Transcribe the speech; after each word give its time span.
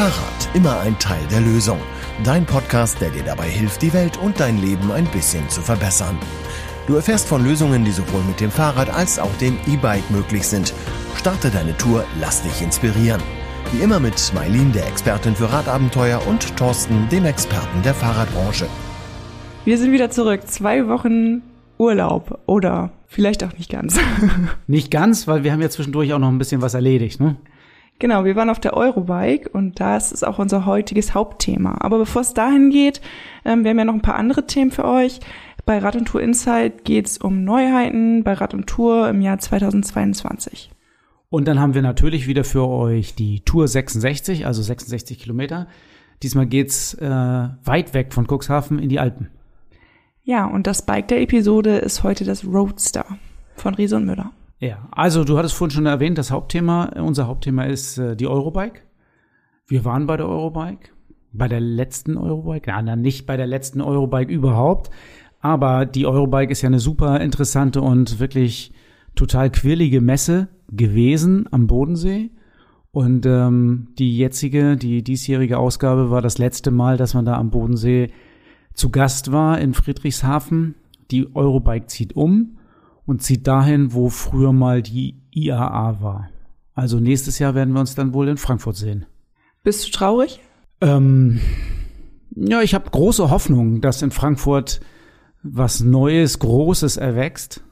Fahrrad, 0.00 0.48
immer 0.54 0.80
ein 0.80 0.98
Teil 0.98 1.20
der 1.30 1.42
Lösung. 1.42 1.78
Dein 2.24 2.46
Podcast, 2.46 3.02
der 3.02 3.10
dir 3.10 3.22
dabei 3.22 3.50
hilft, 3.50 3.82
die 3.82 3.92
Welt 3.92 4.16
und 4.16 4.40
dein 4.40 4.56
Leben 4.56 4.90
ein 4.90 5.04
bisschen 5.04 5.46
zu 5.50 5.60
verbessern. 5.60 6.16
Du 6.86 6.94
erfährst 6.94 7.28
von 7.28 7.44
Lösungen, 7.44 7.84
die 7.84 7.90
sowohl 7.90 8.22
mit 8.22 8.40
dem 8.40 8.50
Fahrrad 8.50 8.88
als 8.88 9.18
auch 9.18 9.36
dem 9.42 9.58
E-Bike 9.66 10.10
möglich 10.10 10.48
sind. 10.48 10.72
Starte 11.16 11.50
deine 11.50 11.76
Tour, 11.76 12.06
lass 12.18 12.42
dich 12.42 12.62
inspirieren. 12.62 13.20
Wie 13.72 13.82
immer 13.82 14.00
mit 14.00 14.32
Mailin, 14.34 14.72
der 14.72 14.88
Expertin 14.88 15.36
für 15.36 15.52
Radabenteuer, 15.52 16.26
und 16.26 16.56
Thorsten, 16.56 17.06
dem 17.10 17.26
Experten 17.26 17.82
der 17.82 17.92
Fahrradbranche. 17.92 18.68
Wir 19.66 19.76
sind 19.76 19.92
wieder 19.92 20.10
zurück. 20.10 20.46
Zwei 20.46 20.88
Wochen 20.88 21.42
Urlaub 21.76 22.40
oder 22.46 22.90
vielleicht 23.06 23.44
auch 23.44 23.52
nicht 23.52 23.70
ganz. 23.70 23.98
nicht 24.66 24.90
ganz, 24.90 25.28
weil 25.28 25.44
wir 25.44 25.52
haben 25.52 25.60
ja 25.60 25.68
zwischendurch 25.68 26.14
auch 26.14 26.18
noch 26.18 26.28
ein 26.28 26.38
bisschen 26.38 26.62
was 26.62 26.72
erledigt, 26.72 27.20
ne? 27.20 27.36
Genau, 28.00 28.24
wir 28.24 28.34
waren 28.34 28.48
auf 28.48 28.58
der 28.58 28.74
Eurobike 28.74 29.50
und 29.50 29.78
das 29.78 30.10
ist 30.10 30.26
auch 30.26 30.38
unser 30.38 30.64
heutiges 30.64 31.12
Hauptthema. 31.12 31.76
Aber 31.80 31.98
bevor 31.98 32.22
es 32.22 32.32
dahin 32.32 32.70
geht, 32.70 33.02
ähm, 33.44 33.62
wir 33.62 33.70
haben 33.70 33.78
ja 33.78 33.84
noch 33.84 33.94
ein 33.94 34.00
paar 34.00 34.16
andere 34.16 34.46
Themen 34.46 34.70
für 34.70 34.86
euch. 34.86 35.20
Bei 35.66 35.78
Rad 35.78 35.96
und 35.96 36.06
Tour 36.06 36.22
Insight 36.22 36.86
geht 36.86 37.06
es 37.06 37.18
um 37.18 37.44
Neuheiten 37.44 38.24
bei 38.24 38.32
Rad 38.32 38.54
und 38.54 38.66
Tour 38.66 39.06
im 39.10 39.20
Jahr 39.20 39.38
2022. 39.38 40.70
Und 41.28 41.46
dann 41.46 41.60
haben 41.60 41.74
wir 41.74 41.82
natürlich 41.82 42.26
wieder 42.26 42.42
für 42.42 42.66
euch 42.66 43.14
die 43.14 43.40
Tour 43.40 43.68
66, 43.68 44.46
also 44.46 44.62
66 44.62 45.18
Kilometer. 45.18 45.68
Diesmal 46.22 46.46
geht's 46.46 46.94
äh, 46.94 47.06
weit 47.06 47.92
weg 47.92 48.14
von 48.14 48.26
Cuxhaven 48.26 48.78
in 48.78 48.88
die 48.88 48.98
Alpen. 48.98 49.28
Ja, 50.24 50.46
und 50.46 50.66
das 50.66 50.86
Bike 50.86 51.08
der 51.08 51.20
Episode 51.20 51.76
ist 51.76 52.02
heute 52.02 52.24
das 52.24 52.46
Roadster 52.46 53.04
von 53.56 53.74
Riese 53.74 53.96
und 53.96 54.06
Müller. 54.06 54.32
Ja, 54.60 54.88
also 54.90 55.24
du 55.24 55.38
hattest 55.38 55.54
vorhin 55.54 55.74
schon 55.74 55.86
erwähnt, 55.86 56.18
das 56.18 56.30
Hauptthema, 56.30 56.90
unser 57.00 57.26
Hauptthema 57.26 57.64
ist 57.64 57.96
äh, 57.96 58.14
die 58.14 58.26
Eurobike. 58.26 58.82
Wir 59.66 59.86
waren 59.86 60.06
bei 60.06 60.18
der 60.18 60.28
Eurobike, 60.28 60.90
bei 61.32 61.48
der 61.48 61.60
letzten 61.60 62.18
Eurobike, 62.18 62.68
ja, 62.70 62.82
na, 62.82 62.94
nicht 62.94 63.26
bei 63.26 63.38
der 63.38 63.46
letzten 63.46 63.80
Eurobike 63.80 64.30
überhaupt, 64.30 64.90
aber 65.40 65.86
die 65.86 66.04
Eurobike 66.04 66.52
ist 66.52 66.60
ja 66.60 66.66
eine 66.66 66.78
super 66.78 67.22
interessante 67.22 67.80
und 67.80 68.20
wirklich 68.20 68.74
total 69.14 69.50
quirlige 69.50 70.02
Messe 70.02 70.48
gewesen 70.70 71.48
am 71.50 71.66
Bodensee. 71.66 72.30
Und 72.92 73.24
ähm, 73.24 73.88
die 73.98 74.18
jetzige, 74.18 74.76
die 74.76 75.02
diesjährige 75.02 75.56
Ausgabe 75.56 76.10
war 76.10 76.20
das 76.20 76.36
letzte 76.36 76.70
Mal, 76.70 76.98
dass 76.98 77.14
man 77.14 77.24
da 77.24 77.38
am 77.38 77.50
Bodensee 77.50 78.08
zu 78.74 78.90
Gast 78.90 79.32
war 79.32 79.58
in 79.58 79.72
Friedrichshafen. 79.72 80.74
Die 81.10 81.34
Eurobike 81.34 81.86
zieht 81.86 82.14
um 82.14 82.58
und 83.10 83.24
zieht 83.24 83.48
dahin, 83.48 83.92
wo 83.92 84.08
früher 84.08 84.52
mal 84.52 84.82
die 84.82 85.16
IAA 85.32 86.00
war. 86.00 86.28
Also 86.74 87.00
nächstes 87.00 87.40
Jahr 87.40 87.56
werden 87.56 87.74
wir 87.74 87.80
uns 87.80 87.96
dann 87.96 88.14
wohl 88.14 88.28
in 88.28 88.36
Frankfurt 88.36 88.76
sehen. 88.76 89.04
Bist 89.64 89.84
du 89.84 89.90
traurig? 89.90 90.38
Ähm, 90.80 91.40
ja, 92.36 92.62
ich 92.62 92.72
habe 92.72 92.88
große 92.88 93.28
Hoffnung, 93.28 93.80
dass 93.80 94.00
in 94.02 94.12
Frankfurt 94.12 94.80
was 95.42 95.80
Neues, 95.80 96.38
Großes 96.38 96.98
erwächst. 96.98 97.64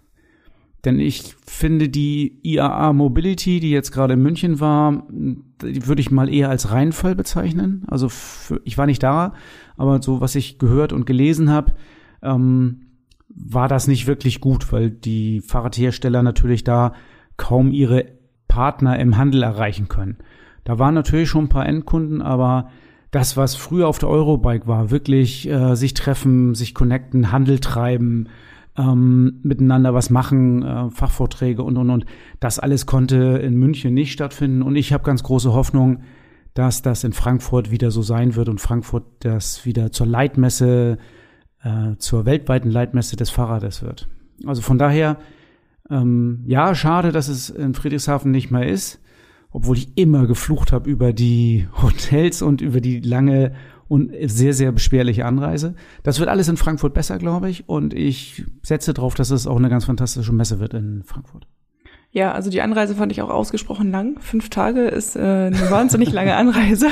Denn 0.84 0.98
ich 0.98 1.36
finde 1.46 1.88
die 1.88 2.40
IAA 2.42 2.92
Mobility, 2.92 3.60
die 3.60 3.70
jetzt 3.70 3.92
gerade 3.92 4.14
in 4.14 4.22
München 4.22 4.58
war, 4.58 5.06
die 5.08 5.86
würde 5.86 6.00
ich 6.00 6.10
mal 6.10 6.28
eher 6.28 6.50
als 6.50 6.72
Reinfall 6.72 7.14
bezeichnen. 7.14 7.84
Also 7.86 8.08
für, 8.08 8.60
ich 8.64 8.76
war 8.76 8.86
nicht 8.86 9.04
da, 9.04 9.34
aber 9.76 10.02
so 10.02 10.20
was 10.20 10.34
ich 10.34 10.58
gehört 10.58 10.92
und 10.92 11.06
gelesen 11.06 11.48
habe, 11.48 11.74
ähm, 12.22 12.87
war 13.40 13.68
das 13.68 13.86
nicht 13.86 14.06
wirklich 14.06 14.40
gut, 14.40 14.72
weil 14.72 14.90
die 14.90 15.40
Fahrradhersteller 15.40 16.22
natürlich 16.22 16.64
da 16.64 16.92
kaum 17.36 17.70
ihre 17.70 18.06
Partner 18.48 18.98
im 18.98 19.16
Handel 19.16 19.42
erreichen 19.42 19.88
können. 19.88 20.18
Da 20.64 20.78
waren 20.78 20.94
natürlich 20.94 21.28
schon 21.28 21.44
ein 21.44 21.48
paar 21.48 21.66
Endkunden, 21.66 22.20
aber 22.20 22.70
das, 23.10 23.36
was 23.36 23.54
früher 23.54 23.88
auf 23.88 23.98
der 23.98 24.08
Eurobike 24.08 24.66
war, 24.66 24.90
wirklich 24.90 25.48
äh, 25.48 25.74
sich 25.76 25.94
treffen, 25.94 26.54
sich 26.54 26.74
connecten, 26.74 27.32
Handel 27.32 27.58
treiben, 27.58 28.28
ähm, 28.76 29.40
miteinander 29.42 29.94
was 29.94 30.10
machen, 30.10 30.62
äh, 30.62 30.90
Fachvorträge 30.90 31.62
und 31.62 31.76
und 31.76 31.90
und, 31.90 32.06
das 32.40 32.58
alles 32.58 32.86
konnte 32.86 33.16
in 33.42 33.56
München 33.56 33.94
nicht 33.94 34.12
stattfinden. 34.12 34.62
Und 34.62 34.76
ich 34.76 34.92
habe 34.92 35.04
ganz 35.04 35.22
große 35.22 35.52
Hoffnung, 35.52 36.02
dass 36.54 36.82
das 36.82 37.04
in 37.04 37.12
Frankfurt 37.12 37.70
wieder 37.70 37.90
so 37.90 38.02
sein 38.02 38.34
wird 38.34 38.48
und 38.48 38.60
Frankfurt 38.60 39.04
das 39.20 39.64
wieder 39.64 39.90
zur 39.90 40.06
Leitmesse 40.06 40.98
äh, 41.62 41.96
zur 41.98 42.26
weltweiten 42.26 42.70
Leitmesse 42.70 43.16
des 43.16 43.30
Fahrrades 43.30 43.82
wird. 43.82 44.08
Also 44.46 44.62
von 44.62 44.78
daher, 44.78 45.18
ähm, 45.90 46.44
ja, 46.46 46.74
schade, 46.74 47.12
dass 47.12 47.28
es 47.28 47.50
in 47.50 47.74
Friedrichshafen 47.74 48.30
nicht 48.30 48.50
mehr 48.50 48.68
ist, 48.68 49.00
obwohl 49.50 49.76
ich 49.76 49.96
immer 49.96 50.26
geflucht 50.26 50.72
habe 50.72 50.90
über 50.90 51.12
die 51.12 51.66
Hotels 51.82 52.42
und 52.42 52.60
über 52.60 52.80
die 52.80 53.00
lange 53.00 53.52
und 53.88 54.12
sehr, 54.24 54.52
sehr 54.52 54.70
beschwerliche 54.70 55.24
Anreise. 55.24 55.74
Das 56.02 56.18
wird 56.18 56.28
alles 56.28 56.48
in 56.48 56.58
Frankfurt 56.58 56.92
besser, 56.92 57.18
glaube 57.18 57.48
ich, 57.48 57.68
und 57.68 57.94
ich 57.94 58.44
setze 58.62 58.92
darauf, 58.92 59.14
dass 59.14 59.30
es 59.30 59.46
auch 59.46 59.56
eine 59.56 59.70
ganz 59.70 59.86
fantastische 59.86 60.32
Messe 60.34 60.60
wird 60.60 60.74
in 60.74 61.02
Frankfurt. 61.04 61.48
Ja, 62.10 62.32
also 62.32 62.48
die 62.48 62.62
Anreise 62.62 62.94
fand 62.94 63.12
ich 63.12 63.20
auch 63.20 63.28
ausgesprochen 63.28 63.90
lang. 63.90 64.18
Fünf 64.20 64.48
Tage 64.48 64.88
ist 64.88 65.14
äh, 65.14 65.20
eine 65.20 65.70
wahnsinnig 65.70 66.10
lange 66.10 66.34
Anreise. 66.36 66.88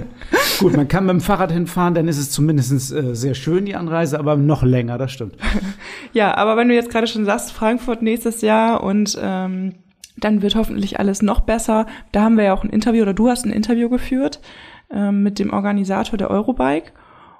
Gut, 0.60 0.76
man 0.76 0.86
kann 0.86 1.04
mit 1.04 1.14
dem 1.14 1.20
Fahrrad 1.20 1.50
hinfahren, 1.50 1.94
dann 1.94 2.06
ist 2.06 2.18
es 2.18 2.30
zumindest 2.30 2.92
äh, 2.92 3.14
sehr 3.14 3.34
schön, 3.34 3.64
die 3.64 3.74
Anreise, 3.74 4.20
aber 4.20 4.36
noch 4.36 4.62
länger, 4.62 4.98
das 4.98 5.10
stimmt. 5.10 5.36
ja, 6.12 6.36
aber 6.36 6.56
wenn 6.56 6.68
du 6.68 6.74
jetzt 6.74 6.90
gerade 6.90 7.08
schon 7.08 7.24
sagst, 7.24 7.50
Frankfurt 7.50 8.02
nächstes 8.02 8.40
Jahr 8.40 8.84
und 8.84 9.18
ähm, 9.20 9.74
dann 10.16 10.42
wird 10.42 10.54
hoffentlich 10.54 11.00
alles 11.00 11.22
noch 11.22 11.40
besser. 11.40 11.86
Da 12.12 12.22
haben 12.22 12.36
wir 12.36 12.44
ja 12.44 12.54
auch 12.54 12.62
ein 12.62 12.70
Interview, 12.70 13.02
oder 13.02 13.14
du 13.14 13.28
hast 13.28 13.44
ein 13.44 13.52
Interview 13.52 13.88
geführt 13.88 14.40
ähm, 14.90 15.24
mit 15.24 15.40
dem 15.40 15.52
Organisator 15.52 16.16
der 16.16 16.30
Eurobike. 16.30 16.92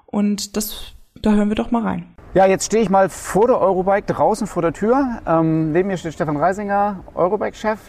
Und 0.05 0.57
das, 0.57 0.93
da 1.21 1.33
hören 1.33 1.49
wir 1.49 1.55
doch 1.55 1.71
mal 1.71 1.83
rein. 1.83 2.12
Ja, 2.33 2.47
jetzt 2.47 2.65
stehe 2.65 2.81
ich 2.81 2.89
mal 2.89 3.09
vor 3.09 3.45
der 3.45 3.59
Eurobike, 3.59 4.11
draußen 4.11 4.47
vor 4.47 4.63
der 4.63 4.73
Tür. 4.73 5.19
Ähm, 5.27 5.71
neben 5.71 5.87
mir 5.87 5.97
steht 5.97 6.13
Stefan 6.13 6.35
Reisinger, 6.35 7.01
Eurobike-Chef. 7.13 7.79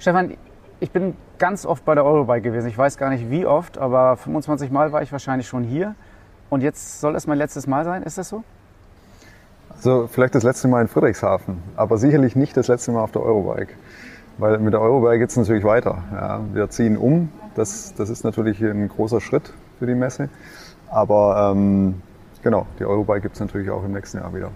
Stefan, 0.00 0.36
ich 0.80 0.90
bin 0.90 1.16
ganz 1.38 1.64
oft 1.64 1.84
bei 1.84 1.94
der 1.94 2.04
Eurobike 2.04 2.40
gewesen. 2.40 2.66
Ich 2.66 2.76
weiß 2.76 2.96
gar 2.98 3.10
nicht 3.10 3.30
wie 3.30 3.46
oft, 3.46 3.78
aber 3.78 4.16
25 4.16 4.72
Mal 4.72 4.90
war 4.90 5.02
ich 5.02 5.12
wahrscheinlich 5.12 5.46
schon 5.46 5.62
hier. 5.62 5.94
Und 6.50 6.64
jetzt 6.64 7.00
soll 7.00 7.14
es 7.14 7.28
mein 7.28 7.38
letztes 7.38 7.68
Mal 7.68 7.84
sein, 7.84 8.02
ist 8.02 8.18
das 8.18 8.28
so? 8.28 8.42
Also 9.70 10.08
vielleicht 10.10 10.34
das 10.34 10.42
letzte 10.42 10.66
Mal 10.66 10.82
in 10.82 10.88
Friedrichshafen, 10.88 11.62
aber 11.76 11.96
sicherlich 11.96 12.34
nicht 12.34 12.56
das 12.56 12.66
letzte 12.66 12.90
Mal 12.90 13.02
auf 13.02 13.12
der 13.12 13.22
Eurobike. 13.22 13.74
Weil 14.38 14.58
mit 14.58 14.72
der 14.72 14.80
Eurobike 14.80 15.20
geht 15.20 15.30
es 15.30 15.36
natürlich 15.36 15.62
weiter. 15.62 16.02
Ja, 16.12 16.40
wir 16.52 16.68
ziehen 16.70 16.96
um, 16.96 17.30
das, 17.54 17.94
das 17.94 18.10
ist 18.10 18.24
natürlich 18.24 18.60
ein 18.62 18.88
großer 18.88 19.20
Schritt 19.20 19.52
für 19.78 19.86
die 19.86 19.94
Messe. 19.94 20.28
Aber 20.90 21.52
ähm, 21.52 22.02
Genau, 22.46 22.64
die 22.78 22.84
Eurobike 22.84 23.22
gibt 23.22 23.34
es 23.34 23.40
natürlich 23.40 23.68
auch 23.70 23.82
im 23.82 23.90
nächsten 23.90 24.18
Jahr 24.18 24.32
wieder. 24.32 24.52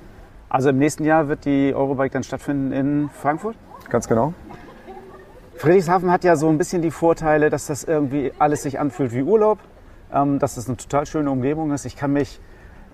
Also 0.48 0.68
im 0.70 0.78
nächsten 0.78 1.04
Jahr 1.04 1.26
wird 1.26 1.44
die 1.44 1.74
Eurobike 1.74 2.12
dann 2.12 2.22
stattfinden 2.22 2.70
in 2.70 3.08
Frankfurt? 3.08 3.56
Ganz 3.88 4.06
genau. 4.06 4.32
Friedrichshafen 5.56 6.08
hat 6.12 6.22
ja 6.22 6.36
so 6.36 6.48
ein 6.48 6.56
bisschen 6.56 6.82
die 6.82 6.92
Vorteile, 6.92 7.50
dass 7.50 7.66
das 7.66 7.82
irgendwie 7.82 8.32
alles 8.38 8.62
sich 8.62 8.78
anfühlt 8.78 9.12
wie 9.12 9.24
Urlaub, 9.24 9.58
ähm, 10.14 10.38
dass 10.38 10.54
das 10.54 10.68
eine 10.68 10.76
total 10.76 11.04
schöne 11.04 11.32
Umgebung 11.32 11.72
ist. 11.72 11.84
Ich 11.84 11.96
kann 11.96 12.12
mich 12.12 12.40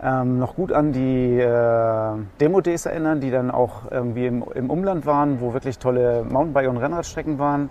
ähm, 0.02 0.38
noch 0.38 0.56
gut 0.56 0.72
an 0.72 0.94
die 0.94 1.40
äh, 1.40 2.16
Demo-Days 2.40 2.86
erinnern, 2.86 3.20
die 3.20 3.30
dann 3.30 3.50
auch 3.50 3.90
irgendwie 3.90 4.24
im, 4.24 4.46
im, 4.54 4.70
Umland 4.70 5.04
waren, 5.04 5.42
wo 5.42 5.52
wirklich 5.52 5.78
tolle 5.78 6.24
Mountainbike- 6.26 6.70
und 6.70 6.78
Rennradstrecken 6.78 7.38
waren. 7.38 7.68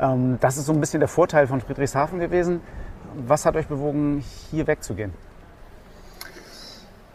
Ähm, 0.00 0.38
das 0.40 0.56
ist 0.56 0.66
so 0.66 0.72
ein 0.72 0.80
bisschen 0.80 0.98
der 0.98 1.08
Vorteil 1.08 1.46
von 1.46 1.60
Friedrichshafen 1.60 2.18
gewesen. 2.18 2.60
Was 3.24 3.46
hat 3.46 3.54
euch 3.54 3.68
bewogen, 3.68 4.24
hier 4.50 4.66
wegzugehen? 4.66 5.12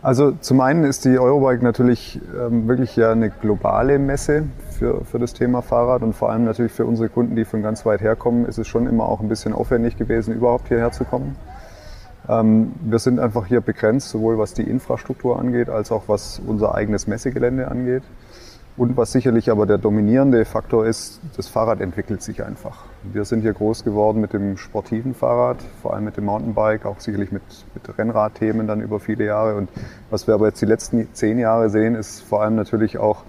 Also 0.04 0.32
zum 0.32 0.62
einen 0.62 0.84
ist 0.84 1.06
die 1.06 1.20
Eurobike 1.20 1.64
natürlich 1.64 2.20
ähm, 2.36 2.68
wirklich 2.68 2.96
ja 2.96 3.12
eine 3.12 3.30
globale 3.30 4.00
Messe 4.00 4.46
für, 4.72 5.06
für 5.06 5.20
das 5.20 5.34
Thema 5.34 5.62
Fahrrad 5.62 6.02
und 6.02 6.14
vor 6.14 6.32
allem 6.32 6.44
natürlich 6.44 6.72
für 6.72 6.86
unsere 6.86 7.08
Kunden, 7.08 7.36
die 7.36 7.46
von 7.46 7.62
ganz 7.62 7.86
weit 7.86 8.02
herkommen, 8.02 8.46
ist 8.46 8.58
es 8.58 8.68
schon 8.68 8.88
immer 8.88 9.08
auch 9.08 9.20
ein 9.20 9.30
bisschen 9.30 9.54
aufwendig 9.54 9.98
gewesen, 9.98 10.34
überhaupt 10.34 10.70
hierher 10.70 10.92
zu 10.92 11.04
kommen. 11.06 11.36
Ähm, 12.28 12.74
wir 12.82 12.98
sind 12.98 13.20
einfach 13.20 13.46
hier 13.46 13.62
begrenzt, 13.62 14.10
sowohl 14.10 14.40
was 14.40 14.56
die 14.56 14.64
Infrastruktur 14.64 15.40
angeht, 15.40 15.70
als 15.70 15.92
auch 15.92 16.04
was 16.08 16.42
unser 16.48 16.74
eigenes 16.74 17.06
Messegelände 17.06 17.68
angeht. 17.70 18.04
Und 18.78 18.96
was 18.96 19.12
sicherlich 19.12 19.52
aber 19.52 19.66
der 19.66 19.78
dominierende 19.78 20.46
Faktor 20.46 20.86
ist, 20.86 21.20
das 21.36 21.48
Fahrrad 21.48 21.82
entwickelt 21.82 22.22
sich 22.22 22.44
einfach. 22.44 22.86
Wir 23.04 23.26
sind 23.26 23.42
hier 23.42 23.54
groß 23.54 23.84
geworden 23.84 24.22
mit 24.22 24.32
dem 24.32 24.56
sportiven 24.58 25.14
Fahrrad, 25.14 25.58
vor 25.82 25.94
allem 25.94 26.06
mit 26.06 26.16
dem 26.16 26.26
Mountainbike, 26.26 26.86
auch 26.86 27.00
sicherlich 27.00 27.32
mit, 27.32 27.44
mit 27.74 27.98
Rennradthemen 27.98 28.68
dann 28.68 28.82
über 28.82 29.00
viele 29.00 29.26
Jahre. 29.26 29.56
Und 29.56 29.70
was 30.10 30.26
wir 30.26 30.34
aber 30.34 30.48
jetzt 30.48 30.62
die 30.62 30.66
letzten 30.66 31.14
zehn 31.14 31.38
Jahre 31.38 31.70
sehen, 31.70 31.96
ist 31.96 32.22
vor 32.22 32.42
allem 32.42 32.56
natürlich 32.56 32.98
auch, 32.98 33.24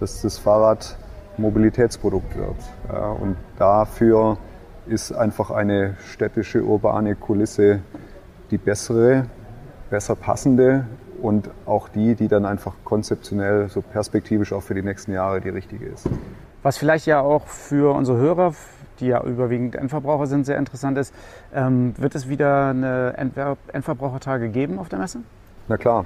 dass 0.00 0.22
das 0.22 0.38
Fahrrad 0.38 0.96
Mobilitätsprodukt 1.36 2.34
wird. 2.36 2.56
Ja, 2.90 3.10
und 3.10 3.36
dafür 3.58 4.38
ist 4.86 5.12
einfach 5.12 5.50
eine 5.50 5.96
städtische, 6.06 6.64
urbane 6.64 7.16
Kulisse 7.16 7.80
die 8.50 8.58
bessere, 8.58 9.26
besser 9.90 10.14
passende 10.14 10.86
und 11.20 11.50
auch 11.66 11.88
die, 11.88 12.14
die 12.14 12.28
dann 12.28 12.44
einfach 12.44 12.74
konzeptionell, 12.84 13.68
so 13.68 13.82
perspektivisch 13.82 14.52
auch 14.52 14.62
für 14.62 14.74
die 14.74 14.82
nächsten 14.82 15.12
Jahre 15.12 15.40
die 15.40 15.48
richtige 15.48 15.86
ist. 15.86 16.08
Was 16.62 16.78
vielleicht 16.78 17.06
ja 17.06 17.20
auch 17.20 17.46
für 17.46 17.94
unsere 17.94 18.18
Hörer 18.18 18.52
die 19.00 19.08
ja 19.08 19.22
überwiegend 19.22 19.76
Endverbraucher 19.76 20.26
sind, 20.26 20.46
sehr 20.46 20.58
interessant 20.58 20.98
ist. 20.98 21.12
Ähm, 21.54 21.94
wird 21.98 22.14
es 22.14 22.28
wieder 22.28 22.68
eine 22.68 23.14
Endver 23.16 23.56
Endverbrauchertage 23.72 24.48
geben 24.48 24.78
auf 24.78 24.88
der 24.88 24.98
Messe? 24.98 25.20
Na 25.68 25.76
klar. 25.76 26.04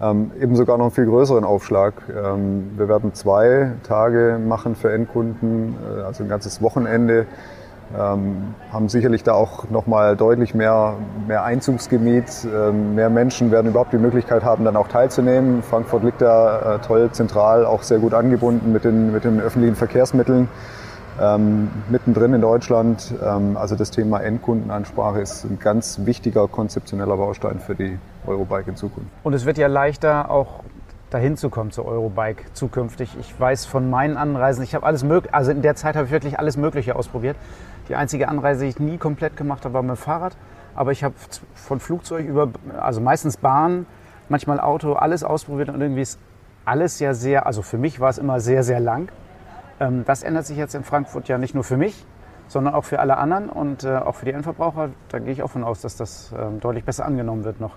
Ähm, 0.00 0.30
eben 0.40 0.54
sogar 0.54 0.78
noch 0.78 0.86
einen 0.86 0.94
viel 0.94 1.06
größeren 1.06 1.44
Aufschlag. 1.44 1.94
Ähm, 2.08 2.70
wir 2.76 2.88
werden 2.88 3.14
zwei 3.14 3.72
Tage 3.82 4.38
machen 4.38 4.76
für 4.76 4.92
Endkunden, 4.92 5.74
äh, 5.74 6.02
also 6.02 6.22
ein 6.22 6.28
ganzes 6.28 6.62
Wochenende. 6.62 7.26
Ähm, 7.96 8.54
haben 8.70 8.88
sicherlich 8.88 9.22
da 9.22 9.32
auch 9.32 9.70
nochmal 9.70 10.14
deutlich 10.14 10.54
mehr, 10.54 10.96
mehr 11.26 11.44
Einzugsgebiet. 11.44 12.46
Ähm, 12.54 12.94
mehr 12.94 13.08
Menschen 13.08 13.50
werden 13.50 13.68
überhaupt 13.68 13.92
die 13.92 13.98
Möglichkeit 13.98 14.44
haben, 14.44 14.64
dann 14.64 14.76
auch 14.76 14.88
teilzunehmen. 14.88 15.62
Frankfurt 15.62 16.04
liegt 16.04 16.20
da 16.20 16.76
äh, 16.76 16.78
toll 16.80 17.10
zentral, 17.12 17.64
auch 17.64 17.82
sehr 17.82 17.98
gut 17.98 18.12
angebunden 18.12 18.72
mit 18.72 18.84
den, 18.84 19.12
mit 19.12 19.24
den 19.24 19.40
öffentlichen 19.40 19.74
Verkehrsmitteln 19.76 20.48
ähm, 21.20 21.70
mittendrin 21.88 22.34
in 22.34 22.40
Deutschland. 22.40 23.14
Ähm, 23.22 23.56
also 23.56 23.74
das 23.74 23.90
Thema 23.90 24.20
Endkundenansprache 24.20 25.20
ist 25.20 25.44
ein 25.44 25.58
ganz 25.58 26.00
wichtiger 26.04 26.48
konzeptioneller 26.48 27.16
Baustein 27.16 27.58
für 27.60 27.74
die 27.74 27.98
Eurobike 28.26 28.70
in 28.70 28.76
Zukunft. 28.76 29.10
Und 29.22 29.32
es 29.32 29.44
wird 29.44 29.58
ja 29.58 29.66
leichter 29.66 30.30
auch 30.30 30.62
dahin 31.10 31.36
zu 31.36 31.48
kommen 31.48 31.70
zur 31.70 31.86
Eurobike 31.86 32.52
zukünftig. 32.52 33.16
Ich 33.18 33.38
weiß 33.38 33.64
von 33.64 33.88
meinen 33.88 34.16
Anreisen, 34.16 34.62
ich 34.62 34.74
habe 34.74 34.84
alles 34.84 35.04
mögliche, 35.04 35.34
also 35.34 35.50
in 35.50 35.62
der 35.62 35.74
Zeit 35.74 35.96
habe 35.96 36.06
ich 36.06 36.12
wirklich 36.12 36.38
alles 36.38 36.56
Mögliche 36.56 36.96
ausprobiert. 36.96 37.36
Die 37.88 37.96
einzige 37.96 38.28
Anreise, 38.28 38.64
die 38.64 38.70
ich 38.70 38.78
nie 38.78 38.98
komplett 38.98 39.36
gemacht 39.36 39.64
habe, 39.64 39.74
war 39.74 39.82
mit 39.82 39.90
dem 39.90 39.96
Fahrrad. 39.96 40.36
Aber 40.74 40.92
ich 40.92 41.02
habe 41.02 41.14
von 41.54 41.80
Flugzeug 41.80 42.26
über, 42.26 42.50
also 42.78 43.00
meistens 43.00 43.36
Bahn, 43.36 43.86
manchmal 44.28 44.60
Auto, 44.60 44.92
alles 44.92 45.24
ausprobiert 45.24 45.70
und 45.70 45.80
irgendwie 45.80 46.02
ist 46.02 46.20
alles 46.64 47.00
ja 47.00 47.14
sehr, 47.14 47.46
also 47.46 47.62
für 47.62 47.78
mich 47.78 47.98
war 47.98 48.10
es 48.10 48.18
immer 48.18 48.40
sehr, 48.40 48.62
sehr 48.62 48.78
lang. 48.78 49.10
Ähm, 49.80 50.04
das 50.06 50.22
ändert 50.22 50.46
sich 50.46 50.56
jetzt 50.56 50.74
in 50.74 50.84
Frankfurt 50.84 51.28
ja 51.28 51.38
nicht 51.38 51.54
nur 51.54 51.64
für 51.64 51.76
mich, 51.76 52.04
sondern 52.46 52.74
auch 52.74 52.84
für 52.84 53.00
alle 53.00 53.16
anderen 53.16 53.48
und 53.48 53.84
äh, 53.84 53.96
auch 53.96 54.16
für 54.16 54.26
die 54.26 54.32
Endverbraucher. 54.32 54.90
Da 55.08 55.18
gehe 55.18 55.32
ich 55.32 55.42
auch 55.42 55.50
von 55.50 55.64
aus, 55.64 55.80
dass 55.80 55.96
das 55.96 56.32
ähm, 56.38 56.60
deutlich 56.60 56.84
besser 56.84 57.06
angenommen 57.06 57.44
wird 57.44 57.60
noch. 57.60 57.76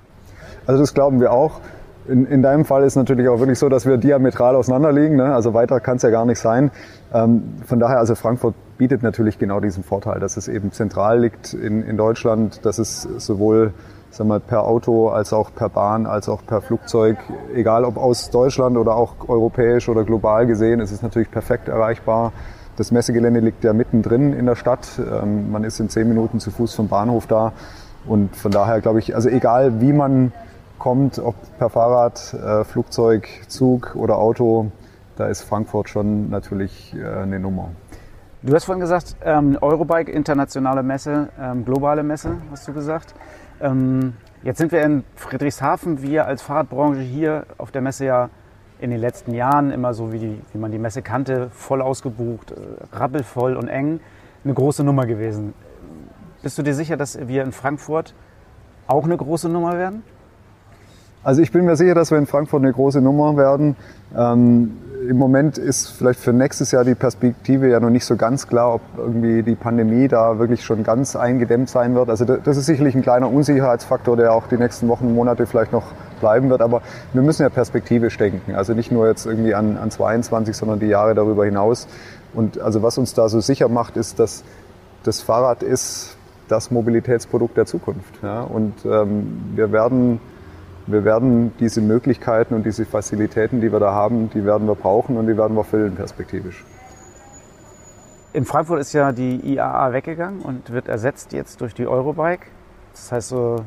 Also 0.67 0.81
das 0.81 0.93
glauben 0.93 1.19
wir 1.19 1.31
auch. 1.31 1.61
In, 2.07 2.25
in 2.25 2.41
deinem 2.41 2.65
Fall 2.65 2.83
ist 2.83 2.95
natürlich 2.95 3.27
auch 3.29 3.39
wirklich 3.39 3.59
so, 3.59 3.69
dass 3.69 3.85
wir 3.85 3.97
diametral 3.97 4.55
auseinanderliegen. 4.55 5.17
Ne? 5.17 5.33
Also 5.33 5.53
weiter 5.53 5.79
kann 5.79 5.97
es 5.97 6.03
ja 6.03 6.09
gar 6.09 6.25
nicht 6.25 6.39
sein. 6.39 6.71
Ähm, 7.13 7.43
von 7.65 7.79
daher, 7.79 7.99
also 7.99 8.15
Frankfurt 8.15 8.55
bietet 8.77 9.03
natürlich 9.03 9.37
genau 9.37 9.59
diesen 9.59 9.83
Vorteil, 9.83 10.19
dass 10.19 10.37
es 10.37 10.47
eben 10.47 10.71
zentral 10.71 11.19
liegt 11.19 11.53
in, 11.53 11.83
in 11.83 11.97
Deutschland, 11.97 12.65
dass 12.65 12.79
es 12.79 13.03
sowohl 13.03 13.73
sagen 14.09 14.29
wir, 14.29 14.39
per 14.39 14.63
Auto 14.63 15.09
als 15.09 15.31
auch 15.33 15.53
per 15.53 15.69
Bahn 15.69 16.05
als 16.05 16.27
auch 16.27 16.45
per 16.45 16.61
Flugzeug, 16.61 17.17
egal 17.55 17.85
ob 17.85 17.97
aus 17.97 18.29
Deutschland 18.29 18.77
oder 18.77 18.95
auch 18.95 19.29
europäisch 19.29 19.87
oder 19.87 20.03
global 20.03 20.45
gesehen, 20.45 20.79
ist 20.79 20.91
es 20.91 21.01
natürlich 21.01 21.31
perfekt 21.31 21.69
erreichbar. 21.69 22.33
Das 22.75 22.91
Messegelände 22.91 23.39
liegt 23.39 23.63
ja 23.63 23.73
mittendrin 23.73 24.33
in 24.33 24.45
der 24.45 24.55
Stadt. 24.55 24.87
Ähm, 24.99 25.51
man 25.51 25.63
ist 25.63 25.79
in 25.79 25.89
zehn 25.89 26.07
Minuten 26.07 26.39
zu 26.39 26.51
Fuß 26.51 26.73
vom 26.73 26.87
Bahnhof 26.87 27.27
da. 27.27 27.53
Und 28.05 28.35
von 28.35 28.51
daher 28.51 28.81
glaube 28.81 28.99
ich, 28.99 29.15
also 29.15 29.29
egal 29.29 29.81
wie 29.81 29.93
man 29.93 30.31
kommt, 30.81 31.19
ob 31.19 31.35
per 31.59 31.69
Fahrrad, 31.69 32.33
äh, 32.33 32.63
Flugzeug, 32.63 33.29
Zug 33.47 33.95
oder 33.95 34.17
Auto, 34.17 34.71
da 35.15 35.27
ist 35.27 35.43
Frankfurt 35.43 35.89
schon 35.89 36.31
natürlich 36.31 36.95
äh, 36.95 37.21
eine 37.21 37.39
Nummer. 37.39 37.69
Du 38.41 38.55
hast 38.55 38.65
vorhin 38.65 38.79
gesagt, 38.79 39.15
ähm, 39.23 39.59
Eurobike, 39.61 40.11
internationale 40.11 40.81
Messe, 40.81 41.29
ähm, 41.39 41.65
globale 41.65 42.01
Messe, 42.01 42.37
hast 42.49 42.67
du 42.67 42.73
gesagt. 42.73 43.13
Ähm, 43.61 44.13
jetzt 44.41 44.57
sind 44.57 44.71
wir 44.71 44.81
in 44.81 45.03
Friedrichshafen. 45.15 46.01
Wir 46.01 46.25
als 46.25 46.41
Fahrradbranche 46.41 47.01
hier 47.01 47.45
auf 47.59 47.69
der 47.69 47.83
Messe 47.83 48.05
ja 48.05 48.29
in 48.79 48.89
den 48.89 48.99
letzten 48.99 49.35
Jahren 49.35 49.69
immer 49.69 49.93
so, 49.93 50.11
wie, 50.11 50.17
die, 50.17 50.41
wie 50.51 50.57
man 50.57 50.71
die 50.71 50.79
Messe 50.79 51.03
kannte, 51.03 51.51
voll 51.51 51.83
ausgebucht, 51.83 52.53
äh, 52.53 52.55
rappelvoll 52.97 53.55
und 53.55 53.67
eng. 53.67 53.99
Eine 54.43 54.55
große 54.55 54.83
Nummer 54.83 55.05
gewesen. 55.05 55.53
Bist 56.41 56.57
du 56.57 56.63
dir 56.63 56.73
sicher, 56.73 56.97
dass 56.97 57.27
wir 57.27 57.43
in 57.43 57.51
Frankfurt 57.51 58.15
auch 58.87 59.03
eine 59.03 59.15
große 59.15 59.47
Nummer 59.47 59.77
werden? 59.77 60.01
Also 61.23 61.41
ich 61.41 61.51
bin 61.51 61.65
mir 61.65 61.75
sicher, 61.75 61.93
dass 61.93 62.09
wir 62.09 62.17
in 62.17 62.25
Frankfurt 62.25 62.63
eine 62.63 62.73
große 62.73 62.99
Nummer 62.99 63.37
werden. 63.37 63.75
Ähm, 64.17 64.71
Im 65.07 65.17
Moment 65.17 65.59
ist 65.59 65.89
vielleicht 65.89 66.19
für 66.19 66.33
nächstes 66.33 66.71
Jahr 66.71 66.83
die 66.83 66.95
Perspektive 66.95 67.69
ja 67.69 67.79
noch 67.79 67.91
nicht 67.91 68.05
so 68.05 68.15
ganz 68.15 68.47
klar, 68.47 68.75
ob 68.75 68.81
irgendwie 68.97 69.43
die 69.43 69.53
Pandemie 69.53 70.07
da 70.07 70.39
wirklich 70.39 70.63
schon 70.63 70.83
ganz 70.83 71.15
eingedämmt 71.15 71.69
sein 71.69 71.93
wird. 71.93 72.09
Also 72.09 72.25
das 72.25 72.57
ist 72.57 72.65
sicherlich 72.65 72.95
ein 72.95 73.03
kleiner 73.03 73.31
Unsicherheitsfaktor, 73.31 74.17
der 74.17 74.33
auch 74.33 74.47
die 74.47 74.57
nächsten 74.57 74.87
Wochen, 74.87 75.07
und 75.07 75.15
Monate 75.15 75.45
vielleicht 75.45 75.71
noch 75.71 75.85
bleiben 76.21 76.49
wird. 76.49 76.61
Aber 76.61 76.81
wir 77.13 77.21
müssen 77.21 77.43
ja 77.43 77.49
perspektivisch 77.49 78.17
denken. 78.17 78.55
Also 78.55 78.73
nicht 78.73 78.91
nur 78.91 79.07
jetzt 79.07 79.27
irgendwie 79.27 79.53
an, 79.53 79.77
an 79.77 79.91
22, 79.91 80.57
sondern 80.57 80.79
die 80.79 80.87
Jahre 80.87 81.13
darüber 81.13 81.45
hinaus. 81.45 81.87
Und 82.33 82.59
also 82.59 82.81
was 82.81 82.97
uns 82.97 83.13
da 83.13 83.29
so 83.29 83.41
sicher 83.41 83.69
macht, 83.69 83.95
ist, 83.95 84.19
dass 84.19 84.43
das 85.03 85.21
Fahrrad 85.21 85.61
ist 85.61 86.15
das 86.47 86.71
Mobilitätsprodukt 86.71 87.57
der 87.57 87.67
Zukunft. 87.67 88.13
Ja? 88.23 88.41
Und 88.41 88.73
ähm, 88.85 89.39
wir 89.55 89.71
werden 89.71 90.19
wir 90.87 91.05
werden 91.05 91.53
diese 91.59 91.81
Möglichkeiten 91.81 92.53
und 92.53 92.65
diese 92.65 92.85
Facilitäten, 92.85 93.61
die 93.61 93.71
wir 93.71 93.79
da 93.79 93.93
haben, 93.93 94.29
die 94.29 94.45
werden 94.45 94.67
wir 94.67 94.75
brauchen 94.75 95.17
und 95.17 95.27
die 95.27 95.37
werden 95.37 95.55
wir 95.55 95.63
füllen 95.63 95.95
perspektivisch. 95.95 96.63
In 98.33 98.45
Frankfurt 98.45 98.79
ist 98.79 98.93
ja 98.93 99.11
die 99.11 99.35
IAA 99.53 99.91
weggegangen 99.93 100.41
und 100.41 100.71
wird 100.71 100.87
ersetzt 100.87 101.33
jetzt 101.33 101.59
durch 101.59 101.73
die 101.73 101.85
Eurobike. 101.85 102.47
Das 102.93 103.11
heißt, 103.11 103.29
so, 103.29 103.57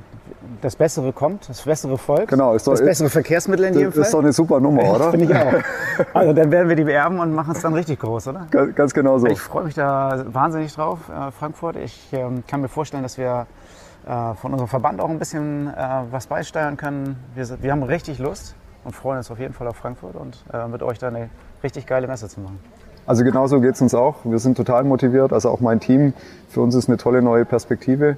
das 0.61 0.77
Bessere 0.77 1.13
kommt, 1.13 1.49
das 1.49 1.63
bessere 1.63 1.97
Volk. 1.97 2.29
Genau, 2.29 2.55
ist 2.55 2.67
doch, 2.67 2.73
das 2.73 2.83
bessere 2.83 3.09
Verkehrsmittel 3.09 3.67
in 3.67 3.75
jedem 3.75 3.93
Fall. 3.93 4.01
Das 4.01 4.09
ist 4.09 4.15
doch 4.15 4.21
eine 4.21 4.33
super 4.33 4.61
Nummer, 4.61 4.83
oder? 4.95 5.11
Finde 5.11 5.27
ich 5.27 5.35
auch. 5.35 5.55
Also 6.13 6.33
dann 6.33 6.51
werden 6.51 6.69
wir 6.69 6.77
die 6.77 6.85
beerben 6.85 7.21
und 7.21 7.33
machen 7.33 7.53
es 7.55 7.63
dann 7.63 7.73
richtig 7.73 8.01
groß, 8.01 8.29
oder? 8.29 8.47
Ganz, 8.51 8.75
ganz 8.75 8.95
genau 8.95 9.19
so. 9.19 9.27
Ich 9.27 9.41
freue 9.41 9.65
mich 9.65 9.75
da 9.75 10.25
wahnsinnig 10.27 10.75
drauf, 10.75 10.99
äh, 11.09 11.31
Frankfurt. 11.31 11.77
Ich 11.77 12.09
ähm, 12.13 12.43
kann 12.49 12.61
mir 12.61 12.69
vorstellen, 12.69 13.05
dass 13.05 13.17
wir 13.17 13.47
äh, 14.07 14.35
von 14.35 14.53
unserem 14.53 14.69
Verband 14.69 15.01
auch 15.01 15.09
ein 15.09 15.19
bisschen 15.19 15.69
äh, 15.69 16.03
was 16.11 16.27
beisteuern 16.27 16.77
können. 16.77 17.17
Wir, 17.35 17.63
wir, 17.63 17.73
haben 17.73 17.83
richtig 17.83 18.19
Lust 18.19 18.55
und 18.85 18.95
freuen 18.95 19.19
uns 19.19 19.31
auf 19.31 19.39
jeden 19.39 19.55
Fall 19.55 19.67
auf 19.67 19.77
Frankfurt 19.77 20.15
und 20.15 20.45
äh, 20.53 20.69
mit 20.69 20.83
euch 20.83 20.99
da 20.99 21.09
eine 21.09 21.31
richtig 21.63 21.87
geile 21.87 22.07
Messe 22.07 22.29
zu 22.29 22.41
machen. 22.41 22.59
Also 23.07 23.25
genauso 23.25 23.61
geht 23.61 23.75
es 23.75 23.81
uns 23.81 23.95
auch. 23.95 24.17
Wir 24.25 24.39
sind 24.39 24.57
total 24.57 24.85
motiviert, 24.85 25.33
also 25.33 25.51
auch 25.51 25.61
mein 25.61 25.81
Team. 25.81 26.15
Für 26.49 26.61
uns 26.61 26.75
ist 26.75 26.89
eine 26.89 26.97
tolle 26.97 27.23
neue 27.23 27.45
Perspektive. 27.45 28.17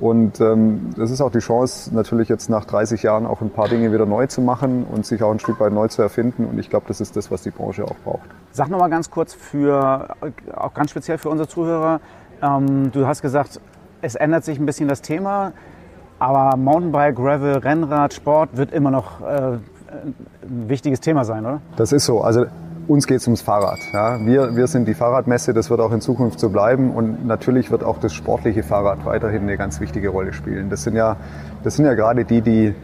Und 0.00 0.40
ähm, 0.40 0.90
das 0.96 1.10
ist 1.10 1.20
auch 1.20 1.32
die 1.32 1.40
Chance, 1.40 1.92
natürlich 1.94 2.28
jetzt 2.28 2.48
nach 2.48 2.64
30 2.64 3.02
Jahren 3.02 3.26
auch 3.26 3.40
ein 3.40 3.50
paar 3.50 3.68
Dinge 3.68 3.92
wieder 3.92 4.06
neu 4.06 4.26
zu 4.26 4.40
machen 4.40 4.84
und 4.84 5.06
sich 5.06 5.22
auch 5.22 5.32
ein 5.32 5.40
Stück 5.40 5.58
weit 5.58 5.72
neu 5.72 5.88
zu 5.88 6.02
erfinden. 6.02 6.44
Und 6.44 6.58
ich 6.58 6.70
glaube, 6.70 6.86
das 6.88 7.00
ist 7.00 7.16
das, 7.16 7.30
was 7.30 7.42
die 7.42 7.50
Branche 7.50 7.84
auch 7.84 7.96
braucht. 8.04 8.28
Sag 8.52 8.68
noch 8.68 8.78
mal 8.78 8.90
ganz 8.90 9.10
kurz 9.10 9.34
für, 9.34 10.14
auch 10.54 10.74
ganz 10.74 10.90
speziell 10.90 11.18
für 11.18 11.30
unsere 11.30 11.48
Zuhörer. 11.48 12.00
Ähm, 12.40 12.92
du 12.92 13.06
hast 13.06 13.22
gesagt, 13.22 13.60
es 14.02 14.14
ändert 14.14 14.44
sich 14.44 14.58
ein 14.58 14.66
bisschen 14.66 14.88
das 14.88 15.02
Thema, 15.02 15.52
aber 16.18 16.56
Mountainbike, 16.56 17.16
Gravel, 17.16 17.58
Rennrad, 17.58 18.14
Sport 18.14 18.56
wird 18.56 18.72
immer 18.72 18.90
noch 18.90 19.20
äh, 19.20 19.58
ein 19.94 20.68
wichtiges 20.68 21.00
Thema 21.00 21.24
sein, 21.24 21.46
oder? 21.46 21.60
Das 21.76 21.92
ist 21.92 22.04
so. 22.04 22.20
Also 22.20 22.46
uns 22.88 23.06
geht 23.06 23.18
es 23.18 23.26
ums 23.26 23.42
Fahrrad. 23.42 23.78
Ja. 23.92 24.18
Wir, 24.24 24.56
wir 24.56 24.66
sind 24.66 24.88
die 24.88 24.94
Fahrradmesse, 24.94 25.52
das 25.52 25.70
wird 25.70 25.80
auch 25.80 25.92
in 25.92 26.00
Zukunft 26.00 26.40
so 26.40 26.48
bleiben. 26.48 26.90
Und 26.90 27.26
natürlich 27.26 27.70
wird 27.70 27.84
auch 27.84 27.98
das 27.98 28.14
sportliche 28.14 28.62
Fahrrad 28.62 29.04
weiterhin 29.04 29.42
eine 29.42 29.56
ganz 29.56 29.80
wichtige 29.80 30.08
Rolle 30.08 30.32
spielen. 30.32 30.70
Das 30.70 30.82
sind 30.82 30.96
ja, 30.96 31.16
das 31.62 31.76
sind 31.76 31.84
ja 31.84 31.94
gerade 31.94 32.24
die, 32.24 32.40
die 32.40 32.74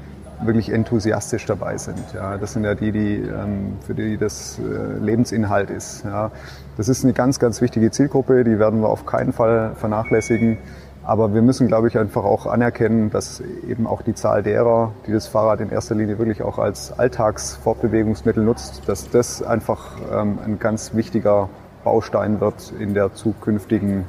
wirklich 0.42 0.70
enthusiastisch 0.70 1.46
dabei 1.46 1.78
sind. 1.78 1.98
Ja. 2.12 2.36
Das 2.36 2.52
sind 2.52 2.64
ja 2.64 2.74
die, 2.74 2.92
die 2.92 3.14
ähm, 3.16 3.78
für 3.86 3.94
die 3.94 4.18
das 4.18 4.58
äh, 4.58 4.98
Lebensinhalt 5.02 5.70
ist. 5.70 6.04
Ja. 6.04 6.30
Das 6.76 6.88
ist 6.88 7.04
eine 7.04 7.14
ganz, 7.14 7.38
ganz 7.38 7.60
wichtige 7.60 7.90
Zielgruppe, 7.90 8.44
die 8.44 8.58
werden 8.58 8.80
wir 8.82 8.88
auf 8.88 9.06
keinen 9.06 9.32
Fall 9.32 9.72
vernachlässigen. 9.76 10.58
Aber 11.06 11.34
wir 11.34 11.42
müssen, 11.42 11.68
glaube 11.68 11.88
ich, 11.88 11.98
einfach 11.98 12.24
auch 12.24 12.46
anerkennen, 12.46 13.10
dass 13.10 13.42
eben 13.68 13.86
auch 13.86 14.00
die 14.00 14.14
Zahl 14.14 14.42
derer, 14.42 14.92
die 15.06 15.12
das 15.12 15.26
Fahrrad 15.26 15.60
in 15.60 15.70
erster 15.70 15.94
Linie 15.94 16.18
wirklich 16.18 16.42
auch 16.42 16.58
als 16.58 16.98
Alltagsfortbewegungsmittel 16.98 18.42
nutzt, 18.42 18.88
dass 18.88 19.10
das 19.10 19.42
einfach 19.42 19.96
ähm, 20.12 20.38
ein 20.44 20.58
ganz 20.58 20.94
wichtiger 20.94 21.50
Baustein 21.84 22.40
wird 22.40 22.72
in 22.78 22.94
der 22.94 23.12
zukünftigen 23.12 24.06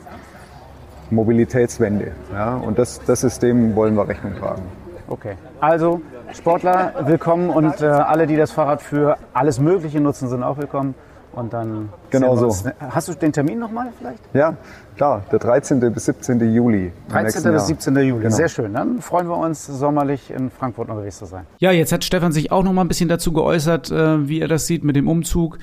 Mobilitätswende. 1.09 2.13
Ja? 2.33 2.55
Und 2.55 2.79
das, 2.79 3.01
das 3.05 3.21
System 3.21 3.75
wollen 3.75 3.95
wir 3.95 4.07
Rechnung 4.07 4.35
tragen. 4.35 4.63
Okay, 5.07 5.35
also 5.59 6.01
Sportler 6.33 6.93
willkommen 7.01 7.49
und 7.49 7.81
äh, 7.81 7.85
alle, 7.85 8.25
die 8.25 8.37
das 8.37 8.51
Fahrrad 8.51 8.81
für 8.81 9.17
alles 9.33 9.59
Mögliche 9.59 9.99
nutzen, 9.99 10.29
sind 10.29 10.43
auch 10.43 10.57
willkommen. 10.57 10.95
Und 11.35 11.53
dann. 11.53 11.89
Genau 12.09 12.35
so. 12.35 12.71
Hast 12.79 13.09
du 13.09 13.13
den 13.13 13.33
Termin 13.33 13.59
nochmal 13.59 13.91
vielleicht? 13.99 14.19
Ja, 14.33 14.55
klar. 14.95 15.23
Der 15.31 15.39
13. 15.39 15.79
bis 15.93 16.05
17. 16.05 16.53
Juli. 16.53 16.93
13. 17.09 17.51
bis 17.51 17.67
17. 17.67 17.95
Juli. 17.97 18.23
Genau. 18.23 18.35
Sehr 18.35 18.47
schön. 18.47 18.73
Dann 18.73 19.01
freuen 19.01 19.27
wir 19.27 19.37
uns, 19.37 19.65
sommerlich 19.65 20.31
in 20.31 20.49
Frankfurt 20.49 20.89
unterwegs 20.89 21.17
zu 21.17 21.25
sein. 21.25 21.45
Ja, 21.59 21.71
jetzt 21.71 21.91
hat 21.91 22.03
Stefan 22.03 22.31
sich 22.31 22.51
auch 22.51 22.63
noch 22.63 22.71
mal 22.71 22.81
ein 22.81 22.87
bisschen 22.87 23.09
dazu 23.09 23.33
geäußert, 23.33 23.91
äh, 23.91 24.27
wie 24.27 24.39
er 24.39 24.47
das 24.47 24.65
sieht 24.65 24.83
mit 24.83 24.95
dem 24.95 25.07
Umzug. 25.07 25.59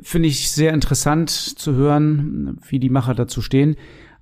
Finde 0.00 0.28
ich 0.28 0.52
sehr 0.52 0.72
interessant 0.72 1.30
zu 1.30 1.74
hören, 1.74 2.58
wie 2.68 2.78
die 2.78 2.90
Macher 2.90 3.14
dazu 3.14 3.40
stehen. 3.40 3.76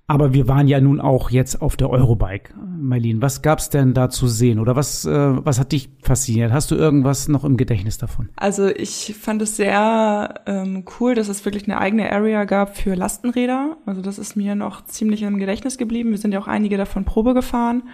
Aber 0.07 0.35
wir 0.35 0.49
waren 0.49 0.69
ja 0.69 0.81
nun 0.81 1.01
auch 1.01 1.31
jetzt 1.31 1.63
auf 1.63 1.77
der 1.77 1.89
Eurobike. 1.89 2.53
Marlene, 2.57 3.23
was 3.23 3.41
gab's 3.41 3.71
denn 3.71 3.95
da 3.95 4.11
zu 4.11 4.29
sehen 4.29 4.59
oder 4.59 4.77
was, 4.77 5.07
äh, 5.07 5.11
was 5.11 5.59
hat 5.59 5.73
dich 5.73 5.89
fasziniert? 6.03 6.53
Hast 6.53 6.71
du 6.71 6.75
irgendwas 6.75 7.29
noch 7.29 7.45
im 7.45 7.57
Gedächtnis 7.57 7.97
davon? 7.97 8.29
Also 8.37 8.69
ich 8.69 9.15
fand 9.19 9.41
es 9.41 9.57
sehr 9.57 10.43
ähm, 10.47 10.85
cool, 11.01 11.15
dass 11.15 11.29
es 11.29 11.45
wirklich 11.47 11.65
eine 11.65 11.79
eigene 11.79 12.13
Area 12.13 12.45
gab 12.45 12.77
für 12.77 12.95
Lastenräder. 12.95 13.79
Also 13.87 14.03
das 14.03 14.19
ist 14.19 14.37
mir 14.37 14.55
noch 14.55 14.85
ziemlich 14.85 15.23
im 15.23 15.39
Gedächtnis 15.39 15.79
geblieben. 15.79 16.11
Wir 16.11 16.19
sind 16.19 16.33
ja 16.33 16.41
auch 16.41 16.49
einige 16.49 16.77
davon 16.77 17.07
Probe 17.07 17.33
gefahren. 17.33 17.85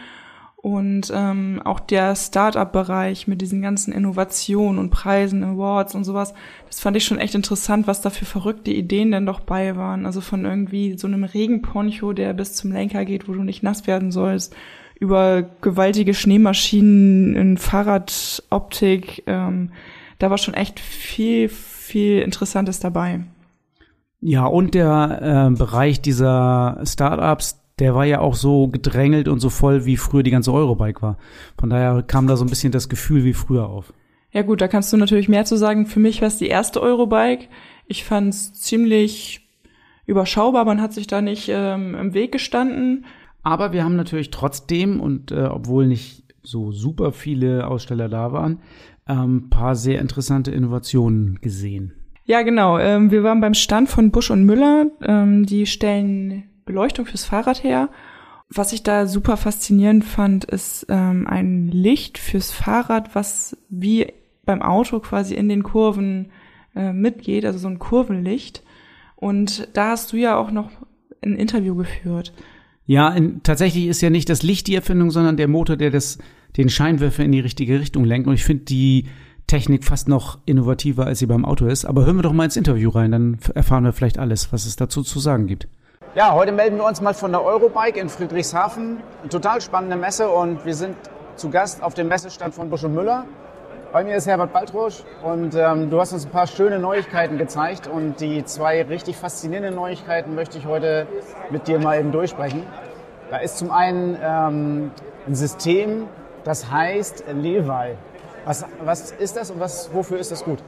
Und 0.62 1.10
ähm, 1.14 1.62
auch 1.64 1.80
der 1.80 2.14
Start-up-Bereich 2.14 3.26
mit 3.26 3.40
diesen 3.40 3.62
ganzen 3.62 3.94
Innovationen 3.94 4.78
und 4.78 4.90
Preisen, 4.90 5.42
Awards 5.42 5.94
und 5.94 6.04
sowas, 6.04 6.34
das 6.66 6.80
fand 6.80 6.98
ich 6.98 7.04
schon 7.04 7.18
echt 7.18 7.34
interessant, 7.34 7.86
was 7.86 8.02
da 8.02 8.10
für 8.10 8.26
verrückte 8.26 8.70
Ideen 8.70 9.10
denn 9.10 9.24
doch 9.24 9.40
bei 9.40 9.74
waren. 9.76 10.04
Also 10.04 10.20
von 10.20 10.44
irgendwie 10.44 10.98
so 10.98 11.06
einem 11.06 11.24
Regenponcho, 11.24 12.12
der 12.12 12.34
bis 12.34 12.52
zum 12.52 12.72
Lenker 12.72 13.06
geht, 13.06 13.26
wo 13.26 13.32
du 13.32 13.42
nicht 13.42 13.62
nass 13.62 13.86
werden 13.86 14.12
sollst, 14.12 14.54
über 14.98 15.44
gewaltige 15.62 16.12
Schneemaschinen 16.12 17.36
in 17.36 17.56
Fahrradoptik. 17.56 19.22
Ähm, 19.26 19.70
da 20.18 20.28
war 20.28 20.36
schon 20.36 20.52
echt 20.52 20.78
viel, 20.78 21.48
viel 21.48 22.20
Interessantes 22.20 22.80
dabei. 22.80 23.20
Ja, 24.20 24.44
und 24.44 24.74
der 24.74 25.48
äh, 25.48 25.56
Bereich 25.56 26.02
dieser 26.02 26.82
Startups, 26.84 27.59
der 27.80 27.94
war 27.94 28.04
ja 28.04 28.20
auch 28.20 28.34
so 28.34 28.68
gedrängelt 28.68 29.26
und 29.26 29.40
so 29.40 29.50
voll, 29.50 29.86
wie 29.86 29.96
früher 29.96 30.22
die 30.22 30.30
ganze 30.30 30.52
Eurobike 30.52 31.02
war. 31.02 31.16
Von 31.58 31.70
daher 31.70 32.02
kam 32.02 32.26
da 32.26 32.36
so 32.36 32.44
ein 32.44 32.50
bisschen 32.50 32.72
das 32.72 32.88
Gefühl 32.88 33.24
wie 33.24 33.32
früher 33.32 33.68
auf. 33.68 33.92
Ja 34.32 34.42
gut, 34.42 34.60
da 34.60 34.68
kannst 34.68 34.92
du 34.92 34.96
natürlich 34.96 35.28
mehr 35.28 35.44
zu 35.44 35.56
sagen. 35.56 35.86
Für 35.86 35.98
mich 35.98 36.20
war 36.20 36.28
es 36.28 36.38
die 36.38 36.46
erste 36.46 36.80
Eurobike. 36.80 37.48
Ich 37.86 38.04
fand 38.04 38.34
es 38.34 38.52
ziemlich 38.52 39.48
überschaubar, 40.06 40.64
man 40.64 40.80
hat 40.80 40.92
sich 40.92 41.06
da 41.06 41.20
nicht 41.20 41.48
ähm, 41.52 41.94
im 41.94 42.14
Weg 42.14 42.32
gestanden. 42.32 43.06
Aber 43.42 43.72
wir 43.72 43.84
haben 43.84 43.96
natürlich 43.96 44.30
trotzdem, 44.30 45.00
und 45.00 45.32
äh, 45.32 45.44
obwohl 45.44 45.86
nicht 45.86 46.24
so 46.42 46.72
super 46.72 47.12
viele 47.12 47.66
Aussteller 47.66 48.08
da 48.08 48.32
waren, 48.32 48.58
ähm, 49.08 49.48
paar 49.50 49.74
sehr 49.74 50.00
interessante 50.00 50.50
Innovationen 50.50 51.38
gesehen. 51.40 51.94
Ja, 52.26 52.42
genau. 52.42 52.78
Ähm, 52.78 53.10
wir 53.10 53.24
waren 53.24 53.40
beim 53.40 53.54
Stand 53.54 53.88
von 53.88 54.10
Busch 54.10 54.30
und 54.30 54.44
Müller. 54.44 54.86
Ähm, 55.02 55.46
die 55.46 55.66
stellen 55.66 56.44
Beleuchtung 56.70 57.06
fürs 57.06 57.24
Fahrrad 57.24 57.64
her. 57.64 57.88
Was 58.48 58.72
ich 58.72 58.82
da 58.82 59.06
super 59.06 59.36
faszinierend 59.36 60.04
fand, 60.04 60.44
ist 60.44 60.86
ähm, 60.88 61.26
ein 61.26 61.68
Licht 61.68 62.18
fürs 62.18 62.50
Fahrrad, 62.50 63.14
was 63.14 63.56
wie 63.68 64.12
beim 64.44 64.62
Auto 64.62 64.98
quasi 65.00 65.34
in 65.34 65.48
den 65.48 65.62
Kurven 65.62 66.30
äh, 66.74 66.92
mitgeht, 66.92 67.44
also 67.44 67.58
so 67.58 67.68
ein 67.68 67.78
Kurvenlicht. 67.78 68.62
Und 69.16 69.68
da 69.74 69.90
hast 69.90 70.12
du 70.12 70.16
ja 70.16 70.36
auch 70.36 70.50
noch 70.50 70.70
ein 71.22 71.36
Interview 71.36 71.74
geführt. 71.76 72.32
Ja, 72.86 73.10
in, 73.10 73.42
tatsächlich 73.42 73.86
ist 73.86 74.00
ja 74.00 74.10
nicht 74.10 74.28
das 74.28 74.42
Licht 74.42 74.66
die 74.66 74.74
Erfindung, 74.74 75.10
sondern 75.10 75.36
der 75.36 75.46
Motor, 75.46 75.76
der 75.76 75.90
das, 75.90 76.18
den 76.56 76.68
Scheinwerfer 76.68 77.22
in 77.22 77.32
die 77.32 77.40
richtige 77.40 77.78
Richtung 77.78 78.04
lenkt. 78.04 78.26
Und 78.26 78.34
ich 78.34 78.44
finde 78.44 78.64
die 78.64 79.04
Technik 79.46 79.84
fast 79.84 80.08
noch 80.08 80.38
innovativer, 80.46 81.06
als 81.06 81.20
sie 81.20 81.26
beim 81.26 81.44
Auto 81.44 81.66
ist. 81.66 81.84
Aber 81.84 82.06
hören 82.06 82.16
wir 82.16 82.22
doch 82.22 82.32
mal 82.32 82.44
ins 82.44 82.56
Interview 82.56 82.90
rein, 82.90 83.12
dann 83.12 83.38
erfahren 83.54 83.84
wir 83.84 83.92
vielleicht 83.92 84.18
alles, 84.18 84.52
was 84.52 84.66
es 84.66 84.76
dazu 84.76 85.02
zu 85.02 85.20
sagen 85.20 85.46
gibt. 85.46 85.68
Ja, 86.16 86.32
heute 86.32 86.50
melden 86.50 86.76
wir 86.76 86.86
uns 86.86 87.00
mal 87.00 87.14
von 87.14 87.30
der 87.30 87.44
Eurobike 87.44 88.00
in 88.00 88.08
Friedrichshafen. 88.08 89.00
Eine 89.20 89.28
total 89.28 89.60
spannende 89.60 89.94
Messe 89.94 90.28
und 90.28 90.64
wir 90.64 90.74
sind 90.74 90.96
zu 91.36 91.50
Gast 91.50 91.84
auf 91.84 91.94
dem 91.94 92.08
Messestand 92.08 92.52
von 92.52 92.68
Busch 92.68 92.82
und 92.82 92.94
Müller. 92.94 93.26
Bei 93.92 94.02
mir 94.02 94.16
ist 94.16 94.26
Herbert 94.26 94.52
Baltrusch 94.52 95.04
und 95.22 95.54
ähm, 95.54 95.88
du 95.88 96.00
hast 96.00 96.12
uns 96.12 96.26
ein 96.26 96.32
paar 96.32 96.48
schöne 96.48 96.80
Neuigkeiten 96.80 97.38
gezeigt 97.38 97.86
und 97.86 98.20
die 98.20 98.44
zwei 98.44 98.82
richtig 98.82 99.18
faszinierenden 99.18 99.76
Neuigkeiten 99.76 100.34
möchte 100.34 100.58
ich 100.58 100.66
heute 100.66 101.06
mit 101.50 101.68
dir 101.68 101.78
mal 101.78 102.00
eben 102.00 102.10
durchsprechen. 102.10 102.64
Da 103.30 103.36
ist 103.36 103.58
zum 103.58 103.70
einen 103.70 104.18
ähm, 104.20 104.90
ein 105.28 105.34
System, 105.36 106.08
das 106.42 106.72
heißt 106.72 107.26
Levi. 107.32 107.94
Was, 108.44 108.66
was 108.84 109.12
ist 109.12 109.36
das 109.36 109.52
und 109.52 109.60
was, 109.60 109.94
wofür 109.94 110.18
ist 110.18 110.32
das 110.32 110.42
gut? 110.42 110.58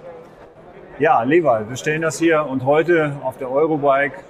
Ja, 1.01 1.21
Levi, 1.25 1.69
wir 1.69 1.77
stellen 1.77 2.03
das 2.03 2.17
hier 2.17 2.47
und 2.47 2.65
heute 2.65 3.17
auf 3.25 3.39
der 3.39 3.51
Eurobike 3.51 4.21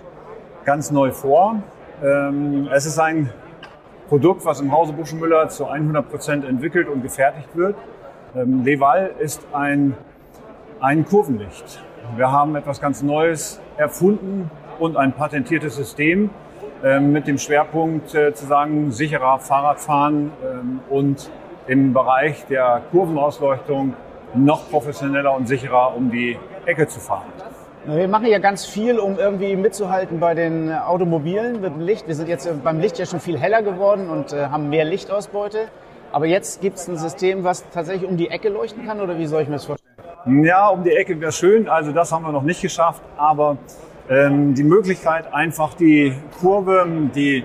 ganz 0.65 0.91
neu 0.91 1.11
vor. 1.11 1.63
Ähm, 2.03 2.69
es 2.73 2.87
ist 2.87 2.99
ein 2.99 3.31
Produkt, 4.09 4.45
was 4.45 4.61
im 4.61 4.73
Hause 4.73 4.93
Buschenmüller 4.93 5.49
zu 5.49 5.67
100 5.67 6.09
Prozent 6.09 6.45
entwickelt 6.45 6.89
und 6.89 7.03
gefertigt 7.03 7.49
wird. 7.55 7.77
Ähm, 8.37 8.65
Leval 8.65 9.11
ist 9.19 9.43
ein, 9.53 9.97
ein 10.81 11.05
Kurvenlicht. 11.05 11.83
Wir 12.17 12.31
haben 12.31 12.57
etwas 12.57 12.81
ganz 12.81 13.03
Neues 13.03 13.61
erfunden 13.77 14.51
und 14.79 14.97
ein 14.97 15.13
patentiertes 15.13 15.77
System 15.77 16.31
ähm, 16.85 17.13
mit 17.13 17.27
dem 17.27 17.39
Schwerpunkt 17.39 18.15
äh, 18.15 18.35
zu 18.35 18.47
sagen, 18.47 18.93
sicherer 18.93 19.39
Fahrradfahren 19.39 20.33
und 20.91 21.31
im 21.67 21.93
Bereich 21.93 22.45
der 22.47 22.83
Kurvenausleuchtung 22.91 23.95
noch 24.35 24.69
professioneller 24.71 25.35
und 25.35 25.47
sicherer 25.47 25.97
um 25.97 26.11
die 26.11 26.39
Ecke 26.67 26.89
zu 26.89 27.01
fahren. 27.01 27.27
Wir 27.85 28.07
machen 28.07 28.27
ja 28.27 28.39
ganz 28.39 28.65
viel, 28.65 29.01
um 29.01 29.19
irgendwie 29.19 29.57
mitzuhalten 29.57 30.21
bei 30.21 30.35
den 30.35 30.73
Automobilen 30.73 31.61
mit 31.61 31.75
dem 31.75 31.81
Licht. 31.81 32.07
Wir 32.07 32.15
sind 32.15 32.29
jetzt 32.29 32.49
beim 32.63 32.79
Licht 32.79 32.97
ja 32.97 33.07
schon 33.07 33.19
viel 33.19 33.37
heller 33.37 33.61
geworden 33.61 34.09
und 34.09 34.33
äh, 34.33 34.47
haben 34.47 34.69
mehr 34.69 34.85
Lichtausbeute. 34.85 35.67
Aber 36.13 36.27
jetzt 36.27 36.61
gibt 36.61 36.77
es 36.77 36.87
ein 36.87 36.97
System, 36.97 37.43
was 37.43 37.69
tatsächlich 37.71 38.09
um 38.09 38.17
die 38.17 38.29
Ecke 38.29 38.51
leuchten 38.51 38.87
kann 38.87 39.01
oder 39.01 39.19
wie 39.19 39.27
soll 39.27 39.43
ich 39.43 39.49
mir 39.49 39.55
das 39.55 39.65
vorstellen? 39.65 40.45
Ja, 40.45 40.69
um 40.69 40.85
die 40.85 40.93
Ecke 40.93 41.21
wäre 41.21 41.33
schön. 41.33 41.69
Also 41.69 41.91
das 41.91 42.13
haben 42.13 42.25
wir 42.25 42.31
noch 42.31 42.45
nicht 42.45 42.63
geschafft. 42.63 43.03
Aber 43.17 43.57
ähm, 44.09 44.55
die 44.55 44.63
Möglichkeit, 44.63 45.35
einfach 45.35 45.75
die 45.75 46.15
Kurve, 46.41 46.87
die, 47.17 47.45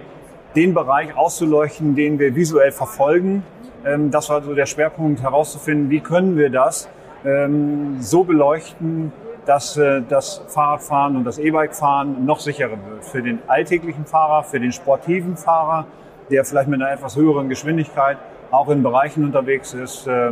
den 0.56 0.76
Bereich 0.76 1.18
auszuleuchten, 1.18 1.96
den 1.96 2.20
wir 2.20 2.36
visuell 2.36 2.72
verfolgen, 2.72 3.42
ähm, 3.84 4.12
das 4.12 4.30
war 4.30 4.44
so 4.44 4.54
der 4.54 4.68
Schwerpunkt 4.68 5.24
herauszufinden, 5.24 5.90
wie 5.90 6.00
können 6.00 6.38
wir 6.38 6.52
das 6.52 6.88
ähm, 7.26 7.98
so 8.02 8.24
beleuchten, 8.24 9.12
dass 9.48 9.78
äh, 9.78 10.02
das 10.08 10.42
Fahrradfahren 10.50 11.16
und 11.16 11.24
das 11.24 11.40
E-Bike-Fahren 11.40 12.26
noch 12.26 12.40
sicherer 12.40 12.78
wird. 12.90 13.06
Für 13.06 13.24
den 13.24 13.40
alltäglichen 13.48 14.06
Fahrer, 14.06 14.44
für 14.44 14.60
den 14.60 14.74
sportiven 14.74 15.38
Fahrer, 15.38 15.86
der 16.30 16.44
vielleicht 16.44 16.68
mit 16.68 16.82
einer 16.82 16.92
etwas 16.92 17.16
höheren 17.16 17.48
Geschwindigkeit 17.48 18.18
auch 18.52 18.68
in 18.70 18.84
Bereichen 18.84 19.24
unterwegs 19.24 19.74
ist, 19.74 20.06
äh, 20.06 20.32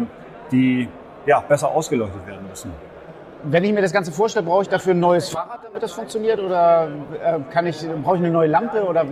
die 0.51 0.89
ja, 1.25 1.39
besser 1.39 1.69
ausgeleuchtet 1.69 2.27
werden 2.27 2.45
müssen. 2.49 2.71
Wenn 3.43 3.63
ich 3.63 3.71
mir 3.71 3.81
das 3.81 3.93
Ganze 3.93 4.11
vorstelle, 4.11 4.45
brauche 4.45 4.63
ich 4.63 4.69
dafür 4.69 4.93
ein 4.93 4.99
neues 4.99 5.29
Fahrrad, 5.29 5.59
damit 5.63 5.81
das 5.81 5.93
funktioniert? 5.93 6.39
Oder 6.39 6.89
äh, 7.23 7.39
kann 7.51 7.67
ich, 7.67 7.87
brauche 8.03 8.17
ich 8.17 8.21
eine 8.21 8.31
neue 8.31 8.47
Lampe? 8.47 8.85
Oder 8.85 9.05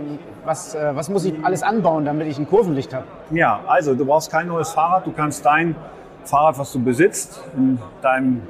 was, 0.44 0.76
was 0.76 1.08
muss 1.08 1.24
ich 1.24 1.34
alles 1.44 1.62
anbauen, 1.62 2.04
damit 2.04 2.26
ich 2.26 2.38
ein 2.38 2.48
Kurvenlicht 2.48 2.92
habe? 2.92 3.06
Ja, 3.30 3.60
also 3.66 3.94
du 3.94 4.04
brauchst 4.04 4.30
kein 4.30 4.48
neues 4.48 4.70
Fahrrad. 4.70 5.06
Du 5.06 5.12
kannst 5.12 5.46
dein 5.46 5.76
Fahrrad, 6.24 6.58
was 6.58 6.72
du 6.72 6.82
besitzt, 6.82 7.42
in 7.56 7.78
deinem 8.02 8.42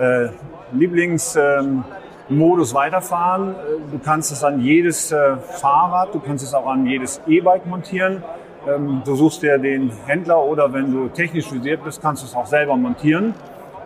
äh, 0.00 0.28
Lieblingsmodus 0.72 1.84
ähm, 2.30 2.74
weiterfahren. 2.74 3.54
Du 3.90 3.98
kannst 3.98 4.32
es 4.32 4.44
an 4.44 4.60
jedes 4.60 5.12
äh, 5.12 5.36
Fahrrad, 5.36 6.14
du 6.14 6.20
kannst 6.20 6.44
es 6.44 6.54
auch 6.54 6.66
an 6.66 6.86
jedes 6.86 7.20
E-Bike 7.26 7.66
montieren. 7.66 8.22
Ähm, 8.66 9.02
du 9.04 9.14
suchst 9.14 9.42
dir 9.42 9.58
den 9.58 9.90
Händler 10.06 10.42
oder 10.42 10.72
wenn 10.72 10.92
du 10.92 11.08
technisch 11.08 11.52
visiert 11.52 11.84
bist, 11.84 12.02
kannst 12.02 12.22
du 12.22 12.26
es 12.26 12.34
auch 12.34 12.46
selber 12.46 12.76
montieren. 12.76 13.34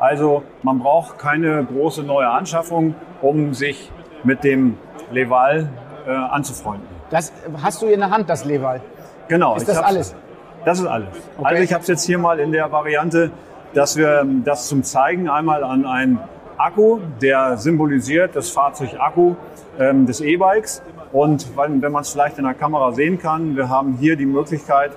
Also 0.01 0.43
man 0.62 0.79
braucht 0.79 1.19
keine 1.19 1.65
große 1.65 2.03
neue 2.03 2.29
Anschaffung, 2.29 2.95
um 3.21 3.55
sich 3.55 3.93
mit 4.25 4.43
dem 4.43 4.77
Leval 5.12 5.69
äh, 6.07 6.11
anzufreunden. 6.11 6.89
Das 7.11 7.33
hast 7.62 7.83
du 7.83 7.87
in 7.87 8.01
der 8.01 8.11
Hand, 8.11 8.29
das 8.29 8.45
Leval? 8.45 8.81
Genau. 9.29 9.55
Ist 9.57 9.69
das 9.69 9.79
alles? 9.79 10.17
Das 10.65 10.81
ist 10.81 10.87
alles. 10.87 11.09
Okay. 11.37 11.47
Also 11.47 11.62
ich 11.62 11.73
habe 11.73 11.83
es 11.83 11.89
jetzt 11.89 12.05
hier 12.05 12.19
mal 12.19 12.41
in 12.41 12.53
der 12.53 12.71
Variante, 12.73 13.31
dass 13.75 13.97
wir 13.97 14.25
das 14.45 14.69
zum 14.69 14.83
Zeigen 14.83 15.29
einmal 15.29 15.65
an 15.65 15.85
ein 15.87 16.19
Akku, 16.62 17.00
der 17.21 17.57
symbolisiert 17.57 18.37
das 18.37 18.50
Fahrzeugakku 18.50 19.35
ähm, 19.81 20.07
des 20.07 20.21
E-Bikes. 20.21 20.81
Und 21.11 21.57
wenn, 21.57 21.83
wenn 21.83 21.90
man 21.90 22.02
es 22.02 22.11
vielleicht 22.11 22.38
in 22.38 22.45
der 22.45 22.54
Kamera 22.54 22.92
sehen 22.92 23.19
kann, 23.19 23.57
wir 23.57 23.69
haben 23.69 23.95
hier 23.99 24.14
die 24.14 24.26
Möglichkeit, 24.26 24.92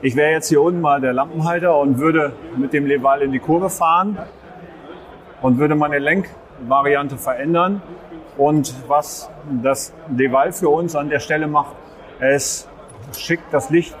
ich 0.00 0.16
wäre 0.16 0.32
jetzt 0.32 0.48
hier 0.48 0.62
unten 0.62 0.80
mal 0.80 1.00
der 1.00 1.12
Lampenhalter 1.12 1.78
und 1.78 1.98
würde 1.98 2.32
mit 2.56 2.72
dem 2.72 2.86
Leval 2.86 3.20
in 3.20 3.32
die 3.32 3.38
Kurve 3.38 3.68
fahren 3.68 4.16
und 5.42 5.58
würde 5.58 5.74
meine 5.74 5.98
Lenkvariante 5.98 7.18
verändern. 7.18 7.82
Und 8.38 8.74
was 8.88 9.28
das 9.62 9.92
Leval 10.16 10.52
für 10.52 10.70
uns 10.70 10.96
an 10.96 11.10
der 11.10 11.20
Stelle 11.20 11.46
macht, 11.46 11.76
es 12.18 12.66
schickt 13.14 13.52
das 13.52 13.68
Licht 13.68 13.94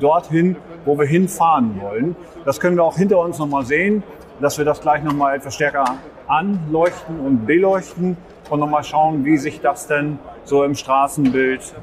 dorthin, 0.00 0.56
wo 0.84 0.98
wir 0.98 1.06
hinfahren 1.06 1.80
wollen. 1.80 2.14
Das 2.44 2.60
können 2.60 2.76
wir 2.76 2.84
auch 2.84 2.96
hinter 2.96 3.18
uns 3.20 3.38
nochmal 3.38 3.64
sehen 3.64 4.02
dass 4.42 4.58
wir 4.58 4.64
das 4.64 4.80
gleich 4.80 5.02
nochmal 5.02 5.36
etwas 5.36 5.54
stärker 5.54 5.84
anleuchten 6.26 7.20
und 7.20 7.46
beleuchten 7.46 8.16
und 8.50 8.60
nochmal 8.60 8.84
schauen, 8.84 9.24
wie 9.24 9.38
sich 9.38 9.60
das 9.60 9.86
denn 9.86 10.18
so 10.44 10.64
im 10.64 10.74
Straßenbild 10.74 11.74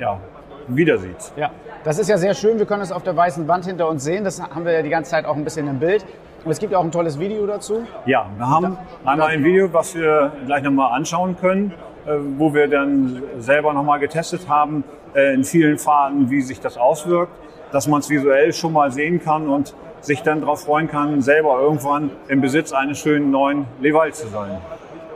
ja, 0.00 0.18
wieder 0.66 0.98
sieht. 0.98 1.32
Ja, 1.36 1.50
das 1.84 1.98
ist 1.98 2.08
ja 2.08 2.18
sehr 2.18 2.34
schön. 2.34 2.58
Wir 2.58 2.66
können 2.66 2.82
es 2.82 2.90
auf 2.90 3.02
der 3.02 3.16
weißen 3.16 3.46
Wand 3.46 3.66
hinter 3.66 3.88
uns 3.88 4.02
sehen. 4.02 4.24
Das 4.24 4.42
haben 4.42 4.64
wir 4.64 4.72
ja 4.72 4.82
die 4.82 4.88
ganze 4.88 5.10
Zeit 5.10 5.26
auch 5.26 5.36
ein 5.36 5.44
bisschen 5.44 5.68
im 5.68 5.78
Bild. 5.78 6.04
Und 6.44 6.50
es 6.50 6.58
gibt 6.58 6.74
auch 6.74 6.82
ein 6.82 6.90
tolles 6.90 7.18
Video 7.18 7.46
dazu. 7.46 7.86
Ja, 8.06 8.26
wir 8.36 8.48
haben 8.48 8.78
einmal 9.04 9.28
ein 9.28 9.44
Video, 9.44 9.72
was 9.72 9.94
wir 9.94 10.32
gleich 10.46 10.62
nochmal 10.62 10.92
anschauen 10.92 11.36
können. 11.38 11.74
äh, 12.06 12.18
wo 12.38 12.54
wir 12.54 12.68
dann 12.68 13.22
selber 13.38 13.72
nochmal 13.72 13.98
getestet 13.98 14.48
haben, 14.48 14.84
äh, 15.14 15.34
in 15.34 15.42
vielen 15.44 15.76
Fahrten, 15.76 16.30
wie 16.30 16.40
sich 16.40 16.60
das 16.60 16.78
auswirkt, 16.78 17.32
dass 17.72 17.88
man 17.88 18.00
es 18.00 18.08
visuell 18.08 18.52
schon 18.52 18.72
mal 18.72 18.92
sehen 18.92 19.20
kann 19.20 19.48
und 19.48 19.74
sich 20.06 20.22
dann 20.22 20.40
darauf 20.40 20.62
freuen 20.62 20.88
kann, 20.88 21.20
selber 21.20 21.60
irgendwann 21.60 22.10
im 22.28 22.40
Besitz 22.40 22.72
eines 22.72 22.98
schönen 22.98 23.30
neuen 23.30 23.66
Leval 23.80 24.14
zu 24.14 24.28
sein. 24.28 24.58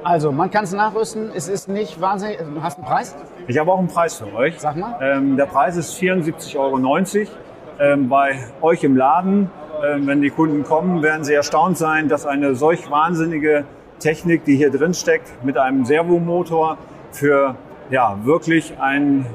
Also, 0.03 0.33
man 0.33 0.51
kann 0.51 0.65
es 0.65 0.73
nachrüsten. 0.73 1.31
Es 1.35 1.49
ist 1.49 1.69
nicht 1.69 2.01
wahnsinnig. 2.01 2.39
Du 2.39 2.63
hast 2.63 2.79
einen 2.79 2.87
Preis? 2.87 3.15
Ich 3.47 3.59
habe 3.59 3.71
auch 3.71 3.79
einen 3.79 3.89
Preis 3.89 4.15
für 4.15 4.35
euch. 4.35 4.59
Sag 4.59 4.77
mal. 4.77 4.99
Ähm, 5.01 5.37
der 5.37 5.47
Preis 5.47 5.77
ist 5.77 5.95
74,90 5.95 6.57
Euro. 6.59 7.31
Ähm, 7.79 8.09
bei 8.09 8.39
euch 8.63 8.83
im 8.83 8.97
Laden, 8.97 9.51
ähm, 9.87 10.07
wenn 10.07 10.23
die 10.23 10.31
Kunden 10.31 10.65
kommen, 10.65 11.03
werden 11.03 11.25
sie 11.25 11.35
erstaunt 11.35 11.79
sein, 11.79 12.09
dass 12.09 12.27
eine 12.27 12.55
solch 12.55 12.91
wahnsinnige 12.91 13.65
Technik, 13.99 14.45
die 14.45 14.57
hier 14.57 14.71
drin 14.71 14.95
steckt, 14.95 15.45
mit 15.45 15.59
einem 15.59 15.85
Servomotor 15.85 16.79
für 17.13 17.57
ja, 17.91 18.19
wirklich 18.25 18.79
einen 18.81 19.27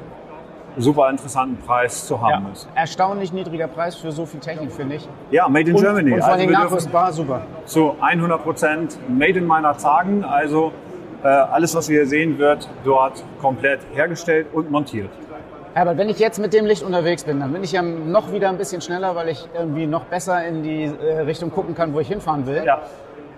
super 0.77 1.09
interessanten 1.09 1.57
Preis 1.65 2.05
zu 2.07 2.21
haben 2.21 2.45
Ja. 2.45 2.51
ist. 2.51 2.67
Erstaunlich 2.75 3.31
niedriger 3.33 3.67
Preis 3.67 3.95
für 3.95 4.11
so 4.11 4.25
viel 4.25 4.39
Technik, 4.39 4.71
finde 4.71 4.95
ich. 4.95 5.07
Ja, 5.31 5.47
Made 5.47 5.69
in 5.69 5.75
Und, 5.75 5.81
Germany. 5.81 6.11
und 6.13 6.19
vor 6.21 6.29
allem 6.33 6.47
dürfen 6.47 6.63
nachrüstbar, 6.63 7.13
super. 7.13 7.41
zu 7.65 7.95
100 8.01 8.43
Prozent 8.43 8.97
Made 9.09 9.39
in 9.39 9.45
meiner 9.47 9.75
Tagen. 9.77 10.23
Also 10.23 10.71
äh, 11.23 11.27
alles, 11.27 11.75
was 11.75 11.89
wir 11.89 11.99
hier 12.01 12.07
sehen, 12.07 12.37
wird 12.37 12.69
dort 12.83 13.23
komplett 13.41 13.79
hergestellt 13.93 14.47
und 14.53 14.69
montiert. 14.71 15.09
Herbert, 15.73 15.97
wenn 15.97 16.07
ich 16.09 16.19
jetzt 16.19 16.39
mit 16.39 16.53
dem 16.53 16.65
Licht 16.65 16.83
unterwegs 16.83 17.25
bin, 17.25 17.39
dann 17.41 17.51
bin 17.51 17.63
ich 17.63 17.73
ja 17.73 17.81
noch 17.81 18.31
wieder 18.31 18.47
ein 18.49 18.57
bisschen 18.57 18.79
schneller, 18.81 19.15
weil 19.15 19.27
ich 19.29 19.47
irgendwie 19.53 19.87
noch 19.87 20.05
besser 20.05 20.45
in 20.45 20.63
die 20.63 20.83
äh, 20.85 21.19
Richtung 21.21 21.51
gucken 21.51 21.75
kann, 21.75 21.93
wo 21.93 21.99
ich 21.99 22.07
hinfahren 22.07 22.45
will. 22.45 22.63
Ja, 22.65 22.79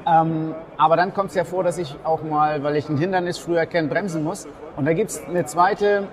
Ähm, 0.05 0.53
aber 0.77 0.95
dann 0.95 1.13
kommt 1.13 1.29
es 1.29 1.35
ja 1.35 1.43
vor, 1.43 1.63
dass 1.63 1.77
ich 1.77 1.95
auch 2.03 2.21
mal, 2.23 2.61
weil 2.63 2.75
ich 2.75 2.87
ein 2.89 2.97
Hindernis 2.97 3.37
früher 3.39 3.65
kenne, 3.65 3.87
bremsen 3.87 4.23
muss. 4.23 4.47
Und 4.75 4.85
da 4.85 4.93
gibt 4.93 5.09
es 5.09 5.23
eine 5.27 5.45
zweite 5.45 6.03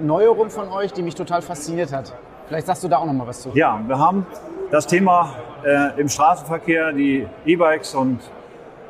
Neuerung 0.00 0.50
von 0.50 0.68
euch, 0.68 0.92
die 0.92 1.02
mich 1.02 1.14
total 1.14 1.42
fasziniert 1.42 1.92
hat. 1.92 2.14
Vielleicht 2.46 2.66
sagst 2.66 2.82
du 2.84 2.88
da 2.88 2.98
auch 2.98 3.06
noch 3.06 3.12
mal 3.12 3.26
was 3.26 3.42
zu. 3.42 3.50
ja 3.54 3.80
wir 3.86 3.98
haben 3.98 4.26
das 4.70 4.86
Thema 4.86 5.34
äh, 5.64 6.00
im 6.00 6.08
Straßenverkehr, 6.08 6.92
die 6.92 7.26
E-Bikes 7.44 7.94
und 7.94 8.20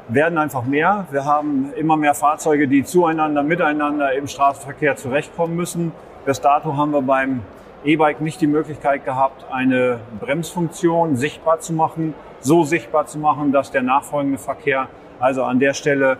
werden 0.08 0.38
einfach 0.38 0.64
mehr. 0.64 1.06
Wir 1.10 1.24
haben 1.24 1.72
immer 1.76 1.96
mehr 1.96 2.14
Fahrzeuge, 2.14 2.66
die 2.66 2.82
zueinander, 2.82 3.42
miteinander 3.42 4.12
im 4.14 4.26
Straßenverkehr 4.26 4.96
zurechtkommen 4.96 5.54
müssen. 5.54 5.92
Bis 6.24 6.40
dato 6.40 6.76
haben 6.76 6.92
wir 6.92 7.02
beim 7.02 7.42
E-Bike 7.84 8.20
nicht 8.20 8.40
die 8.40 8.46
Möglichkeit 8.46 9.04
gehabt, 9.04 9.44
eine 9.50 10.00
Bremsfunktion 10.20 11.16
sichtbar 11.16 11.60
zu 11.60 11.72
machen, 11.72 12.14
so 12.40 12.64
sichtbar 12.64 13.06
zu 13.06 13.18
machen, 13.18 13.52
dass 13.52 13.70
der 13.70 13.82
nachfolgende 13.82 14.38
Verkehr 14.38 14.88
also 15.20 15.44
an 15.44 15.58
der 15.58 15.74
Stelle 15.74 16.18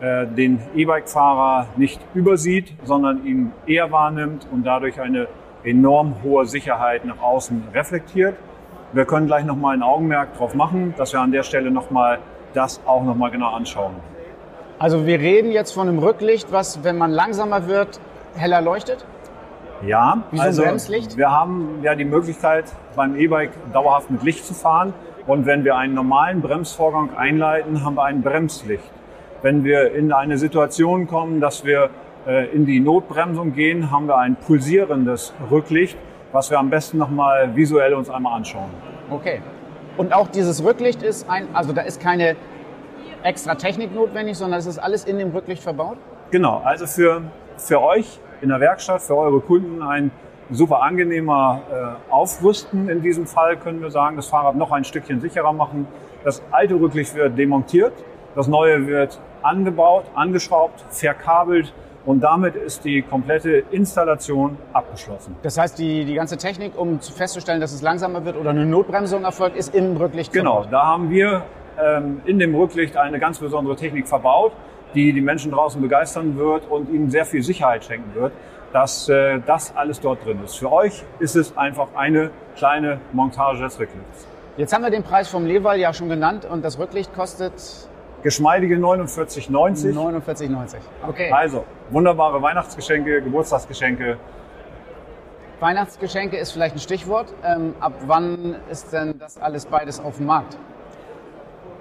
äh, 0.00 0.26
den 0.26 0.60
E-Bike-Fahrer 0.74 1.66
nicht 1.76 2.00
übersieht, 2.14 2.72
sondern 2.84 3.26
ihn 3.26 3.52
eher 3.66 3.92
wahrnimmt 3.92 4.46
und 4.50 4.64
dadurch 4.64 5.00
eine 5.00 5.28
enorm 5.62 6.14
hohe 6.22 6.46
Sicherheit 6.46 7.04
nach 7.04 7.20
außen 7.20 7.64
reflektiert. 7.74 8.34
Wir 8.92 9.04
können 9.04 9.26
gleich 9.26 9.44
nochmal 9.44 9.76
ein 9.76 9.82
Augenmerk 9.82 10.36
drauf 10.36 10.54
machen, 10.54 10.94
dass 10.96 11.12
wir 11.12 11.20
an 11.20 11.32
der 11.32 11.42
Stelle 11.42 11.70
nochmal 11.70 12.18
das 12.54 12.80
auch 12.86 13.04
nochmal 13.04 13.30
genau 13.30 13.48
anschauen. 13.54 13.94
Also 14.78 15.06
wir 15.06 15.20
reden 15.20 15.52
jetzt 15.52 15.72
von 15.72 15.86
einem 15.86 15.98
Rücklicht, 15.98 16.50
was, 16.50 16.82
wenn 16.82 16.96
man 16.96 17.10
langsamer 17.10 17.68
wird, 17.68 18.00
heller 18.34 18.62
leuchtet. 18.62 19.04
Ja, 19.86 20.22
Wie 20.30 20.38
so 20.38 20.42
also 20.42 20.62
Bremslicht? 20.62 21.16
wir 21.16 21.30
haben 21.30 21.80
ja 21.82 21.94
die 21.94 22.04
Möglichkeit, 22.04 22.64
beim 22.96 23.16
E-Bike 23.16 23.52
dauerhaft 23.72 24.10
mit 24.10 24.22
Licht 24.22 24.46
zu 24.46 24.54
fahren. 24.54 24.94
Und 25.26 25.46
wenn 25.46 25.64
wir 25.64 25.76
einen 25.76 25.94
normalen 25.94 26.40
Bremsvorgang 26.40 27.14
einleiten, 27.16 27.84
haben 27.84 27.94
wir 27.94 28.04
ein 28.04 28.22
Bremslicht. 28.22 28.90
Wenn 29.42 29.64
wir 29.64 29.94
in 29.94 30.12
eine 30.12 30.36
Situation 30.36 31.06
kommen, 31.06 31.40
dass 31.40 31.64
wir 31.64 31.90
äh, 32.26 32.54
in 32.54 32.66
die 32.66 32.78
Notbremsung 32.78 33.54
gehen, 33.54 33.90
haben 33.90 34.06
wir 34.06 34.18
ein 34.18 34.36
pulsierendes 34.36 35.32
Rücklicht, 35.50 35.96
was 36.32 36.50
wir 36.50 36.58
am 36.58 36.68
besten 36.68 36.98
nochmal 36.98 37.56
visuell 37.56 37.94
uns 37.94 38.10
einmal 38.10 38.36
anschauen. 38.36 38.70
Okay. 39.10 39.40
Und 39.96 40.12
auch 40.12 40.28
dieses 40.28 40.62
Rücklicht 40.62 41.02
ist 41.02 41.28
ein, 41.28 41.48
also 41.54 41.72
da 41.72 41.82
ist 41.82 42.00
keine 42.00 42.36
extra 43.22 43.54
Technik 43.54 43.94
notwendig, 43.94 44.36
sondern 44.36 44.60
es 44.60 44.66
ist 44.66 44.78
alles 44.78 45.04
in 45.04 45.18
dem 45.18 45.30
Rücklicht 45.30 45.62
verbaut. 45.62 45.96
Genau, 46.30 46.60
also 46.64 46.86
für, 46.86 47.22
für 47.56 47.80
euch 47.80 48.20
in 48.42 48.50
der 48.50 48.60
Werkstatt, 48.60 49.02
für 49.02 49.16
eure 49.16 49.40
Kunden 49.40 49.82
ein 49.82 50.10
super 50.50 50.82
angenehmer 50.82 51.62
äh, 51.70 52.12
Aufrüsten 52.12 52.88
in 52.88 53.02
diesem 53.02 53.26
Fall, 53.26 53.56
können 53.56 53.80
wir 53.80 53.90
sagen, 53.90 54.16
das 54.16 54.26
Fahrrad 54.26 54.56
noch 54.56 54.72
ein 54.72 54.84
Stückchen 54.84 55.20
sicherer 55.20 55.52
machen. 55.52 55.86
Das 56.24 56.42
alte 56.50 56.74
Rücklicht 56.74 57.14
wird 57.14 57.38
demontiert, 57.38 57.92
das 58.34 58.46
neue 58.46 58.86
wird 58.86 59.18
angebaut, 59.42 60.04
angeschraubt, 60.14 60.84
verkabelt 60.90 61.72
und 62.06 62.20
damit 62.20 62.56
ist 62.56 62.84
die 62.84 63.02
komplette 63.02 63.64
Installation 63.70 64.56
abgeschlossen. 64.72 65.36
Das 65.42 65.58
heißt, 65.58 65.78
die, 65.78 66.04
die 66.04 66.14
ganze 66.14 66.36
Technik, 66.36 66.78
um 66.78 67.00
zu 67.00 67.12
festzustellen, 67.12 67.60
dass 67.60 67.72
es 67.72 67.82
langsamer 67.82 68.24
wird 68.24 68.36
oder 68.36 68.50
eine 68.50 68.66
Notbremsung 68.66 69.24
erfolgt, 69.24 69.56
ist 69.56 69.74
im 69.74 69.96
Rücklicht 69.96 70.32
Genau, 70.32 70.64
da 70.70 70.86
haben 70.86 71.10
wir 71.10 71.42
ähm, 71.78 72.22
in 72.24 72.38
dem 72.38 72.54
Rücklicht 72.54 72.96
eine 72.96 73.18
ganz 73.18 73.38
besondere 73.38 73.76
Technik 73.76 74.08
verbaut, 74.08 74.52
die 74.94 75.12
die 75.12 75.20
Menschen 75.20 75.52
draußen 75.52 75.80
begeistern 75.80 76.36
wird 76.36 76.68
und 76.70 76.90
ihnen 76.90 77.10
sehr 77.10 77.26
viel 77.26 77.42
Sicherheit 77.42 77.84
schenken 77.84 78.14
wird, 78.14 78.32
dass 78.72 79.08
äh, 79.08 79.40
das 79.46 79.76
alles 79.76 80.00
dort 80.00 80.24
drin 80.24 80.40
ist. 80.44 80.56
Für 80.56 80.72
euch 80.72 81.04
ist 81.18 81.36
es 81.36 81.56
einfach 81.56 81.88
eine 81.94 82.30
kleine 82.56 82.98
Montage 83.12 83.62
des 83.62 83.78
Rücklichts. 83.78 84.26
Jetzt 84.56 84.72
haben 84.72 84.82
wir 84.82 84.90
den 84.90 85.02
Preis 85.02 85.28
vom 85.28 85.46
Leval 85.46 85.78
ja 85.78 85.92
schon 85.92 86.08
genannt 86.08 86.44
und 86.44 86.64
das 86.64 86.78
Rücklicht 86.78 87.14
kostet 87.14 87.52
Geschmeidige 88.22 88.76
49,90. 88.76 89.94
49,90. 89.94 90.76
Okay. 91.06 91.30
Also 91.32 91.64
wunderbare 91.90 92.42
Weihnachtsgeschenke, 92.42 93.22
Geburtstagsgeschenke. 93.22 94.18
Weihnachtsgeschenke 95.60 96.36
ist 96.36 96.52
vielleicht 96.52 96.76
ein 96.76 96.80
Stichwort. 96.80 97.32
Ähm, 97.44 97.74
ab 97.80 97.94
wann 98.06 98.56
ist 98.70 98.92
denn 98.92 99.18
das 99.18 99.38
alles 99.38 99.66
beides 99.66 100.00
auf 100.00 100.16
dem 100.16 100.26
Markt? 100.26 100.56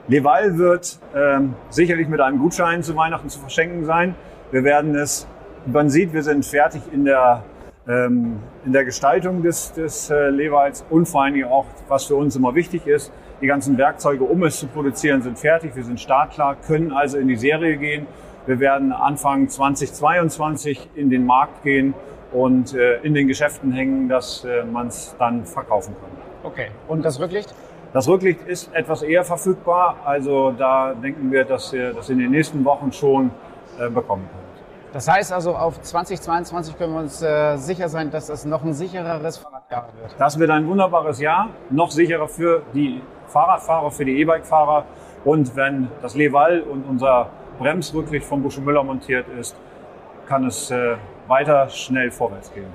Leval 0.07 0.57
wird 0.57 0.97
ähm, 1.15 1.53
sicherlich 1.69 2.07
mit 2.07 2.19
einem 2.19 2.39
Gutschein 2.39 2.83
zu 2.83 2.95
Weihnachten 2.95 3.29
zu 3.29 3.39
verschenken 3.39 3.85
sein. 3.85 4.15
Wir 4.51 4.63
werden 4.63 4.95
es, 4.95 5.27
man 5.65 5.89
sieht, 5.89 6.13
wir 6.13 6.23
sind 6.23 6.45
fertig 6.45 6.81
in 6.91 7.05
der, 7.05 7.43
ähm, 7.87 8.39
in 8.65 8.73
der 8.73 8.85
Gestaltung 8.85 9.43
des, 9.43 9.73
des 9.73 10.09
äh, 10.09 10.29
Levals 10.29 10.83
und 10.89 11.05
vor 11.07 11.23
allen 11.23 11.35
Dingen 11.35 11.47
auch, 11.47 11.65
was 11.87 12.05
für 12.05 12.15
uns 12.15 12.35
immer 12.35 12.55
wichtig 12.55 12.87
ist, 12.87 13.11
die 13.41 13.47
ganzen 13.47 13.77
Werkzeuge, 13.77 14.23
um 14.23 14.43
es 14.43 14.59
zu 14.59 14.67
produzieren, 14.67 15.21
sind 15.21 15.39
fertig. 15.39 15.75
Wir 15.75 15.83
sind 15.83 15.99
startklar, 15.99 16.55
können 16.55 16.91
also 16.91 17.17
in 17.17 17.27
die 17.27 17.35
Serie 17.35 17.77
gehen. 17.77 18.07
Wir 18.45 18.59
werden 18.59 18.91
Anfang 18.91 19.47
2022 19.47 20.89
in 20.95 21.09
den 21.09 21.25
Markt 21.25 21.63
gehen 21.63 21.93
und 22.31 22.73
äh, 22.73 22.97
in 23.01 23.13
den 23.13 23.27
Geschäften 23.27 23.71
hängen, 23.71 24.09
dass 24.09 24.43
äh, 24.43 24.63
man 24.63 24.87
es 24.87 25.15
dann 25.17 25.45
verkaufen 25.45 25.95
kann. 25.99 26.09
Okay. 26.51 26.67
Und 26.87 27.03
das 27.03 27.19
Rücklicht? 27.19 27.53
Das 27.93 28.07
Rücklicht 28.07 28.41
ist 28.47 28.73
etwas 28.73 29.01
eher 29.01 29.23
verfügbar, 29.23 29.97
also 30.05 30.51
da 30.51 30.93
denken 30.93 31.31
wir, 31.31 31.43
dass 31.43 31.73
wir 31.73 31.93
das 31.93 32.09
in 32.09 32.19
den 32.19 32.29
nächsten 32.29 32.63
Wochen 32.63 32.91
schon 32.91 33.31
äh, 33.79 33.89
bekommen 33.89 34.27
können. 34.31 34.38
Das 34.91 35.07
heißt 35.07 35.31
also, 35.31 35.55
auf 35.55 35.79
2022 35.81 36.77
können 36.77 36.93
wir 36.93 36.99
uns 37.01 37.21
äh, 37.21 37.57
sicher 37.57 37.89
sein, 37.89 38.09
dass 38.09 38.29
es 38.29 38.45
noch 38.45 38.63
ein 38.63 38.73
sichereres 38.73 39.37
Fahrradjahr 39.37 39.89
wird. 40.01 40.15
Das 40.17 40.39
wird 40.39 40.49
ein 40.49 40.67
wunderbares 40.67 41.19
Jahr, 41.19 41.49
noch 41.69 41.91
sicherer 41.91 42.27
für 42.27 42.63
die 42.73 43.01
Fahrradfahrer, 43.27 43.91
für 43.91 44.05
die 44.05 44.19
E-Bike-Fahrer 44.19 44.85
und 45.25 45.55
wenn 45.55 45.89
das 46.01 46.15
Leval 46.15 46.61
und 46.61 46.85
unser 46.85 47.27
Bremsrücklicht 47.59 48.25
von 48.25 48.41
Busche 48.41 48.61
Müller 48.61 48.83
montiert 48.83 49.27
ist, 49.39 49.55
kann 50.27 50.45
es 50.47 50.71
äh, 50.71 50.95
weiter 51.27 51.69
schnell 51.69 52.09
vorwärts 52.09 52.51
gehen. 52.51 52.71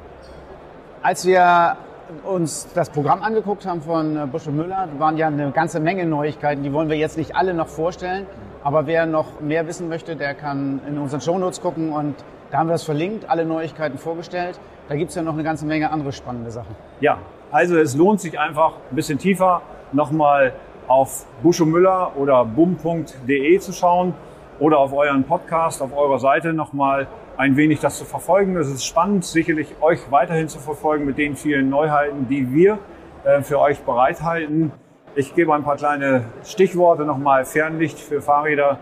Als 1.03 1.27
wir 1.27 1.77
uns 2.23 2.69
das 2.75 2.91
Programm 2.91 3.23
angeguckt 3.23 3.67
haben 3.67 3.81
von 3.81 4.17
äh, 4.17 4.27
Busch 4.27 4.47
und 4.47 4.57
Müller, 4.57 4.89
waren 4.99 5.17
ja 5.17 5.27
eine 5.27 5.51
ganze 5.51 5.81
Menge 5.81 6.07
Neuigkeiten. 6.07 6.63
Die 6.63 6.73
wollen 6.73 6.89
wir 6.89 6.97
jetzt 6.97 7.17
nicht 7.17 7.35
alle 7.35 7.55
noch 7.55 7.69
vorstellen. 7.69 8.27
Aber 8.65 8.87
wer 8.87 9.05
noch 9.05 9.41
mehr 9.41 9.67
wissen 9.67 9.89
möchte, 9.89 10.17
der 10.17 10.35
kann 10.35 10.81
in 10.89 10.97
unseren 10.97 11.21
Shownotes 11.21 11.61
gucken 11.61 11.93
und 11.93 12.15
da 12.51 12.59
haben 12.59 12.69
wir 12.69 12.73
das 12.73 12.85
verlinkt, 12.85 13.29
alle 13.29 13.45
Neuigkeiten 13.45 13.99
vorgestellt. 13.99 14.59
Da 14.89 14.97
gibt 14.97 15.11
es 15.11 15.17
ja 15.17 15.23
noch 15.23 15.35
eine 15.35 15.45
ganze 15.45 15.67
Menge 15.67 15.91
andere 15.91 16.13
spannende 16.13 16.51
Sachen. 16.51 16.75
Ja, 17.01 17.19
also 17.51 17.77
es 17.77 17.95
lohnt 17.95 18.23
sich 18.23 18.39
einfach 18.39 18.73
ein 18.91 18.97
bisschen 18.97 19.19
tiefer 19.19 19.61
nochmal 19.93 20.55
auf 20.89 21.27
Busche 21.43 21.67
Müller 21.67 22.13
oder 22.17 22.45
bum.de 22.45 23.59
zu 23.59 23.73
schauen 23.73 24.15
oder 24.59 24.79
auf 24.79 24.95
euren 24.95 25.25
Podcast, 25.25 25.83
auf 25.83 25.95
eurer 25.95 26.19
Seite 26.19 26.55
nochmal 26.55 27.07
ein 27.37 27.57
wenig 27.57 27.81
das 27.81 27.99
zu 27.99 28.05
verfolgen. 28.05 28.57
Es 28.57 28.69
ist 28.69 28.85
spannend, 28.87 29.25
sicherlich 29.27 29.75
euch 29.83 30.11
weiterhin 30.11 30.49
zu 30.49 30.59
verfolgen 30.59 31.05
mit 31.05 31.19
den 31.19 31.37
vielen 31.37 31.69
Neuheiten, 31.69 32.29
die 32.29 32.51
wir 32.53 32.79
äh, 33.25 33.43
für 33.43 33.61
euch 33.61 33.81
bereithalten. 33.81 34.73
Ich 35.17 35.33
gebe 35.35 35.55
ein 35.55 35.63
paar 35.63 35.77
kleine 35.77 36.25
Stichworte 36.45 37.05
nochmal. 37.05 37.45
Fernlicht 37.45 38.01
für 38.01 38.21
Fahrräder. 38.21 38.79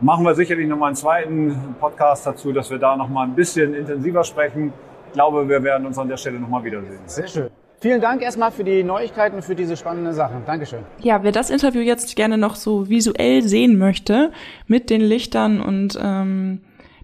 Machen 0.00 0.24
wir 0.24 0.34
sicherlich 0.34 0.68
nochmal 0.68 0.88
einen 0.88 0.96
zweiten 0.96 1.74
Podcast 1.80 2.26
dazu, 2.26 2.52
dass 2.52 2.70
wir 2.70 2.78
da 2.78 2.96
nochmal 2.96 3.26
ein 3.26 3.34
bisschen 3.34 3.74
intensiver 3.74 4.22
sprechen. 4.22 4.72
Ich 5.08 5.14
glaube, 5.14 5.48
wir 5.48 5.62
werden 5.62 5.86
uns 5.86 5.98
an 5.98 6.08
der 6.08 6.16
Stelle 6.16 6.38
nochmal 6.38 6.62
wiedersehen. 6.62 7.00
Sehr 7.06 7.26
schön. 7.26 7.50
Vielen 7.80 8.00
Dank 8.00 8.22
erstmal 8.22 8.52
für 8.52 8.62
die 8.62 8.84
Neuigkeiten 8.84 9.34
und 9.34 9.44
für 9.44 9.56
diese 9.56 9.76
spannenden 9.76 10.14
Sachen. 10.14 10.44
Dankeschön. 10.46 10.84
Ja, 11.00 11.24
wer 11.24 11.32
das 11.32 11.50
Interview 11.50 11.80
jetzt 11.80 12.14
gerne 12.14 12.38
noch 12.38 12.54
so 12.54 12.88
visuell 12.88 13.42
sehen 13.42 13.76
möchte, 13.76 14.30
mit 14.68 14.90
den 14.90 15.00
Lichtern 15.00 15.60
und 15.60 15.98
ähm, 16.00 16.60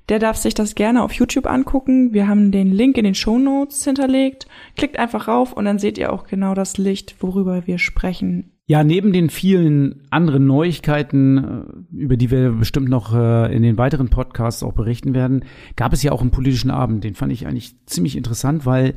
der 0.09 0.19
darf 0.19 0.37
sich 0.37 0.55
das 0.55 0.75
gerne 0.75 1.03
auf 1.03 1.13
YouTube 1.13 1.47
angucken. 1.47 2.13
Wir 2.13 2.29
haben 2.29 2.51
den 2.51 2.73
Link 2.73 2.97
in 2.97 3.05
den 3.05 3.15
Show 3.15 3.39
Notes 3.39 3.85
hinterlegt. 3.85 4.47
Klickt 4.77 4.99
einfach 4.99 5.29
rauf 5.29 5.53
und 5.53 5.65
dann 5.65 5.79
seht 5.79 5.99
ihr 5.99 6.13
auch 6.13 6.27
genau 6.27 6.55
das 6.55 6.79
Licht, 6.79 7.17
worüber 7.21 7.67
wir 7.67 7.79
sprechen. 7.79 8.53
Ja, 8.67 8.85
neben 8.85 9.15
den 9.15 9.31
vielen 9.31 10.03
anderen 10.11 10.47
Neuigkeiten, 10.47 11.39
äh, 11.39 11.97
über 11.97 12.19
die 12.19 12.31
wir 12.31 12.53
bestimmt 12.53 12.91
noch 12.91 13.15
äh, 13.15 13.55
in 13.55 13.63
den 13.63 13.79
weiteren 13.79 14.11
Podcasts 14.11 14.63
auch 14.63 14.75
berichten 14.75 15.15
werden, 15.15 15.45
gab 15.75 15.95
es 15.95 16.03
ja 16.03 16.13
auch 16.13 16.21
einen 16.21 16.31
politischen 16.31 16.71
Abend. 16.71 17.03
Den 17.03 17.15
fand 17.15 17.33
ich 17.33 17.47
eigentlich 17.47 17.75
ziemlich 17.87 18.15
interessant, 18.15 18.67
weil 18.67 18.95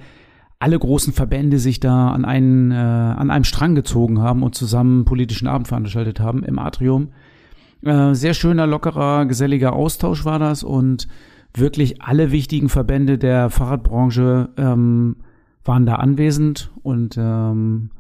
alle 0.60 0.78
großen 0.78 1.14
Verbände 1.14 1.58
sich 1.58 1.80
da 1.80 2.10
an 2.10 2.26
einen 2.26 2.72
äh, 2.72 2.76
an 2.76 3.32
einem 3.32 3.46
Strang 3.46 3.74
gezogen 3.74 4.20
haben 4.20 4.44
und 4.44 4.56
zusammen 4.56 4.98
einen 4.98 5.06
politischen 5.06 5.48
Abend 5.48 5.70
veranstaltet 5.70 6.20
haben 6.20 6.44
im 6.44 6.60
Atrium. 6.60 7.14
Äh, 7.84 8.14
sehr 8.14 8.34
schöner, 8.34 8.68
lockerer, 8.68 9.26
geselliger 9.26 9.74
Austausch 9.74 10.26
war 10.26 10.40
das 10.40 10.64
und 10.64 11.08
wirklich 11.54 12.02
alle 12.02 12.32
wichtigen 12.32 12.70
Verbände 12.70 13.18
der 13.18 13.50
Fahrradbranche 13.50 14.50
ähm, 14.58 15.18
waren 15.64 15.86
da 15.86 15.96
anwesend 15.96 16.72
und 16.84 17.18
ähm, 17.18 17.92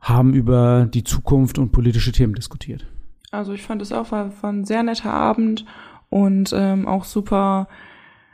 haben 0.00 0.34
über 0.34 0.86
die 0.86 1.04
Zukunft 1.04 1.58
und 1.58 1.72
politische 1.72 2.12
Themen 2.12 2.34
diskutiert. 2.34 2.86
Also 3.30 3.52
ich 3.52 3.62
fand 3.62 3.82
es 3.82 3.92
auch 3.92 4.10
war, 4.10 4.30
war 4.42 4.50
ein 4.50 4.64
sehr 4.64 4.82
netter 4.82 5.12
Abend 5.12 5.64
und 6.08 6.54
ähm, 6.56 6.86
auch 6.86 7.04
super 7.04 7.68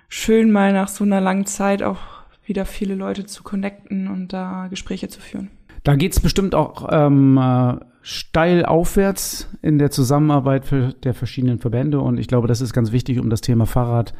schön 0.08 0.52
mal 0.52 0.72
nach 0.72 0.88
so 0.88 1.04
einer 1.04 1.20
langen 1.20 1.46
Zeit 1.46 1.82
auch 1.82 1.98
wieder 2.46 2.66
viele 2.66 2.94
Leute 2.94 3.26
zu 3.26 3.42
connecten 3.42 4.08
und 4.08 4.32
da 4.32 4.68
Gespräche 4.68 5.08
zu 5.08 5.20
führen. 5.20 5.50
Da 5.82 5.96
geht's 5.96 6.20
bestimmt 6.20 6.54
auch 6.54 6.88
ähm, 6.90 7.38
äh, 7.38 7.76
steil 8.06 8.66
aufwärts 8.66 9.48
in 9.62 9.78
der 9.78 9.90
Zusammenarbeit 9.90 10.64
der 11.04 11.14
verschiedenen 11.14 11.58
Verbände 11.58 12.00
und 12.00 12.18
ich 12.18 12.28
glaube, 12.28 12.46
das 12.46 12.60
ist 12.60 12.74
ganz 12.74 12.92
wichtig, 12.92 13.18
um 13.18 13.30
das 13.30 13.40
Thema 13.40 13.64
Fahrrad, 13.64 14.12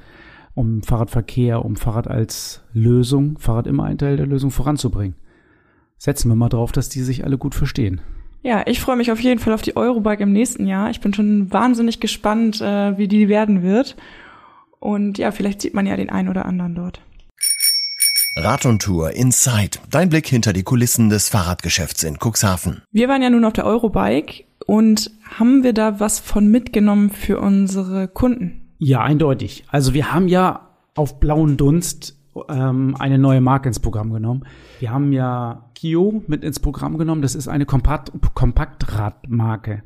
um 0.55 0.83
Fahrradverkehr, 0.83 1.62
um 1.62 1.77
Fahrrad 1.77 2.09
als 2.09 2.62
Lösung, 2.73 3.37
Fahrrad 3.38 3.66
immer 3.66 3.85
ein 3.85 3.99
Teil 3.99 4.16
der 4.16 4.27
Lösung 4.27 4.51
voranzubringen. 4.51 5.16
Setzen 5.99 6.31
wir 6.31 6.35
mal 6.35 6.49
drauf, 6.49 6.73
dass 6.73 6.88
die 6.88 7.03
sich 7.03 7.25
alle 7.25 7.37
gut 7.37 7.55
verstehen. 7.55 8.01
Ja, 8.42 8.62
ich 8.66 8.81
freue 8.81 8.97
mich 8.97 9.12
auf 9.12 9.20
jeden 9.20 9.38
Fall 9.38 9.53
auf 9.53 9.62
die 9.62 9.77
Eurobike 9.77 10.23
im 10.23 10.33
nächsten 10.33 10.66
Jahr. 10.66 10.88
Ich 10.88 11.01
bin 11.01 11.12
schon 11.12 11.53
wahnsinnig 11.53 12.01
gespannt, 12.01 12.62
äh, 12.62 12.97
wie 12.97 13.09
die 13.09 13.29
werden 13.29 13.62
wird. 13.62 13.97
Und 14.81 15.18
ja, 15.18 15.31
vielleicht 15.31 15.61
sieht 15.61 15.75
man 15.75 15.87
ja 15.87 15.97
den 15.97 16.09
einen 16.09 16.31
oder 16.31 16.47
anderen 16.47 16.75
dort. 16.75 17.03
Rad 18.37 18.66
und 18.66 18.83
Tour 18.83 19.12
Inside. 19.12 19.79
Dein 19.90 20.09
Blick 20.09 20.27
hinter 20.27 20.53
die 20.53 20.64
Kulissen 20.64 21.09
des 21.09 21.29
Fahrradgeschäfts 21.29 22.03
in 22.03 22.18
Cuxhaven. 22.18 22.83
Wir 22.90 23.09
waren 23.09 23.23
ja 23.23 23.31
nun 23.31 23.44
auf 23.44 23.53
der 23.53 23.64
Eurobike 23.64 24.44
und 24.66 25.12
haben 25.38 25.62
wir 25.62 25.73
da 25.73 26.01
was 26.01 26.18
von 26.18 26.49
mitgenommen 26.49 27.11
für 27.11 27.38
unsere 27.38 28.09
Kunden? 28.09 28.73
Ja, 28.79 29.03
eindeutig. 29.03 29.64
Also 29.68 29.94
wir 29.94 30.12
haben 30.12 30.27
ja 30.27 30.68
auf 30.97 31.20
blauen 31.20 31.57
Dunst 31.57 32.16
ähm, 32.49 32.97
eine 32.99 33.18
neue 33.18 33.40
Marke 33.40 33.68
ins 33.68 33.79
Programm 33.79 34.12
genommen. 34.12 34.44
Wir 34.81 34.90
haben 34.90 35.12
ja 35.12 35.70
Kio 35.77 36.25
mit 36.27 36.42
ins 36.42 36.59
Programm 36.59 36.99
genommen. 36.99 37.23
Das 37.23 37.37
ist 37.37 37.47
eine 37.47 37.66
Kompakt 37.66 38.11
Kompaktradmarke, 38.35 39.85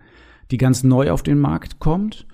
die 0.51 0.57
ganz 0.57 0.85
neu 0.85 1.11
auf 1.11 1.23
den 1.23 1.39
Markt 1.39 1.81
kommt. 1.81 2.27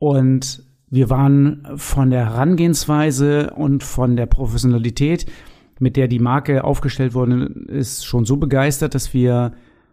Und 0.00 0.65
wir 0.88 1.10
waren 1.10 1.66
von 1.76 2.10
der 2.10 2.26
Herangehensweise 2.26 3.50
und 3.50 3.82
von 3.82 4.16
der 4.16 4.26
Professionalität, 4.26 5.26
mit 5.78 5.96
der 5.96 6.08
die 6.08 6.20
Marke 6.20 6.64
aufgestellt 6.64 7.14
worden 7.14 7.66
ist, 7.66 8.06
schon 8.06 8.24
so 8.24 8.36
begeistert, 8.36 8.94
dass 8.94 9.12
wir 9.12 9.52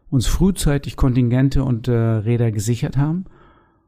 uns 0.10 0.28
frühzeitig 0.28 0.96
Kontingente 0.96 1.64
und 1.64 1.88
äh, 1.88 1.94
Räder 1.94 2.52
gesichert 2.52 2.98
haben. 2.98 3.26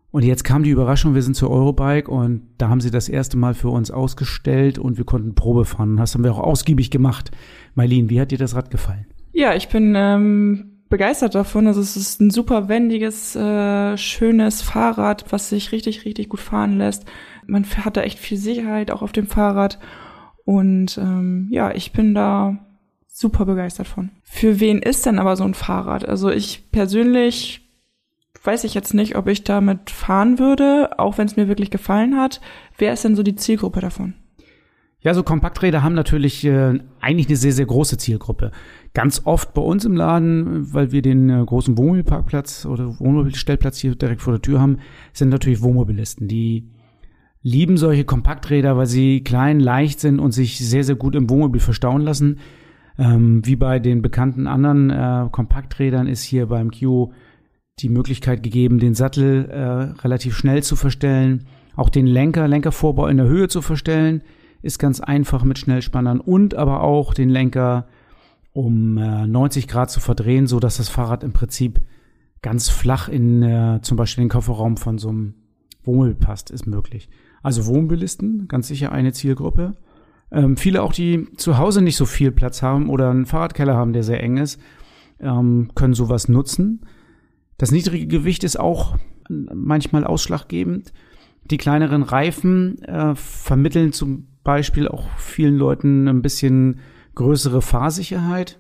Und 0.10 0.24
jetzt 0.24 0.44
kam 0.44 0.64
die 0.64 0.70
Überraschung, 0.70 1.14
wir 1.14 1.22
sind 1.22 1.36
zur 1.36 1.52
Eurobike 1.52 2.10
und 2.10 2.44
da 2.58 2.70
haben 2.70 2.82
sie 2.82 2.90
das 2.90 3.10
erste 3.10 3.38
Mal 3.38 3.54
für 3.54 3.70
uns 3.70 3.92
ausgestellt 3.92 4.80
und 4.80 4.98
wir 4.98 5.04
konnten 5.04 5.36
Probe 5.36 5.66
fahren. 5.66 5.98
Das 5.98 6.16
haben 6.16 6.24
wir 6.24 6.32
auch 6.32 6.40
ausgiebig 6.40 6.90
gemacht. 6.90 7.32
Mailin, 7.76 8.10
wie 8.10 8.22
hat 8.22 8.32
dir 8.32 8.38
das 8.38 8.56
Rad 8.56 8.72
gefallen? 8.72 9.06
Ja, 9.34 9.54
ich 9.54 9.68
bin 9.68 9.94
ähm, 9.96 10.75
begeistert 10.90 11.36
davon. 11.36 11.68
Also 11.68 11.82
es 11.82 11.98
ist 11.98 12.22
ein 12.22 12.30
super 12.30 12.68
wendiges, 12.68 13.36
äh, 13.36 13.98
schönes 13.98 14.62
Fahrrad, 14.62 15.26
was 15.32 15.50
sich 15.50 15.72
richtig, 15.72 16.06
richtig 16.06 16.30
gut 16.30 16.40
fahren 16.40 16.78
lässt. 16.78 17.06
Man 17.46 17.66
hat 17.66 17.98
da 17.98 18.02
echt 18.02 18.20
viel 18.20 18.38
Sicherheit 18.38 18.92
auch 18.92 19.02
auf 19.02 19.12
dem 19.12 19.28
Fahrrad. 19.28 19.80
Und 20.46 20.98
ähm, 20.98 21.48
ja, 21.52 21.74
ich 21.74 21.92
bin 21.92 22.14
da 22.14 22.58
super 23.08 23.46
begeistert 23.46 23.88
von. 23.88 24.12
Für 24.24 24.60
wen 24.60 24.80
ist 24.80 25.06
denn 25.06 25.20
aber 25.20 25.36
so 25.36 25.44
ein 25.44 25.54
Fahrrad? 25.54 26.08
Also 26.08 26.30
ich 26.30 26.72
persönlich 26.72 27.62
weiß 28.44 28.64
ich 28.64 28.74
jetzt 28.74 28.94
nicht, 28.94 29.16
ob 29.16 29.28
ich 29.28 29.44
damit 29.44 29.90
fahren 29.90 30.38
würde, 30.38 31.00
auch 31.00 31.18
wenn 31.18 31.26
es 31.26 31.36
mir 31.36 31.48
wirklich 31.48 31.72
gefallen 31.72 32.18
hat. 32.18 32.42
Wer 32.78 32.94
ist 32.94 33.04
denn 33.04 33.16
so 33.16 33.24
die 33.24 33.36
Zielgruppe 33.36 33.80
davon? 33.82 34.14
Ja, 35.06 35.14
so 35.14 35.22
Kompakträder 35.22 35.84
haben 35.84 35.94
natürlich 35.94 36.44
äh, 36.46 36.80
eigentlich 37.00 37.28
eine 37.28 37.36
sehr, 37.36 37.52
sehr 37.52 37.68
große 37.68 38.00
Zielgruppe. 38.00 38.50
Ganz 38.96 39.22
oft 39.26 39.54
bei 39.54 39.62
uns 39.62 39.86
im 39.86 39.96
Laden, 39.96 40.74
weil 40.74 40.92
wir 40.92 41.04
den 41.04 41.30
äh, 41.30 41.44
großen 41.46 41.78
Wohnmobilparkplatz 41.78 42.66
oder 42.66 43.00
Wohnmobilstellplatz 43.00 43.78
hier 43.78 43.94
direkt 43.94 44.24
vor 44.24 44.34
der 44.34 44.42
Tür 44.42 44.60
haben, 44.60 44.80
sind 45.14 45.30
natürlich 45.30 45.62
Wohnmobilisten. 45.62 46.28
Die 46.28 46.72
lieben 47.44 47.78
solche 47.78 48.04
Kompakträder, 48.04 48.78
weil 48.78 48.88
sie 48.88 49.24
klein, 49.24 49.60
leicht 49.60 50.00
sind 50.00 50.20
und 50.20 50.32
sich 50.32 50.58
sehr, 50.58 50.84
sehr 50.84 50.96
gut 50.96 51.14
im 51.14 51.30
Wohnmobil 51.30 51.62
verstauen 51.62 52.02
lassen. 52.02 52.40
Ähm, 52.98 53.46
wie 53.46 53.56
bei 53.56 53.78
den 53.78 54.02
bekannten 54.02 54.48
anderen 54.48 54.90
äh, 54.90 55.30
Kompakträdern 55.32 56.08
ist 56.08 56.24
hier 56.24 56.48
beim 56.48 56.72
Kio 56.72 57.14
die 57.78 57.90
Möglichkeit 57.90 58.42
gegeben, 58.42 58.80
den 58.80 58.96
Sattel 58.96 59.50
äh, 59.52 60.02
relativ 60.02 60.36
schnell 60.36 60.64
zu 60.64 60.76
verstellen, 60.76 61.46
auch 61.76 61.90
den 61.90 62.08
Lenker, 62.08 62.48
Lenkervorbau 62.48 63.06
in 63.06 63.18
der 63.18 63.28
Höhe 63.28 63.50
zu 63.50 63.62
verstellen 63.62 64.24
ist 64.66 64.80
ganz 64.80 65.00
einfach 65.00 65.44
mit 65.44 65.60
Schnellspannern 65.60 66.20
und 66.20 66.56
aber 66.56 66.82
auch 66.82 67.14
den 67.14 67.30
Lenker 67.30 67.88
um 68.52 68.98
äh, 68.98 69.28
90 69.28 69.68
Grad 69.68 69.92
zu 69.92 70.00
verdrehen, 70.00 70.48
so 70.48 70.60
dass 70.60 70.78
das 70.78 70.90
Fahrrad 70.90 71.24
im 71.24 71.34
Prinzip 71.34 71.82
ganz 72.42 72.70
flach 72.70 73.08
in 73.08 73.44
äh, 73.44 73.80
zum 73.82 73.98
Beispiel 73.98 74.24
den 74.24 74.30
Kofferraum 74.30 74.78
von 74.78 74.98
so 74.98 75.10
einem 75.10 75.36
Wohnmobil 75.84 76.16
passt, 76.16 76.50
ist 76.52 76.66
möglich. 76.66 77.10
Also 77.44 77.68
Wohnmobilisten, 77.68 78.48
ganz 78.48 78.68
sicher 78.68 78.92
eine 78.92 79.14
Zielgruppe. 79.14 79.74
Ähm, 80.32 80.58
viele 80.58 80.82
auch, 80.82 80.94
die 80.94 81.28
zu 81.38 81.58
Hause 81.58 81.82
nicht 81.82 81.98
so 81.98 82.06
viel 82.06 82.32
Platz 82.32 82.64
haben 82.64 82.90
oder 82.90 83.12
einen 83.12 83.28
Fahrradkeller 83.28 83.76
haben, 83.76 83.94
der 83.94 84.04
sehr 84.04 84.24
eng 84.24 84.38
ist, 84.38 84.60
ähm, 85.20 85.72
können 85.76 85.94
sowas 85.94 86.28
nutzen. 86.28 86.86
Das 87.58 87.72
niedrige 87.72 88.08
Gewicht 88.08 88.44
ist 88.44 88.60
auch 88.60 88.98
manchmal 89.30 90.06
ausschlaggebend. 90.06 90.92
Die 91.52 91.58
kleineren 91.58 92.04
Reifen 92.04 92.82
äh, 92.84 93.16
vermitteln 93.16 93.92
zum 93.92 94.28
Beispiel 94.46 94.88
auch 94.88 95.10
vielen 95.18 95.58
Leuten 95.58 96.08
ein 96.08 96.22
bisschen 96.22 96.80
größere 97.16 97.62
Fahrsicherheit. 97.62 98.60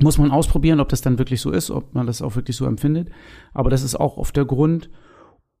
Muss 0.00 0.18
man 0.18 0.32
ausprobieren, 0.32 0.80
ob 0.80 0.88
das 0.88 1.00
dann 1.00 1.18
wirklich 1.18 1.40
so 1.40 1.52
ist, 1.52 1.70
ob 1.70 1.94
man 1.94 2.06
das 2.06 2.22
auch 2.22 2.34
wirklich 2.34 2.56
so 2.56 2.66
empfindet. 2.66 3.10
Aber 3.54 3.70
das 3.70 3.84
ist 3.84 3.94
auch 3.94 4.16
oft 4.16 4.36
der 4.36 4.44
Grund. 4.44 4.90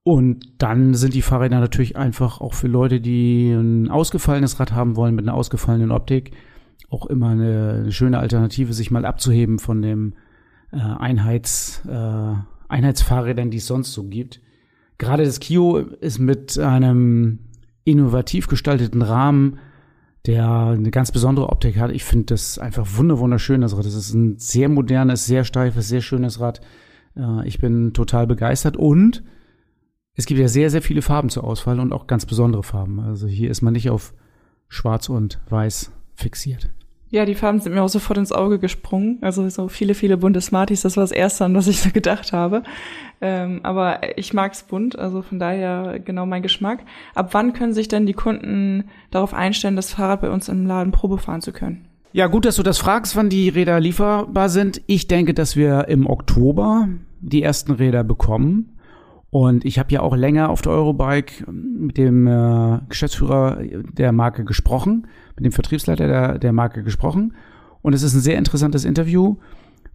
Und 0.02 0.62
dann 0.62 0.94
sind 0.94 1.14
die 1.14 1.22
Fahrräder 1.22 1.60
natürlich 1.60 1.96
einfach 1.96 2.40
auch 2.40 2.54
für 2.54 2.68
Leute, 2.68 3.00
die 3.00 3.50
ein 3.50 3.90
ausgefallenes 3.90 4.58
Rad 4.58 4.72
haben 4.72 4.96
wollen 4.96 5.14
mit 5.14 5.26
einer 5.26 5.36
ausgefallenen 5.36 5.90
Optik, 5.90 6.32
auch 6.90 7.06
immer 7.06 7.30
eine, 7.30 7.90
schöne 7.90 8.18
Alternative, 8.18 8.72
sich 8.72 8.90
mal 8.90 9.04
abzuheben 9.04 9.58
von 9.58 9.82
dem 9.82 10.14
äh, 10.72 10.76
Einheits, 10.76 11.82
äh, 11.88 12.34
Einheitsfahrrädern, 12.68 13.50
die 13.50 13.56
es 13.56 13.66
sonst 13.66 13.92
so 13.92 14.04
gibt. 14.04 14.40
Gerade 14.98 15.24
das 15.24 15.40
Kio 15.40 15.78
ist 15.78 16.20
mit 16.20 16.58
einem 16.58 17.40
innovativ 17.86 18.48
gestalteten 18.48 19.00
Rahmen, 19.00 19.58
der 20.26 20.48
eine 20.48 20.90
ganz 20.90 21.12
besondere 21.12 21.48
Optik 21.50 21.78
hat. 21.78 21.92
Ich 21.92 22.04
finde 22.04 22.26
das 22.26 22.58
einfach 22.58 22.86
wunderschön, 22.96 23.60
das 23.60 23.76
Rad. 23.76 23.86
Das 23.86 23.94
ist 23.94 24.12
ein 24.12 24.38
sehr 24.38 24.68
modernes, 24.68 25.24
sehr 25.24 25.44
steifes, 25.44 25.88
sehr 25.88 26.00
schönes 26.00 26.40
Rad. 26.40 26.60
Äh, 27.16 27.46
ich 27.46 27.60
bin 27.60 27.94
total 27.94 28.26
begeistert 28.26 28.76
und 28.76 29.22
es 30.14 30.26
gibt 30.26 30.40
ja 30.40 30.48
sehr, 30.48 30.70
sehr 30.70 30.82
viele 30.82 31.00
Farben 31.00 31.30
zur 31.30 31.44
Auswahl 31.44 31.78
und 31.78 31.92
auch 31.92 32.08
ganz 32.08 32.26
besondere 32.26 32.64
Farben. 32.64 32.98
Also 32.98 33.28
hier 33.28 33.50
ist 33.50 33.62
man 33.62 33.72
nicht 33.72 33.88
auf 33.88 34.14
Schwarz 34.68 35.08
und 35.08 35.40
Weiß 35.48 35.92
fixiert. 36.14 36.70
Ja, 37.10 37.24
die 37.24 37.36
Farben 37.36 37.60
sind 37.60 37.72
mir 37.72 37.82
auch 37.82 37.88
sofort 37.88 38.18
ins 38.18 38.32
Auge 38.32 38.58
gesprungen. 38.58 39.18
Also 39.20 39.48
so 39.48 39.68
viele, 39.68 39.94
viele 39.94 40.16
bunte 40.16 40.40
Smarties, 40.40 40.82
das 40.82 40.96
war 40.96 41.04
das 41.04 41.12
Erste, 41.12 41.44
an 41.44 41.54
was 41.54 41.68
ich 41.68 41.80
so 41.80 41.90
gedacht 41.90 42.32
habe. 42.32 42.62
Ähm, 43.20 43.60
aber 43.62 44.18
ich 44.18 44.34
mag's 44.34 44.64
bunt, 44.64 44.98
also 44.98 45.22
von 45.22 45.38
daher 45.38 46.00
genau 46.04 46.26
mein 46.26 46.42
Geschmack. 46.42 46.80
Ab 47.14 47.28
wann 47.32 47.52
können 47.52 47.72
sich 47.72 47.88
denn 47.88 48.06
die 48.06 48.12
Kunden 48.12 48.84
darauf 49.10 49.34
einstellen, 49.34 49.76
das 49.76 49.92
Fahrrad 49.92 50.20
bei 50.20 50.30
uns 50.30 50.48
im 50.48 50.66
Laden 50.66 50.92
Probe 50.92 51.18
fahren 51.18 51.42
zu 51.42 51.52
können? 51.52 51.86
Ja, 52.12 52.26
gut, 52.26 52.44
dass 52.44 52.56
du 52.56 52.62
das 52.62 52.78
fragst, 52.78 53.14
wann 53.14 53.28
die 53.28 53.50
Räder 53.50 53.78
lieferbar 53.78 54.48
sind. 54.48 54.80
Ich 54.86 55.06
denke, 55.06 55.32
dass 55.34 55.54
wir 55.54 55.88
im 55.88 56.06
Oktober 56.06 56.88
die 57.20 57.42
ersten 57.42 57.72
Räder 57.72 58.04
bekommen. 58.04 58.75
Und 59.30 59.64
ich 59.64 59.78
habe 59.78 59.92
ja 59.92 60.00
auch 60.00 60.16
länger 60.16 60.50
auf 60.50 60.62
der 60.62 60.72
Eurobike 60.72 61.50
mit 61.50 61.98
dem 61.98 62.26
äh, 62.26 62.80
Geschäftsführer 62.88 63.58
der 63.92 64.12
Marke 64.12 64.44
gesprochen 64.44 65.06
mit 65.36 65.44
dem 65.44 65.52
Vertriebsleiter 65.52 66.06
der, 66.06 66.38
der 66.38 66.52
Marke 66.52 66.82
gesprochen. 66.82 67.34
Und 67.82 67.92
es 67.92 68.02
ist 68.02 68.14
ein 68.14 68.20
sehr 68.20 68.38
interessantes 68.38 68.84
Interview. 68.84 69.36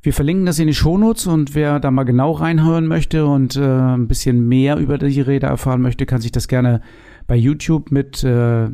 Wir 0.03 0.13
verlinken 0.13 0.45
das 0.45 0.57
in 0.57 0.67
die 0.67 0.73
Shownotes 0.73 1.27
und 1.27 1.53
wer 1.53 1.79
da 1.79 1.91
mal 1.91 2.03
genau 2.03 2.31
reinhören 2.31 2.87
möchte 2.87 3.25
und 3.25 3.55
äh, 3.55 3.61
ein 3.61 4.07
bisschen 4.07 4.47
mehr 4.47 4.77
über 4.77 4.97
die 4.97 5.21
Räder 5.21 5.49
erfahren 5.49 5.81
möchte, 5.81 6.05
kann 6.05 6.21
sich 6.21 6.31
das 6.31 6.47
gerne 6.47 6.81
bei 7.27 7.35
YouTube 7.35 7.91
mit 7.91 8.23
äh, 8.23 8.69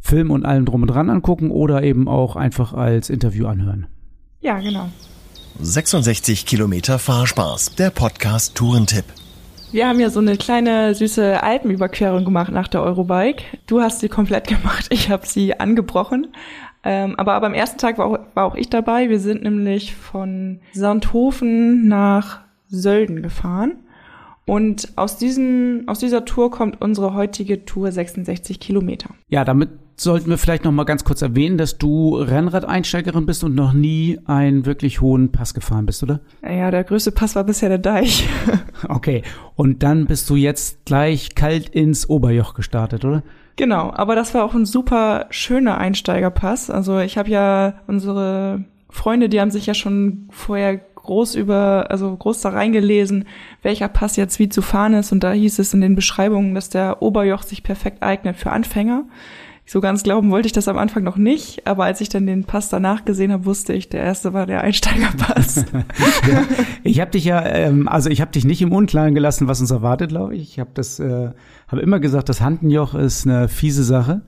Film 0.00 0.30
und 0.32 0.44
allem 0.44 0.64
drum 0.64 0.82
und 0.82 0.88
dran 0.88 1.10
angucken 1.10 1.50
oder 1.50 1.84
eben 1.84 2.08
auch 2.08 2.34
einfach 2.34 2.72
als 2.72 3.08
Interview 3.08 3.46
anhören. 3.46 3.86
Ja, 4.40 4.58
genau. 4.58 4.88
66 5.60 6.44
Kilometer 6.44 6.98
Fahrspaß, 6.98 7.76
der 7.76 7.90
Podcast 7.90 8.56
Tourentipp. 8.56 9.04
Wir 9.72 9.88
haben 9.88 10.00
ja 10.00 10.10
so 10.10 10.20
eine 10.20 10.36
kleine 10.36 10.94
süße 10.94 11.42
Alpenüberquerung 11.42 12.26
gemacht 12.26 12.52
nach 12.52 12.68
der 12.68 12.82
Eurobike. 12.82 13.42
Du 13.66 13.80
hast 13.80 14.00
sie 14.00 14.10
komplett 14.10 14.46
gemacht, 14.48 14.88
ich 14.90 15.08
habe 15.08 15.26
sie 15.26 15.58
angebrochen. 15.58 16.28
Ähm, 16.84 17.14
aber 17.18 17.40
beim 17.40 17.54
ersten 17.54 17.78
Tag 17.78 17.96
war 17.96 18.06
auch, 18.06 18.18
war 18.34 18.44
auch 18.44 18.54
ich 18.54 18.68
dabei. 18.68 19.08
Wir 19.08 19.18
sind 19.18 19.42
nämlich 19.42 19.94
von 19.94 20.60
Sonthofen 20.74 21.88
nach 21.88 22.40
Sölden 22.68 23.22
gefahren. 23.22 23.76
Und 24.44 24.92
aus, 24.96 25.16
diesem, 25.16 25.84
aus 25.86 26.00
dieser 26.00 26.24
Tour 26.24 26.50
kommt 26.50 26.82
unsere 26.82 27.14
heutige 27.14 27.64
Tour 27.64 27.92
66 27.92 28.60
Kilometer. 28.60 29.10
Ja, 29.28 29.44
damit 29.44 29.70
sollten 29.96 30.30
wir 30.30 30.38
vielleicht 30.38 30.64
noch 30.64 30.72
mal 30.72 30.84
ganz 30.84 31.04
kurz 31.04 31.22
erwähnen, 31.22 31.58
dass 31.58 31.78
du 31.78 32.16
Rennradeinsteigerin 32.16 33.26
bist 33.26 33.44
und 33.44 33.54
noch 33.54 33.72
nie 33.72 34.18
einen 34.26 34.66
wirklich 34.66 35.00
hohen 35.00 35.32
Pass 35.32 35.54
gefahren 35.54 35.86
bist, 35.86 36.02
oder? 36.02 36.20
Ja, 36.42 36.70
der 36.70 36.84
größte 36.84 37.12
Pass 37.12 37.36
war 37.36 37.44
bisher 37.44 37.68
der 37.68 37.78
Deich. 37.78 38.28
okay, 38.88 39.22
und 39.54 39.82
dann 39.82 40.06
bist 40.06 40.28
du 40.30 40.36
jetzt 40.36 40.84
gleich 40.84 41.34
kalt 41.34 41.68
ins 41.68 42.08
Oberjoch 42.08 42.54
gestartet, 42.54 43.04
oder? 43.04 43.22
Genau, 43.56 43.92
aber 43.92 44.14
das 44.14 44.34
war 44.34 44.44
auch 44.44 44.54
ein 44.54 44.64
super 44.64 45.26
schöner 45.30 45.78
Einsteigerpass. 45.78 46.70
Also 46.70 46.98
ich 46.98 47.18
habe 47.18 47.30
ja 47.30 47.74
unsere 47.86 48.64
Freunde, 48.88 49.28
die 49.28 49.40
haben 49.40 49.50
sich 49.50 49.66
ja 49.66 49.74
schon 49.74 50.28
vorher 50.30 50.80
groß 51.02 51.34
über, 51.34 51.86
also 51.90 52.16
groß 52.16 52.40
da 52.40 52.50
reingelesen, 52.50 53.26
welcher 53.62 53.88
Pass 53.88 54.16
jetzt 54.16 54.38
wie 54.38 54.48
zu 54.48 54.62
fahren 54.62 54.94
ist. 54.94 55.12
Und 55.12 55.22
da 55.24 55.32
hieß 55.32 55.58
es 55.58 55.74
in 55.74 55.80
den 55.80 55.94
Beschreibungen, 55.94 56.54
dass 56.54 56.70
der 56.70 57.02
Oberjoch 57.02 57.42
sich 57.42 57.62
perfekt 57.62 58.02
eignet 58.02 58.36
für 58.36 58.50
Anfänger. 58.50 59.04
So 59.64 59.80
ganz 59.80 60.02
glauben 60.02 60.30
wollte 60.30 60.46
ich 60.46 60.52
das 60.52 60.68
am 60.68 60.76
Anfang 60.76 61.04
noch 61.04 61.16
nicht, 61.16 61.66
aber 61.66 61.84
als 61.84 62.00
ich 62.00 62.08
dann 62.08 62.26
den 62.26 62.44
Pass 62.44 62.68
danach 62.68 63.04
gesehen 63.04 63.32
habe, 63.32 63.44
wusste 63.44 63.72
ich, 63.72 63.88
der 63.88 64.02
erste 64.02 64.32
war 64.32 64.44
der 64.44 64.60
Einsteigerpass. 64.62 65.64
ja, 66.28 66.44
ich 66.82 67.00
habe 67.00 67.12
dich 67.12 67.24
ja, 67.24 67.44
ähm, 67.46 67.88
also 67.88 68.10
ich 68.10 68.20
habe 68.20 68.32
dich 68.32 68.44
nicht 68.44 68.60
im 68.60 68.72
Unklaren 68.72 69.14
gelassen, 69.14 69.48
was 69.48 69.60
uns 69.60 69.70
erwartet, 69.70 70.10
glaube 70.10 70.34
ich. 70.34 70.42
Ich 70.42 70.58
habe 70.58 70.70
das, 70.74 70.98
äh, 70.98 71.30
habe 71.68 71.80
immer 71.80 72.00
gesagt, 72.00 72.28
das 72.28 72.40
Handenjoch 72.40 72.94
ist 72.94 73.26
eine 73.26 73.48
fiese 73.48 73.84
Sache. 73.84 74.22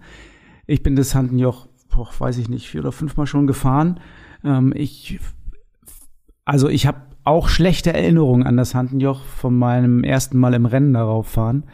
Ich 0.66 0.82
bin 0.82 0.94
das 0.94 1.14
Handenjoch, 1.14 1.66
boah, 1.90 2.08
weiß 2.16 2.38
ich 2.38 2.48
nicht, 2.48 2.68
vier 2.68 2.80
oder 2.80 2.92
fünfmal 2.92 3.26
schon 3.26 3.46
gefahren. 3.46 4.00
Ähm, 4.44 4.72
ich 4.74 5.18
also 6.44 6.68
ich 6.68 6.86
habe 6.86 7.00
auch 7.24 7.48
schlechte 7.48 7.92
Erinnerungen 7.92 8.46
an 8.46 8.56
das 8.56 8.74
Handenjoch 8.74 9.22
von 9.22 9.56
meinem 9.56 10.04
ersten 10.04 10.38
Mal 10.38 10.54
im 10.54 10.66
Rennen 10.66 10.92
darauf 10.92 11.26
fahren. 11.26 11.64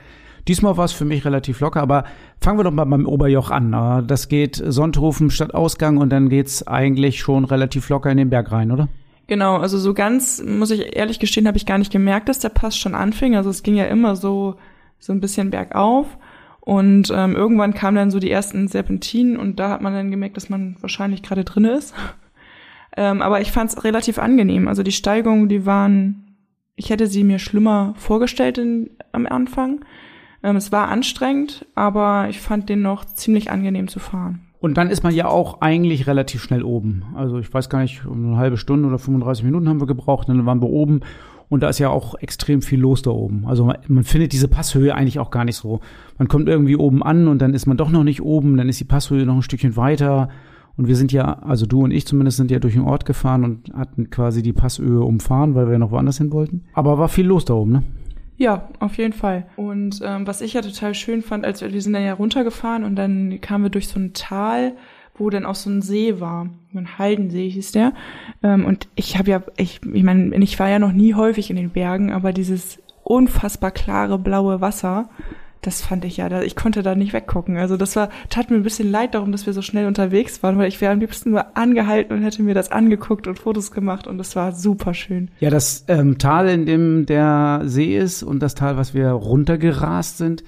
Diesmal 0.48 0.76
war 0.76 0.84
es 0.84 0.92
für 0.92 1.04
mich 1.04 1.24
relativ 1.24 1.60
locker, 1.60 1.80
aber 1.80 2.04
fangen 2.40 2.58
wir 2.58 2.64
doch 2.64 2.70
mal 2.70 2.84
beim 2.84 3.06
Oberjoch 3.06 3.50
an. 3.50 4.06
Das 4.06 4.28
geht 4.28 4.56
Sonthofen 4.56 5.30
statt 5.30 5.54
Ausgang 5.54 5.98
und 5.98 6.10
dann 6.10 6.28
geht's 6.28 6.66
eigentlich 6.66 7.20
schon 7.20 7.44
relativ 7.44 7.88
locker 7.88 8.10
in 8.10 8.18
den 8.18 8.30
Berg 8.30 8.52
rein, 8.52 8.70
oder? 8.70 8.88
Genau, 9.26 9.58
also 9.58 9.78
so 9.78 9.94
ganz, 9.94 10.42
muss 10.42 10.72
ich 10.72 10.96
ehrlich 10.96 11.20
gestehen, 11.20 11.46
habe 11.46 11.56
ich 11.56 11.64
gar 11.64 11.78
nicht 11.78 11.92
gemerkt, 11.92 12.28
dass 12.28 12.40
der 12.40 12.48
Pass 12.48 12.76
schon 12.76 12.96
anfing. 12.96 13.36
Also 13.36 13.48
es 13.48 13.62
ging 13.62 13.76
ja 13.76 13.84
immer 13.84 14.16
so, 14.16 14.56
so 14.98 15.12
ein 15.12 15.20
bisschen 15.20 15.50
bergauf. 15.50 16.18
Und 16.60 17.12
ähm, 17.14 17.36
irgendwann 17.36 17.72
kamen 17.72 17.96
dann 17.96 18.10
so 18.10 18.18
die 18.18 18.30
ersten 18.30 18.68
Serpentinen 18.68 19.36
und 19.36 19.58
da 19.58 19.70
hat 19.70 19.82
man 19.82 19.94
dann 19.94 20.10
gemerkt, 20.10 20.36
dass 20.36 20.50
man 20.50 20.76
wahrscheinlich 20.80 21.22
gerade 21.22 21.44
drin 21.44 21.64
ist. 21.64 21.94
Ähm, 22.96 23.22
aber 23.22 23.40
ich 23.40 23.52
fand 23.52 23.70
es 23.70 23.84
relativ 23.84 24.18
angenehm. 24.18 24.66
Also 24.66 24.82
die 24.82 24.90
Steigungen, 24.90 25.48
die 25.48 25.64
waren, 25.64 26.34
ich 26.74 26.90
hätte 26.90 27.06
sie 27.06 27.22
mir 27.22 27.38
schlimmer 27.38 27.94
vorgestellt 27.96 28.58
in, 28.58 28.90
am 29.12 29.26
Anfang. 29.26 29.84
Ähm, 30.42 30.56
es 30.56 30.72
war 30.72 30.88
anstrengend, 30.88 31.66
aber 31.74 32.28
ich 32.28 32.40
fand 32.40 32.68
den 32.68 32.82
noch 32.82 33.04
ziemlich 33.04 33.50
angenehm 33.50 33.88
zu 33.88 33.98
fahren. 33.98 34.40
Und 34.60 34.76
dann 34.76 34.90
ist 34.90 35.02
man 35.02 35.14
ja 35.14 35.26
auch 35.26 35.62
eigentlich 35.62 36.06
relativ 36.06 36.42
schnell 36.42 36.62
oben. 36.62 37.04
Also 37.14 37.38
ich 37.38 37.52
weiß 37.52 37.70
gar 37.70 37.80
nicht, 37.80 38.02
eine 38.06 38.36
halbe 38.36 38.58
Stunde 38.58 38.88
oder 38.88 38.98
35 38.98 39.44
Minuten 39.44 39.68
haben 39.68 39.80
wir 39.80 39.86
gebraucht, 39.86 40.28
dann 40.28 40.44
waren 40.44 40.60
wir 40.60 40.68
oben. 40.68 41.00
Und 41.48 41.64
da 41.64 41.68
ist 41.68 41.78
ja 41.78 41.88
auch 41.88 42.14
extrem 42.14 42.62
viel 42.62 42.78
los 42.78 43.02
da 43.02 43.10
oben. 43.10 43.44
Also 43.46 43.64
man, 43.64 43.78
man, 43.88 44.04
findet 44.04 44.32
diese 44.32 44.46
Passhöhe 44.46 44.94
eigentlich 44.94 45.18
auch 45.18 45.30
gar 45.30 45.44
nicht 45.44 45.56
so. 45.56 45.80
Man 46.16 46.28
kommt 46.28 46.48
irgendwie 46.48 46.76
oben 46.76 47.02
an 47.02 47.26
und 47.26 47.42
dann 47.42 47.54
ist 47.54 47.66
man 47.66 47.76
doch 47.76 47.90
noch 47.90 48.04
nicht 48.04 48.22
oben, 48.22 48.56
dann 48.56 48.68
ist 48.68 48.78
die 48.78 48.84
Passhöhe 48.84 49.26
noch 49.26 49.34
ein 49.34 49.42
Stückchen 49.42 49.76
weiter. 49.76 50.28
Und 50.76 50.86
wir 50.86 50.94
sind 50.94 51.10
ja, 51.10 51.40
also 51.40 51.66
du 51.66 51.82
und 51.82 51.90
ich 51.90 52.06
zumindest 52.06 52.36
sind 52.36 52.50
ja 52.50 52.60
durch 52.60 52.74
den 52.74 52.84
Ort 52.84 53.04
gefahren 53.04 53.44
und 53.44 53.72
hatten 53.74 54.10
quasi 54.10 54.42
die 54.42 54.52
Passöhe 54.52 55.00
umfahren, 55.00 55.54
weil 55.54 55.68
wir 55.68 55.78
noch 55.78 55.90
woanders 55.90 56.18
hin 56.18 56.32
wollten. 56.32 56.64
Aber 56.74 56.98
war 56.98 57.08
viel 57.08 57.26
los 57.26 57.44
da 57.44 57.54
oben, 57.54 57.72
ne? 57.72 57.82
Ja, 58.40 58.70
auf 58.78 58.96
jeden 58.96 59.12
Fall. 59.12 59.44
Und 59.56 60.00
ähm, 60.02 60.26
was 60.26 60.40
ich 60.40 60.54
ja 60.54 60.62
total 60.62 60.94
schön 60.94 61.20
fand, 61.20 61.44
als 61.44 61.60
wir, 61.60 61.74
wir 61.74 61.82
sind 61.82 61.92
dann 61.92 62.02
ja 62.06 62.14
runtergefahren 62.14 62.84
und 62.84 62.96
dann 62.96 63.38
kamen 63.42 63.64
wir 63.64 63.70
durch 63.70 63.88
so 63.88 64.00
ein 64.00 64.14
Tal, 64.14 64.72
wo 65.14 65.28
dann 65.28 65.44
auch 65.44 65.54
so 65.54 65.68
ein 65.68 65.82
See 65.82 66.20
war. 66.20 66.48
Ein 66.74 66.98
Haldensee 66.98 67.50
hieß 67.50 67.72
der. 67.72 67.92
Ähm, 68.42 68.64
und 68.64 68.88
ich 68.94 69.18
habe 69.18 69.30
ja, 69.30 69.42
ich, 69.58 69.82
ich 69.84 70.02
meine, 70.02 70.34
ich 70.36 70.58
war 70.58 70.70
ja 70.70 70.78
noch 70.78 70.92
nie 70.92 71.12
häufig 71.12 71.50
in 71.50 71.56
den 71.56 71.68
Bergen, 71.68 72.12
aber 72.12 72.32
dieses 72.32 72.78
unfassbar 73.04 73.72
klare 73.72 74.18
blaue 74.18 74.62
Wasser, 74.62 75.10
das 75.62 75.82
fand 75.82 76.04
ich 76.04 76.16
ja, 76.16 76.42
ich 76.42 76.56
konnte 76.56 76.82
da 76.82 76.94
nicht 76.94 77.12
weggucken. 77.12 77.58
Also 77.58 77.76
das 77.76 77.94
war, 77.96 78.08
tat 78.30 78.50
mir 78.50 78.56
ein 78.56 78.62
bisschen 78.62 78.90
leid 78.90 79.14
darum, 79.14 79.30
dass 79.30 79.46
wir 79.46 79.52
so 79.52 79.62
schnell 79.62 79.86
unterwegs 79.86 80.42
waren, 80.42 80.56
weil 80.56 80.68
ich 80.68 80.80
wäre 80.80 80.92
am 80.92 81.00
liebsten 81.00 81.30
nur 81.30 81.56
angehalten 81.56 82.16
und 82.16 82.22
hätte 82.22 82.42
mir 82.42 82.54
das 82.54 82.72
angeguckt 82.72 83.26
und 83.26 83.38
Fotos 83.38 83.70
gemacht 83.70 84.06
und 84.06 84.16
das 84.18 84.36
war 84.36 84.52
super 84.52 84.94
schön. 84.94 85.30
Ja, 85.40 85.50
das 85.50 85.84
ähm, 85.88 86.18
Tal, 86.18 86.48
in 86.48 86.64
dem 86.64 87.06
der 87.06 87.62
See 87.64 87.96
ist 87.96 88.22
und 88.22 88.40
das 88.40 88.54
Tal, 88.54 88.76
was 88.76 88.94
wir 88.94 89.10
runtergerast 89.10 90.16
sind, 90.16 90.44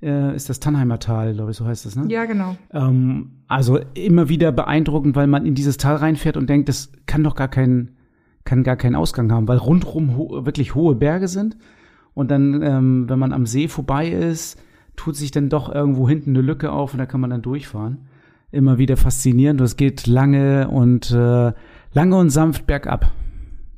äh, 0.00 0.34
ist 0.34 0.48
das 0.48 0.60
Tannheimer 0.60 1.00
Tal, 1.00 1.34
glaube 1.34 1.50
ich, 1.50 1.56
so 1.56 1.66
heißt 1.66 1.86
das, 1.86 1.96
ne? 1.96 2.04
Ja, 2.08 2.24
genau. 2.24 2.56
Ähm, 2.72 3.42
also 3.48 3.80
immer 3.94 4.28
wieder 4.28 4.52
beeindruckend, 4.52 5.16
weil 5.16 5.26
man 5.26 5.44
in 5.44 5.54
dieses 5.54 5.76
Tal 5.76 5.96
reinfährt 5.96 6.36
und 6.36 6.48
denkt, 6.48 6.68
das 6.68 6.92
kann 7.06 7.24
doch 7.24 7.34
gar 7.34 7.48
keinen, 7.48 7.96
kann 8.44 8.62
gar 8.62 8.76
keinen 8.76 8.94
Ausgang 8.94 9.32
haben, 9.32 9.48
weil 9.48 9.58
rundrum 9.58 10.16
ho 10.16 10.44
wirklich 10.46 10.74
hohe 10.76 10.94
Berge 10.94 11.26
sind 11.26 11.56
und 12.14 12.30
dann, 12.30 12.62
ähm, 12.62 13.08
wenn 13.08 13.18
man 13.18 13.32
am 13.32 13.46
See 13.46 13.68
vorbei 13.68 14.08
ist, 14.08 14.60
tut 14.96 15.16
sich 15.16 15.30
dann 15.30 15.48
doch 15.48 15.72
irgendwo 15.72 16.08
hinten 16.08 16.30
eine 16.30 16.42
Lücke 16.42 16.70
auf 16.72 16.92
und 16.92 16.98
da 16.98 17.06
kann 17.06 17.20
man 17.20 17.30
dann 17.30 17.42
durchfahren. 17.42 18.08
Immer 18.50 18.76
wieder 18.76 18.96
faszinierend. 18.96 19.60
Es 19.62 19.76
geht 19.76 20.06
lange 20.06 20.68
und 20.68 21.10
äh, 21.10 21.52
lange 21.92 22.16
und 22.16 22.30
sanft 22.30 22.66
bergab. 22.66 23.10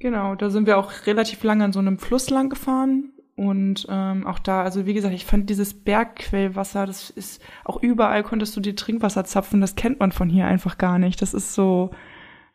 Genau, 0.00 0.34
da 0.34 0.50
sind 0.50 0.66
wir 0.66 0.78
auch 0.78 0.92
relativ 1.06 1.42
lange 1.44 1.64
an 1.64 1.72
so 1.72 1.78
einem 1.78 1.98
Fluss 1.98 2.28
lang 2.28 2.50
gefahren. 2.50 3.12
Und 3.36 3.86
ähm, 3.88 4.26
auch 4.26 4.38
da, 4.38 4.62
also 4.62 4.86
wie 4.86 4.94
gesagt, 4.94 5.14
ich 5.14 5.24
fand 5.24 5.50
dieses 5.50 5.74
Bergquellwasser, 5.74 6.86
das 6.86 7.10
ist 7.10 7.42
auch 7.64 7.82
überall 7.82 8.22
konntest 8.22 8.56
du 8.56 8.60
dir 8.60 8.76
Trinkwasser 8.76 9.24
zapfen, 9.24 9.60
das 9.60 9.74
kennt 9.74 9.98
man 9.98 10.12
von 10.12 10.28
hier 10.28 10.46
einfach 10.46 10.78
gar 10.78 10.98
nicht. 10.98 11.20
Das 11.20 11.34
ist 11.34 11.54
so, 11.54 11.90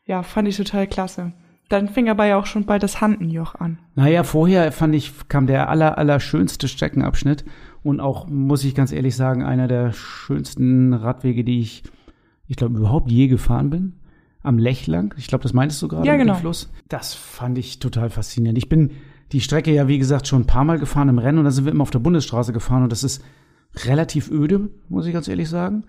ja, 0.06 0.24
fand 0.24 0.48
ich 0.48 0.56
total 0.56 0.88
klasse. 0.88 1.34
Dann 1.70 1.88
fing 1.88 2.10
aber 2.10 2.26
ja 2.26 2.38
auch 2.38 2.48
schon 2.48 2.66
bald 2.66 2.82
das 2.82 3.00
Handenjoch 3.00 3.56
an. 3.56 3.78
Naja, 3.96 4.24
vorher 4.24 4.72
fand 4.72 4.96
ich, 4.96 5.14
kam 5.30 5.46
der 5.46 5.70
aller, 5.70 5.98
aller 6.00 6.20
schönste 6.20 6.68
Streckenabschnitt 6.68 7.46
und 7.84 8.00
auch, 8.00 8.28
muss 8.28 8.64
ich 8.64 8.74
ganz 8.74 8.92
ehrlich 8.92 9.16
sagen, 9.16 9.44
einer 9.44 9.68
der 9.68 9.94
schönsten 9.94 10.94
Radwege, 10.94 11.44
die 11.44 11.60
ich, 11.60 11.84
ich 12.48 12.56
glaube, 12.56 12.78
überhaupt 12.78 13.12
je 13.12 13.28
gefahren 13.28 13.70
bin. 13.70 13.94
Am 14.42 14.58
Lech 14.58 14.88
lang. 14.88 15.14
Ich 15.18 15.28
glaube, 15.28 15.44
das 15.44 15.54
meintest 15.54 15.82
du 15.82 15.90
gerade 15.90 16.08
ja, 16.08 16.16
genau. 16.16 16.36
Fluss. 16.36 16.72
Das 16.88 17.14
fand 17.14 17.58
ich 17.58 17.80
total 17.80 18.10
faszinierend. 18.10 18.58
Ich 18.58 18.70
bin 18.70 18.92
die 19.32 19.42
Strecke 19.42 19.72
ja, 19.72 19.88
wie 19.88 20.00
gesagt, 20.00 20.28
schon 20.28 20.44
ein 20.44 20.48
paar 20.48 20.64
Mal 20.64 20.80
gefahren 20.80 21.10
im 21.10 21.20
Rennen 21.20 21.38
und 21.40 21.46
da 21.46 21.52
sind 21.52 21.66
wir 21.66 21.72
immer 21.72 21.84
auf 21.84 21.92
der 21.92 22.00
Bundesstraße 22.00 22.54
gefahren 22.54 22.84
und 22.84 22.92
das 22.92 23.04
ist 23.04 23.24
relativ 23.86 24.32
öde, 24.32 24.70
muss 24.88 25.06
ich 25.06 25.14
ganz 25.14 25.28
ehrlich 25.28 25.50
sagen, 25.50 25.84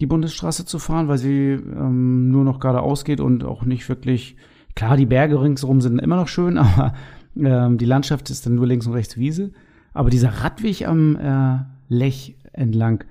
die 0.00 0.06
Bundesstraße 0.06 0.64
zu 0.64 0.78
fahren, 0.78 1.08
weil 1.08 1.18
sie 1.18 1.50
ähm, 1.50 2.30
nur 2.30 2.44
noch 2.44 2.60
geradeaus 2.60 3.04
geht 3.04 3.20
und 3.20 3.44
auch 3.44 3.64
nicht 3.64 3.88
wirklich 3.88 4.36
Klar, 4.74 4.96
die 4.96 5.06
Berge 5.06 5.40
ringsherum 5.40 5.80
sind 5.80 5.98
immer 5.98 6.16
noch 6.16 6.28
schön, 6.28 6.58
aber 6.58 6.94
ähm, 7.36 7.78
die 7.78 7.84
Landschaft 7.84 8.30
ist 8.30 8.46
dann 8.46 8.54
nur 8.54 8.66
links 8.66 8.86
und 8.86 8.94
rechts 8.94 9.16
Wiese. 9.16 9.52
Aber 9.92 10.10
dieser 10.10 10.28
Radweg 10.28 10.86
am 10.86 11.16
äh, 11.16 11.58
Lech 11.88 12.36
entlang, 12.52 13.04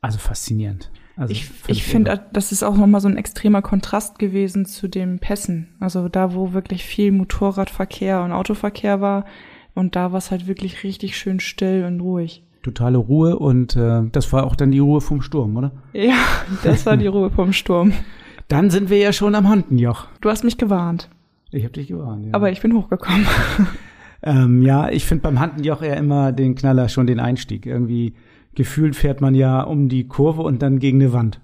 also 0.00 0.18
faszinierend. 0.18 0.90
Also 1.16 1.32
ich 1.32 1.50
ich 1.66 1.82
finde, 1.82 2.20
das 2.32 2.52
ist 2.52 2.62
auch 2.62 2.76
nochmal 2.76 3.00
so 3.00 3.08
ein 3.08 3.16
extremer 3.16 3.62
Kontrast 3.62 4.18
gewesen 4.18 4.66
zu 4.66 4.86
den 4.86 5.18
Pässen. 5.18 5.68
Also 5.80 6.08
da, 6.08 6.34
wo 6.34 6.52
wirklich 6.52 6.84
viel 6.84 7.10
Motorradverkehr 7.10 8.22
und 8.22 8.32
Autoverkehr 8.32 9.00
war. 9.00 9.24
Und 9.74 9.96
da 9.96 10.12
war 10.12 10.18
es 10.18 10.30
halt 10.30 10.46
wirklich 10.46 10.84
richtig 10.84 11.16
schön 11.16 11.40
still 11.40 11.84
und 11.86 12.00
ruhig. 12.00 12.42
Totale 12.62 12.98
Ruhe 12.98 13.38
und 13.38 13.76
äh, 13.76 14.02
das 14.10 14.32
war 14.32 14.44
auch 14.44 14.56
dann 14.56 14.72
die 14.72 14.78
Ruhe 14.78 15.00
vom 15.00 15.22
Sturm, 15.22 15.56
oder? 15.56 15.72
Ja, 15.92 16.16
das 16.64 16.84
war 16.84 16.96
die 16.96 17.06
Ruhe 17.06 17.30
vom 17.30 17.52
Sturm. 17.52 17.92
Dann 18.48 18.70
sind 18.70 18.90
wir 18.90 18.98
ja 18.98 19.12
schon 19.12 19.34
am 19.34 19.48
Handenjoch. 19.48 20.06
Du 20.20 20.30
hast 20.30 20.44
mich 20.44 20.56
gewarnt. 20.56 21.08
Ich 21.50 21.64
habe 21.64 21.72
dich 21.72 21.88
gewarnt, 21.88 22.26
ja. 22.26 22.34
Aber 22.34 22.50
ich 22.50 22.60
bin 22.60 22.74
hochgekommen. 22.74 23.26
ähm, 24.22 24.62
ja, 24.62 24.88
ich 24.90 25.04
finde 25.04 25.22
beim 25.22 25.40
Handenjoch 25.40 25.82
eher 25.82 25.96
immer 25.96 26.32
den 26.32 26.54
Knaller 26.54 26.88
schon 26.88 27.06
den 27.06 27.20
Einstieg. 27.20 27.66
Irgendwie 27.66 28.14
gefühlt 28.54 28.96
fährt 28.96 29.20
man 29.20 29.34
ja 29.34 29.62
um 29.62 29.88
die 29.88 30.06
Kurve 30.06 30.42
und 30.42 30.62
dann 30.62 30.78
gegen 30.78 31.00
eine 31.00 31.12
Wand. 31.12 31.40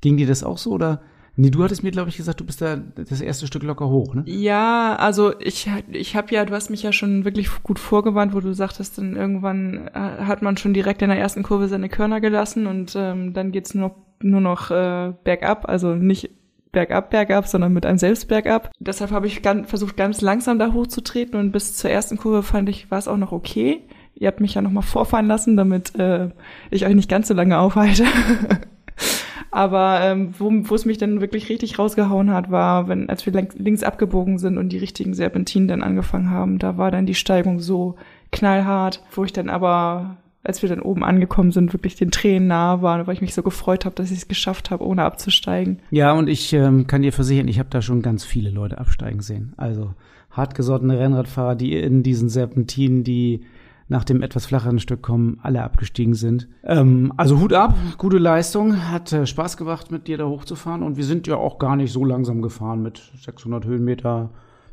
Ging 0.00 0.16
dir 0.16 0.26
das 0.26 0.44
auch 0.44 0.58
so 0.58 0.72
oder 0.72 1.00
Nee, 1.40 1.50
du 1.50 1.62
hattest 1.62 1.84
mir, 1.84 1.92
glaube 1.92 2.08
ich, 2.08 2.16
gesagt, 2.16 2.40
du 2.40 2.44
bist 2.44 2.60
da 2.60 2.74
das 2.74 3.20
erste 3.20 3.46
Stück 3.46 3.62
locker 3.62 3.88
hoch, 3.88 4.12
ne? 4.12 4.24
Ja, 4.26 4.96
also 4.96 5.38
ich, 5.38 5.70
ich 5.92 6.16
habe 6.16 6.34
ja, 6.34 6.44
du 6.44 6.52
hast 6.52 6.68
mich 6.68 6.82
ja 6.82 6.92
schon 6.92 7.24
wirklich 7.24 7.48
gut 7.62 7.78
vorgewarnt, 7.78 8.34
wo 8.34 8.40
du 8.40 8.52
sagtest, 8.54 8.98
dann 8.98 9.14
irgendwann 9.14 9.86
äh, 9.86 10.24
hat 10.24 10.42
man 10.42 10.56
schon 10.56 10.74
direkt 10.74 11.00
in 11.00 11.10
der 11.10 11.18
ersten 11.20 11.44
Kurve 11.44 11.68
seine 11.68 11.88
Körner 11.88 12.20
gelassen 12.20 12.66
und 12.66 12.94
ähm, 12.96 13.34
dann 13.34 13.52
geht's 13.52 13.72
nur, 13.72 13.94
nur 14.22 14.40
noch 14.40 14.70
äh, 14.70 15.12
bergab, 15.24 15.68
also 15.68 15.94
nicht 15.94 16.30
bergab, 16.72 17.10
bergab, 17.10 17.46
sondern 17.46 17.72
mit 17.72 17.86
einem 17.86 17.98
selbst 17.98 18.28
bergab. 18.28 18.70
Deshalb 18.78 19.10
habe 19.10 19.26
ich 19.26 19.42
ganz, 19.42 19.68
versucht, 19.68 19.96
ganz 19.96 20.20
langsam 20.20 20.58
da 20.58 20.72
hochzutreten 20.72 21.38
und 21.38 21.52
bis 21.52 21.76
zur 21.76 21.90
ersten 21.90 22.16
Kurve 22.16 22.42
fand 22.42 22.68
ich, 22.68 22.90
war 22.90 22.98
es 22.98 23.08
auch 23.08 23.16
noch 23.16 23.32
okay. 23.32 23.82
Ihr 24.14 24.28
habt 24.28 24.40
mich 24.40 24.54
ja 24.54 24.62
nochmal 24.62 24.82
vorfahren 24.82 25.26
lassen, 25.26 25.56
damit 25.56 25.94
äh, 25.96 26.30
ich 26.70 26.84
euch 26.86 26.94
nicht 26.94 27.10
ganz 27.10 27.28
so 27.28 27.34
lange 27.34 27.58
aufhalte. 27.58 28.04
Aber 29.50 30.00
ähm, 30.02 30.34
wo, 30.38 30.74
es 30.74 30.84
mich 30.84 30.98
dann 30.98 31.20
wirklich 31.20 31.48
richtig 31.48 31.78
rausgehauen 31.78 32.32
hat, 32.32 32.50
war, 32.50 32.88
wenn, 32.88 33.08
als 33.08 33.24
wir 33.24 33.32
links 33.32 33.82
abgebogen 33.82 34.38
sind 34.38 34.58
und 34.58 34.68
die 34.68 34.78
richtigen 34.78 35.14
Serpentinen 35.14 35.68
dann 35.68 35.82
angefangen 35.82 36.30
haben, 36.30 36.58
da 36.58 36.76
war 36.76 36.90
dann 36.90 37.06
die 37.06 37.14
Steigung 37.14 37.60
so 37.60 37.96
knallhart, 38.30 39.02
wo 39.12 39.24
ich 39.24 39.32
dann 39.32 39.48
aber, 39.48 40.18
als 40.48 40.62
wir 40.62 40.68
dann 40.70 40.80
oben 40.80 41.04
angekommen 41.04 41.52
sind, 41.52 41.74
wirklich 41.74 41.94
den 41.94 42.10
Tränen 42.10 42.48
nahe 42.48 42.80
war, 42.80 43.06
weil 43.06 43.14
ich 43.14 43.20
mich 43.20 43.34
so 43.34 43.42
gefreut 43.42 43.84
habe, 43.84 43.94
dass 43.94 44.10
ich 44.10 44.18
es 44.18 44.28
geschafft 44.28 44.70
habe, 44.70 44.84
ohne 44.84 45.04
abzusteigen. 45.04 45.80
Ja, 45.90 46.12
und 46.12 46.26
ich 46.26 46.54
ähm, 46.54 46.86
kann 46.86 47.02
dir 47.02 47.12
versichern, 47.12 47.48
ich 47.48 47.58
habe 47.58 47.68
da 47.70 47.82
schon 47.82 48.00
ganz 48.00 48.24
viele 48.24 48.48
Leute 48.48 48.78
absteigen 48.78 49.20
sehen. 49.20 49.52
Also 49.58 49.92
hartgesottene 50.30 50.98
Rennradfahrer, 50.98 51.54
die 51.54 51.76
in 51.76 52.02
diesen 52.02 52.30
Serpentinen, 52.30 53.04
die 53.04 53.42
nach 53.88 54.04
dem 54.04 54.22
etwas 54.22 54.46
flacheren 54.46 54.78
Stück 54.78 55.02
kommen, 55.02 55.38
alle 55.42 55.62
abgestiegen 55.62 56.14
sind. 56.14 56.48
Ähm, 56.64 57.12
also 57.18 57.40
Hut 57.40 57.52
ab, 57.52 57.74
gute 57.98 58.18
Leistung, 58.18 58.90
hat 58.90 59.12
äh, 59.12 59.26
Spaß 59.26 59.58
gemacht, 59.58 59.90
mit 59.90 60.08
dir 60.08 60.16
da 60.16 60.26
hochzufahren 60.26 60.82
und 60.82 60.96
wir 60.96 61.04
sind 61.04 61.26
ja 61.26 61.36
auch 61.36 61.58
gar 61.58 61.76
nicht 61.76 61.92
so 61.92 62.06
langsam 62.06 62.40
gefahren 62.40 62.82
mit 62.82 63.02
600 63.22 63.66
Höhenmeter 63.66 64.30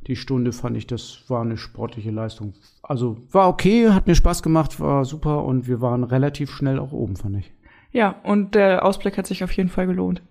die 0.07 0.15
Stunde 0.15 0.51
fand 0.51 0.77
ich, 0.77 0.87
das 0.87 1.23
war 1.27 1.41
eine 1.41 1.57
sportliche 1.57 2.11
Leistung. 2.11 2.53
Also 2.83 3.17
war 3.31 3.47
okay, 3.47 3.89
hat 3.89 4.07
mir 4.07 4.15
Spaß 4.15 4.43
gemacht, 4.43 4.79
war 4.79 5.05
super 5.05 5.43
und 5.43 5.67
wir 5.67 5.81
waren 5.81 6.03
relativ 6.03 6.51
schnell 6.51 6.79
auch 6.79 6.91
oben, 6.91 7.15
fand 7.15 7.37
ich. 7.37 7.51
Ja, 7.91 8.15
und 8.23 8.55
der 8.55 8.85
Ausblick 8.85 9.17
hat 9.17 9.25
sich 9.25 9.43
auf 9.43 9.51
jeden 9.53 9.69
Fall 9.69 9.87
gelohnt. 9.87 10.21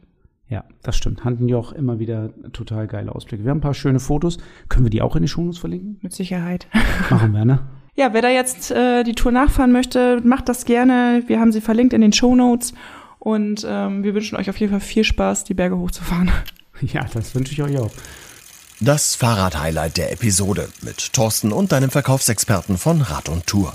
Ja, 0.48 0.64
das 0.82 0.96
stimmt. 0.96 1.22
Auch 1.24 1.72
immer 1.72 1.98
wieder 1.98 2.30
total 2.52 2.86
geile 2.86 3.14
Ausblicke. 3.14 3.44
Wir 3.44 3.50
haben 3.50 3.58
ein 3.58 3.62
paar 3.62 3.74
schöne 3.74 3.98
Fotos. 3.98 4.38
Können 4.68 4.84
wir 4.84 4.90
die 4.90 5.02
auch 5.02 5.16
in 5.16 5.22
die 5.22 5.28
Shownotes 5.28 5.58
verlinken? 5.58 5.98
Mit 6.02 6.12
Sicherheit. 6.12 6.68
Machen 7.10 7.32
wir, 7.32 7.44
ne? 7.44 7.60
Ja, 7.96 8.12
wer 8.12 8.22
da 8.22 8.28
jetzt 8.28 8.70
äh, 8.70 9.04
die 9.04 9.14
Tour 9.14 9.32
nachfahren 9.32 9.72
möchte, 9.72 10.20
macht 10.24 10.48
das 10.48 10.64
gerne. 10.64 11.22
Wir 11.26 11.40
haben 11.40 11.52
sie 11.52 11.60
verlinkt 11.60 11.92
in 11.92 12.00
den 12.00 12.12
Show 12.12 12.34
Notes 12.34 12.74
und 13.18 13.64
ähm, 13.66 14.02
wir 14.04 14.14
wünschen 14.14 14.36
euch 14.36 14.50
auf 14.50 14.58
jeden 14.58 14.70
Fall 14.70 14.80
viel 14.80 15.04
Spaß, 15.04 15.44
die 15.44 15.54
Berge 15.54 15.78
hochzufahren. 15.78 16.30
Ja, 16.80 17.06
das 17.14 17.36
wünsche 17.36 17.52
ich 17.52 17.62
euch 17.62 17.78
auch. 17.78 17.90
Das 18.80 19.14
Fahrrad-Highlight 19.14 19.98
der 19.98 20.12
Episode 20.12 20.68
mit 20.82 21.12
Thorsten 21.12 21.52
und 21.52 21.70
deinem 21.70 21.90
Verkaufsexperten 21.90 22.76
von 22.76 23.02
Rad 23.02 23.28
und 23.28 23.46
Tour. 23.46 23.72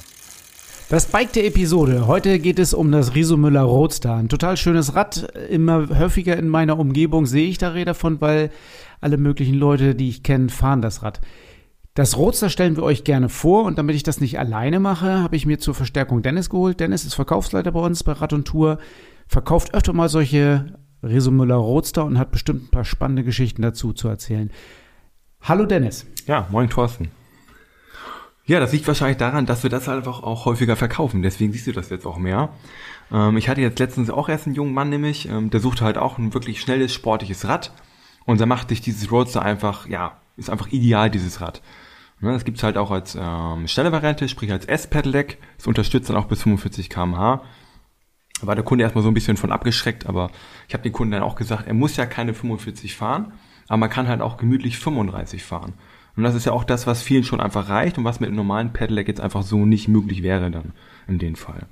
Das 0.89 1.05
Bike 1.05 1.31
der 1.31 1.45
Episode. 1.45 2.05
Heute 2.05 2.37
geht 2.39 2.59
es 2.59 2.73
um 2.73 2.91
das 2.91 3.15
Riesomüller 3.15 3.61
Roadster. 3.61 4.15
Ein 4.15 4.27
total 4.27 4.57
schönes 4.57 4.95
Rad. 4.95 5.33
Immer 5.49 5.87
häufiger 5.97 6.35
in 6.35 6.49
meiner 6.49 6.77
Umgebung 6.77 7.27
sehe 7.27 7.47
ich 7.47 7.57
da 7.57 7.69
Räder 7.69 7.93
von, 7.93 8.19
weil 8.19 8.51
alle 8.99 9.15
möglichen 9.15 9.55
Leute, 9.55 9.95
die 9.95 10.09
ich 10.09 10.21
kenne, 10.21 10.49
fahren 10.49 10.81
das 10.81 11.01
Rad. 11.01 11.21
Das 11.93 12.17
Roadster 12.17 12.49
stellen 12.49 12.75
wir 12.75 12.83
euch 12.83 13.05
gerne 13.05 13.29
vor 13.29 13.63
und 13.63 13.77
damit 13.77 13.95
ich 13.95 14.03
das 14.03 14.19
nicht 14.19 14.37
alleine 14.37 14.81
mache, 14.81 15.23
habe 15.23 15.37
ich 15.37 15.45
mir 15.45 15.59
zur 15.59 15.75
Verstärkung 15.75 16.23
Dennis 16.23 16.49
geholt. 16.49 16.81
Dennis 16.81 17.05
ist 17.05 17.13
Verkaufsleiter 17.13 17.71
bei 17.71 17.79
uns 17.79 18.03
bei 18.03 18.11
Rad 18.11 18.33
und 18.33 18.45
Tour, 18.45 18.79
verkauft 19.27 19.73
öfter 19.73 19.93
mal 19.93 20.09
solche 20.09 20.73
Resumüller 21.01 21.55
Roadster 21.55 22.03
und 22.03 22.19
hat 22.19 22.31
bestimmt 22.31 22.65
ein 22.65 22.71
paar 22.71 22.83
spannende 22.83 23.23
Geschichten 23.23 23.61
dazu 23.61 23.93
zu 23.93 24.09
erzählen. 24.09 24.51
Hallo 25.41 25.65
Dennis. 25.65 26.05
Ja, 26.27 26.47
moin 26.51 26.69
Thorsten. 26.69 27.11
Ja, 28.45 28.59
das 28.59 28.71
liegt 28.71 28.87
wahrscheinlich 28.87 29.17
daran, 29.17 29.45
dass 29.45 29.63
wir 29.63 29.69
das 29.69 29.89
einfach 29.89 30.21
auch 30.23 30.45
häufiger 30.45 30.75
verkaufen. 30.75 31.21
Deswegen 31.21 31.53
siehst 31.53 31.67
du 31.67 31.71
das 31.71 31.89
jetzt 31.89 32.05
auch 32.05 32.17
mehr. 32.17 32.49
Ähm, 33.11 33.37
ich 33.37 33.49
hatte 33.49 33.61
jetzt 33.61 33.79
letztens 33.79 34.09
auch 34.09 34.29
erst 34.29 34.45
einen 34.47 34.55
jungen 34.55 34.73
Mann 34.73 34.89
nämlich, 34.89 35.29
ähm, 35.29 35.49
der 35.49 35.59
suchte 35.59 35.85
halt 35.85 35.97
auch 35.97 36.17
ein 36.17 36.33
wirklich 36.33 36.61
schnelles, 36.61 36.93
sportliches 36.93 37.47
Rad. 37.47 37.71
Und 38.25 38.41
da 38.41 38.45
macht 38.45 38.69
sich 38.69 38.81
dieses 38.81 39.11
Roadster 39.11 39.41
einfach, 39.41 39.87
ja, 39.87 40.17
ist 40.37 40.49
einfach 40.49 40.67
ideal, 40.71 41.09
dieses 41.09 41.41
Rad. 41.41 41.61
Ne, 42.21 42.33
das 42.33 42.43
gibt's 42.43 42.63
halt 42.63 42.77
auch 42.77 42.91
als 42.91 43.17
ähm, 43.19 43.67
schnelle 43.67 43.91
Variante, 43.91 44.27
sprich 44.27 44.51
als 44.51 44.65
S-Pedelec. 44.65 45.37
Es 45.57 45.67
unterstützt 45.67 46.09
dann 46.09 46.17
auch 46.17 46.25
bis 46.25 46.43
45 46.43 46.89
km/h. 46.89 47.41
War 48.41 48.55
der 48.55 48.63
Kunde 48.63 48.83
erstmal 48.83 49.03
so 49.03 49.09
ein 49.09 49.13
bisschen 49.13 49.37
von 49.37 49.51
abgeschreckt, 49.51 50.05
aber 50.05 50.29
ich 50.67 50.73
habe 50.73 50.83
den 50.83 50.93
Kunden 50.93 51.11
dann 51.11 51.23
auch 51.23 51.35
gesagt, 51.35 51.67
er 51.67 51.73
muss 51.73 51.97
ja 51.97 52.05
keine 52.05 52.33
45 52.33 52.95
fahren, 52.95 53.33
aber 53.69 53.77
man 53.77 53.89
kann 53.89 54.09
halt 54.09 54.19
auch 54.19 54.35
gemütlich 54.35 54.77
35 54.77 55.43
fahren. 55.43 55.73
Und 56.17 56.23
das 56.23 56.35
ist 56.35 56.45
ja 56.45 56.51
auch 56.51 56.65
das, 56.65 56.85
was 56.85 57.01
vielen 57.01 57.23
schon 57.23 57.39
einfach 57.39 57.69
reicht 57.69 57.97
und 57.97 58.03
was 58.03 58.19
mit 58.19 58.27
einem 58.27 58.35
normalen 58.35 58.73
Pedelec 58.73 59.07
jetzt 59.07 59.21
einfach 59.21 59.43
so 59.43 59.65
nicht 59.65 59.87
möglich 59.87 60.21
wäre 60.21 60.51
dann 60.51 60.73
in 61.07 61.19
dem 61.19 61.35
Fall. 61.35 61.67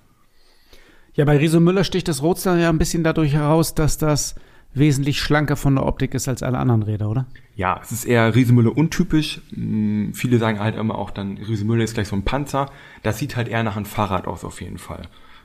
Ja, 1.13 1.25
bei 1.25 1.37
Riso 1.37 1.59
Müller 1.59 1.83
sticht 1.83 2.07
das 2.07 2.21
Roadster 2.21 2.57
ja 2.57 2.69
ein 2.69 2.77
bisschen 2.77 3.03
dadurch 3.03 3.33
heraus, 3.33 3.75
dass 3.75 3.97
das 3.97 4.35
wesentlich 4.73 5.19
schlanker 5.19 5.55
von 5.55 5.75
der 5.75 5.85
Optik 5.85 6.13
ist 6.13 6.27
als 6.27 6.43
alle 6.43 6.59
anderen 6.59 6.83
Räder, 6.83 7.09
oder? 7.09 7.25
Ja, 7.55 7.79
es 7.81 7.91
ist 7.91 8.05
eher 8.05 8.35
Riesenmüller 8.35 8.77
untypisch. 8.77 9.41
Hm, 9.53 10.13
viele 10.13 10.37
sagen 10.37 10.59
halt 10.59 10.75
immer 10.75 10.95
auch 10.95 11.09
dann, 11.09 11.37
Riesenmüller 11.37 11.83
ist 11.83 11.95
gleich 11.95 12.07
so 12.07 12.15
ein 12.15 12.23
Panzer. 12.23 12.69
Das 13.01 13.17
sieht 13.17 13.35
halt 13.35 13.47
eher 13.47 13.63
nach 13.63 13.75
einem 13.75 13.85
Fahrrad 13.85 14.27
aus 14.27 14.45
auf 14.45 14.61
jeden 14.61 14.77
Fall. 14.77 15.01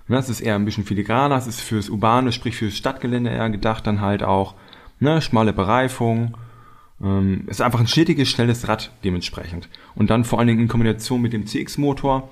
Das 0.08 0.28
ist 0.28 0.40
eher 0.40 0.56
ein 0.56 0.64
bisschen 0.64 0.84
filigraner, 0.84 1.36
es 1.36 1.46
ist 1.46 1.60
fürs 1.60 1.88
Urbane, 1.88 2.32
sprich 2.32 2.56
fürs 2.56 2.76
Stadtgelände 2.76 3.30
eher 3.30 3.48
gedacht, 3.48 3.86
dann 3.86 4.00
halt 4.00 4.22
auch 4.22 4.54
ne, 5.02 5.20
schmale 5.20 5.52
Bereifung. 5.52 6.36
Ähm, 7.02 7.44
ist 7.48 7.60
einfach 7.60 7.80
ein 7.80 7.86
schnittiges, 7.86 8.28
schnelles 8.28 8.68
Rad 8.68 8.92
dementsprechend. 9.04 9.68
Und 9.94 10.10
dann 10.10 10.24
vor 10.24 10.38
allen 10.38 10.48
Dingen 10.48 10.60
in 10.60 10.68
Kombination 10.68 11.20
mit 11.20 11.32
dem 11.32 11.46
CX-Motor 11.46 12.28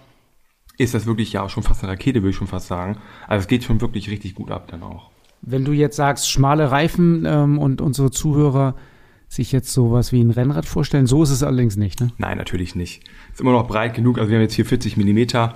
ist 0.78 0.94
das 0.94 1.06
wirklich 1.06 1.32
ja 1.32 1.46
schon 1.48 1.62
fast 1.62 1.82
eine 1.82 1.92
Rakete, 1.92 2.22
würde 2.22 2.30
ich 2.30 2.36
schon 2.36 2.46
fast 2.46 2.68
sagen. 2.68 2.96
Also 3.28 3.42
es 3.42 3.48
geht 3.48 3.64
schon 3.64 3.80
wirklich 3.80 4.10
richtig 4.10 4.34
gut 4.34 4.50
ab 4.50 4.68
dann 4.68 4.82
auch. 4.82 5.10
Wenn 5.42 5.64
du 5.64 5.72
jetzt 5.72 5.96
sagst, 5.96 6.30
schmale 6.30 6.70
Reifen 6.70 7.24
ähm, 7.26 7.58
und 7.58 7.80
unsere 7.80 8.10
Zuhörer 8.10 8.74
sich 9.28 9.52
jetzt 9.52 9.72
sowas 9.72 10.12
wie 10.12 10.20
ein 10.20 10.30
Rennrad 10.30 10.66
vorstellen, 10.66 11.06
so 11.06 11.22
ist 11.22 11.30
es 11.30 11.42
allerdings 11.42 11.76
nicht, 11.76 12.00
ne? 12.00 12.12
Nein, 12.18 12.36
natürlich 12.36 12.74
nicht. 12.74 13.02
Ist 13.32 13.40
immer 13.40 13.52
noch 13.52 13.68
breit 13.68 13.94
genug. 13.94 14.18
Also 14.18 14.30
wir 14.30 14.36
haben 14.36 14.42
jetzt 14.42 14.54
hier 14.54 14.66
40 14.66 14.96
Millimeter. 14.96 15.54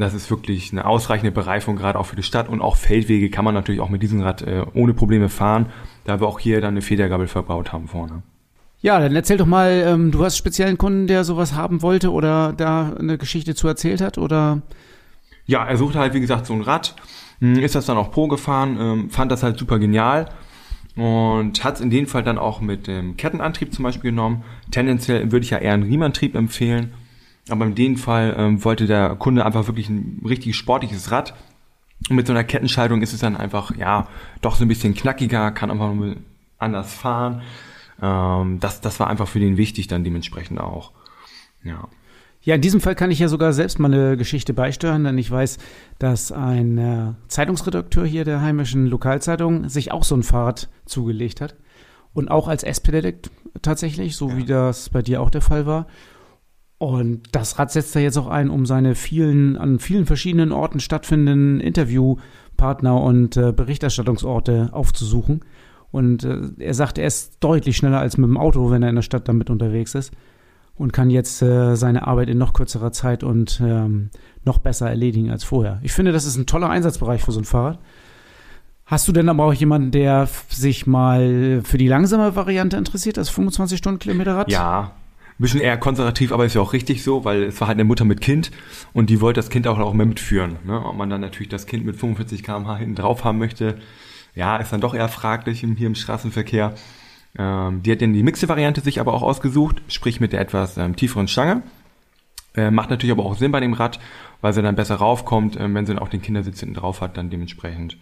Das 0.00 0.14
ist 0.14 0.30
wirklich 0.30 0.72
eine 0.72 0.86
ausreichende 0.86 1.30
Bereifung, 1.30 1.76
gerade 1.76 1.98
auch 1.98 2.06
für 2.06 2.16
die 2.16 2.22
Stadt. 2.22 2.48
Und 2.48 2.62
auch 2.62 2.76
Feldwege 2.76 3.28
kann 3.28 3.44
man 3.44 3.54
natürlich 3.54 3.80
auch 3.80 3.90
mit 3.90 4.02
diesem 4.02 4.20
Rad 4.20 4.42
äh, 4.42 4.64
ohne 4.72 4.94
Probleme 4.94 5.28
fahren, 5.28 5.66
da 6.04 6.20
wir 6.20 6.26
auch 6.26 6.40
hier 6.40 6.60
dann 6.60 6.74
eine 6.74 6.82
Federgabel 6.82 7.26
verbaut 7.26 7.72
haben 7.72 7.86
vorne. 7.86 8.22
Ja, 8.80 8.98
dann 8.98 9.14
erzähl 9.14 9.36
doch 9.36 9.46
mal, 9.46 9.84
ähm, 9.86 10.10
du 10.10 10.24
hast 10.24 10.38
speziellen 10.38 10.78
Kunden, 10.78 11.06
der 11.06 11.24
sowas 11.24 11.54
haben 11.54 11.82
wollte 11.82 12.12
oder 12.12 12.54
da 12.56 12.94
eine 12.98 13.18
Geschichte 13.18 13.54
zu 13.54 13.68
erzählt 13.68 14.00
hat, 14.00 14.16
oder? 14.16 14.62
Ja, 15.44 15.66
er 15.66 15.76
suchte 15.76 15.98
halt, 15.98 16.14
wie 16.14 16.20
gesagt, 16.20 16.46
so 16.46 16.54
ein 16.54 16.62
Rad 16.62 16.96
hm, 17.40 17.58
ist 17.58 17.74
das 17.74 17.84
dann 17.84 17.98
auch 17.98 18.10
Pro 18.10 18.26
gefahren, 18.26 18.78
ähm, 18.80 19.10
fand 19.10 19.30
das 19.30 19.42
halt 19.42 19.58
super 19.58 19.78
genial 19.78 20.30
und 20.96 21.62
hat 21.62 21.74
es 21.74 21.80
in 21.82 21.90
dem 21.90 22.06
Fall 22.06 22.22
dann 22.22 22.38
auch 22.38 22.62
mit 22.62 22.86
dem 22.86 23.18
Kettenantrieb 23.18 23.74
zum 23.74 23.82
Beispiel 23.82 24.12
genommen. 24.12 24.44
Tendenziell 24.70 25.30
würde 25.30 25.44
ich 25.44 25.50
ja 25.50 25.58
eher 25.58 25.74
einen 25.74 25.82
Riemenantrieb 25.82 26.34
empfehlen, 26.34 26.94
aber 27.48 27.66
in 27.66 27.74
dem 27.74 27.96
Fall 27.96 28.34
ähm, 28.36 28.64
wollte 28.64 28.86
der 28.86 29.16
Kunde 29.16 29.44
einfach 29.44 29.66
wirklich 29.66 29.88
ein 29.88 30.22
richtig 30.24 30.56
sportliches 30.56 31.10
Rad. 31.10 31.34
Und 32.08 32.16
mit 32.16 32.26
so 32.26 32.32
einer 32.32 32.44
Kettenschaltung 32.44 33.02
ist 33.02 33.12
es 33.12 33.20
dann 33.20 33.36
einfach, 33.36 33.76
ja, 33.76 34.08
doch 34.40 34.56
so 34.56 34.64
ein 34.64 34.68
bisschen 34.68 34.94
knackiger, 34.94 35.50
kann 35.50 35.70
einfach 35.70 35.92
anders 36.58 36.94
fahren. 36.94 37.42
Ähm, 38.00 38.58
das, 38.60 38.80
das 38.80 39.00
war 39.00 39.08
einfach 39.08 39.28
für 39.28 39.40
den 39.40 39.56
wichtig 39.56 39.86
dann 39.86 40.04
dementsprechend 40.04 40.60
auch. 40.60 40.92
Ja. 41.62 41.88
Ja, 42.42 42.54
in 42.54 42.62
diesem 42.62 42.80
Fall 42.80 42.94
kann 42.94 43.10
ich 43.10 43.18
ja 43.18 43.28
sogar 43.28 43.52
selbst 43.52 43.78
mal 43.78 43.92
eine 43.92 44.16
Geschichte 44.16 44.54
beisteuern, 44.54 45.04
denn 45.04 45.18
ich 45.18 45.30
weiß, 45.30 45.58
dass 45.98 46.32
ein 46.32 46.78
äh, 46.78 47.12
Zeitungsredakteur 47.28 48.06
hier 48.06 48.24
der 48.24 48.40
heimischen 48.40 48.86
Lokalzeitung 48.86 49.68
sich 49.68 49.92
auch 49.92 50.04
so 50.04 50.14
ein 50.14 50.22
Fahrrad 50.22 50.70
zugelegt 50.86 51.42
hat. 51.42 51.54
Und 52.14 52.30
auch 52.30 52.48
als 52.48 52.62
S-Pedelec 52.62 53.28
tatsächlich, 53.60 54.16
so 54.16 54.30
ja. 54.30 54.36
wie 54.38 54.44
das 54.44 54.88
bei 54.88 55.02
dir 55.02 55.20
auch 55.20 55.30
der 55.30 55.42
Fall 55.42 55.66
war. 55.66 55.86
Und 56.80 57.20
das 57.32 57.58
Rad 57.58 57.70
setzt 57.70 57.94
er 57.94 58.00
jetzt 58.00 58.16
auch 58.16 58.28
ein, 58.28 58.48
um 58.48 58.64
seine 58.64 58.94
vielen, 58.94 59.58
an 59.58 59.80
vielen 59.80 60.06
verschiedenen 60.06 60.50
Orten 60.50 60.80
stattfindenden 60.80 61.60
Interviewpartner 61.60 63.02
und 63.02 63.36
äh, 63.36 63.52
Berichterstattungsorte 63.52 64.70
aufzusuchen. 64.72 65.44
Und 65.90 66.24
äh, 66.24 66.38
er 66.58 66.72
sagt, 66.72 66.96
er 66.96 67.06
ist 67.06 67.36
deutlich 67.40 67.76
schneller 67.76 67.98
als 67.98 68.16
mit 68.16 68.30
dem 68.30 68.38
Auto, 68.38 68.70
wenn 68.70 68.82
er 68.82 68.88
in 68.88 68.94
der 68.94 69.02
Stadt 69.02 69.28
damit 69.28 69.50
unterwegs 69.50 69.94
ist 69.94 70.14
und 70.74 70.94
kann 70.94 71.10
jetzt 71.10 71.42
äh, 71.42 71.76
seine 71.76 72.06
Arbeit 72.06 72.30
in 72.30 72.38
noch 72.38 72.54
kürzerer 72.54 72.92
Zeit 72.92 73.24
und 73.24 73.60
ähm, 73.62 74.08
noch 74.46 74.56
besser 74.56 74.88
erledigen 74.88 75.30
als 75.30 75.44
vorher. 75.44 75.80
Ich 75.82 75.92
finde, 75.92 76.12
das 76.12 76.24
ist 76.24 76.38
ein 76.38 76.46
toller 76.46 76.70
Einsatzbereich 76.70 77.22
für 77.22 77.32
so 77.32 77.40
ein 77.40 77.44
Fahrrad. 77.44 77.78
Hast 78.86 79.06
du 79.06 79.12
denn 79.12 79.28
aber 79.28 79.44
auch 79.44 79.52
jemanden, 79.52 79.90
der 79.90 80.30
sich 80.48 80.86
mal 80.86 81.60
für 81.62 81.76
die 81.76 81.88
langsame 81.88 82.34
Variante 82.36 82.78
interessiert, 82.78 83.18
das 83.18 83.28
25 83.28 83.76
Stundenkilometer 83.76 84.34
Rad? 84.34 84.50
Ja, 84.50 84.92
bisschen 85.40 85.60
eher 85.60 85.76
konservativ, 85.76 86.32
aber 86.32 86.44
ist 86.44 86.54
ja 86.54 86.60
auch 86.60 86.72
richtig 86.72 87.02
so, 87.02 87.24
weil 87.24 87.44
es 87.44 87.60
war 87.60 87.68
halt 87.68 87.76
eine 87.76 87.84
Mutter 87.84 88.04
mit 88.04 88.20
Kind 88.20 88.50
und 88.92 89.10
die 89.10 89.20
wollte 89.20 89.38
das 89.38 89.50
Kind 89.50 89.66
auch, 89.66 89.78
auch 89.78 89.94
mehr 89.94 90.06
mitführen. 90.06 90.56
Ne? 90.64 90.84
Ob 90.84 90.96
man 90.96 91.10
dann 91.10 91.20
natürlich 91.20 91.48
das 91.48 91.66
Kind 91.66 91.84
mit 91.84 91.96
45 91.96 92.42
km/h 92.42 92.76
hinten 92.76 92.94
drauf 92.94 93.24
haben 93.24 93.38
möchte, 93.38 93.78
ja, 94.34 94.56
ist 94.58 94.72
dann 94.72 94.80
doch 94.80 94.94
eher 94.94 95.08
fraglich 95.08 95.60
hier 95.60 95.86
im 95.86 95.94
Straßenverkehr. 95.94 96.74
Ähm, 97.38 97.82
die 97.82 97.92
hat 97.92 98.02
dann 98.02 98.12
die 98.12 98.22
mixte 98.22 98.48
Variante 98.48 98.80
sich 98.80 99.00
aber 99.00 99.14
auch 99.14 99.22
ausgesucht, 99.22 99.82
sprich 99.88 100.20
mit 100.20 100.32
der 100.32 100.40
etwas 100.40 100.76
ähm, 100.76 100.96
tieferen 100.96 101.28
Stange. 101.28 101.62
Äh, 102.54 102.70
macht 102.70 102.90
natürlich 102.90 103.12
aber 103.12 103.24
auch 103.24 103.36
Sinn 103.36 103.52
bei 103.52 103.60
dem 103.60 103.74
Rad, 103.74 104.00
weil 104.40 104.52
sie 104.52 104.62
dann 104.62 104.74
besser 104.74 104.96
raufkommt, 104.96 105.56
äh, 105.56 105.72
wenn 105.72 105.86
sie 105.86 105.94
dann 105.94 106.02
auch 106.02 106.08
den 106.08 106.22
Kindersitz 106.22 106.60
hinten 106.60 106.74
drauf 106.74 107.00
hat, 107.00 107.16
dann 107.16 107.30
dementsprechend. 107.30 107.96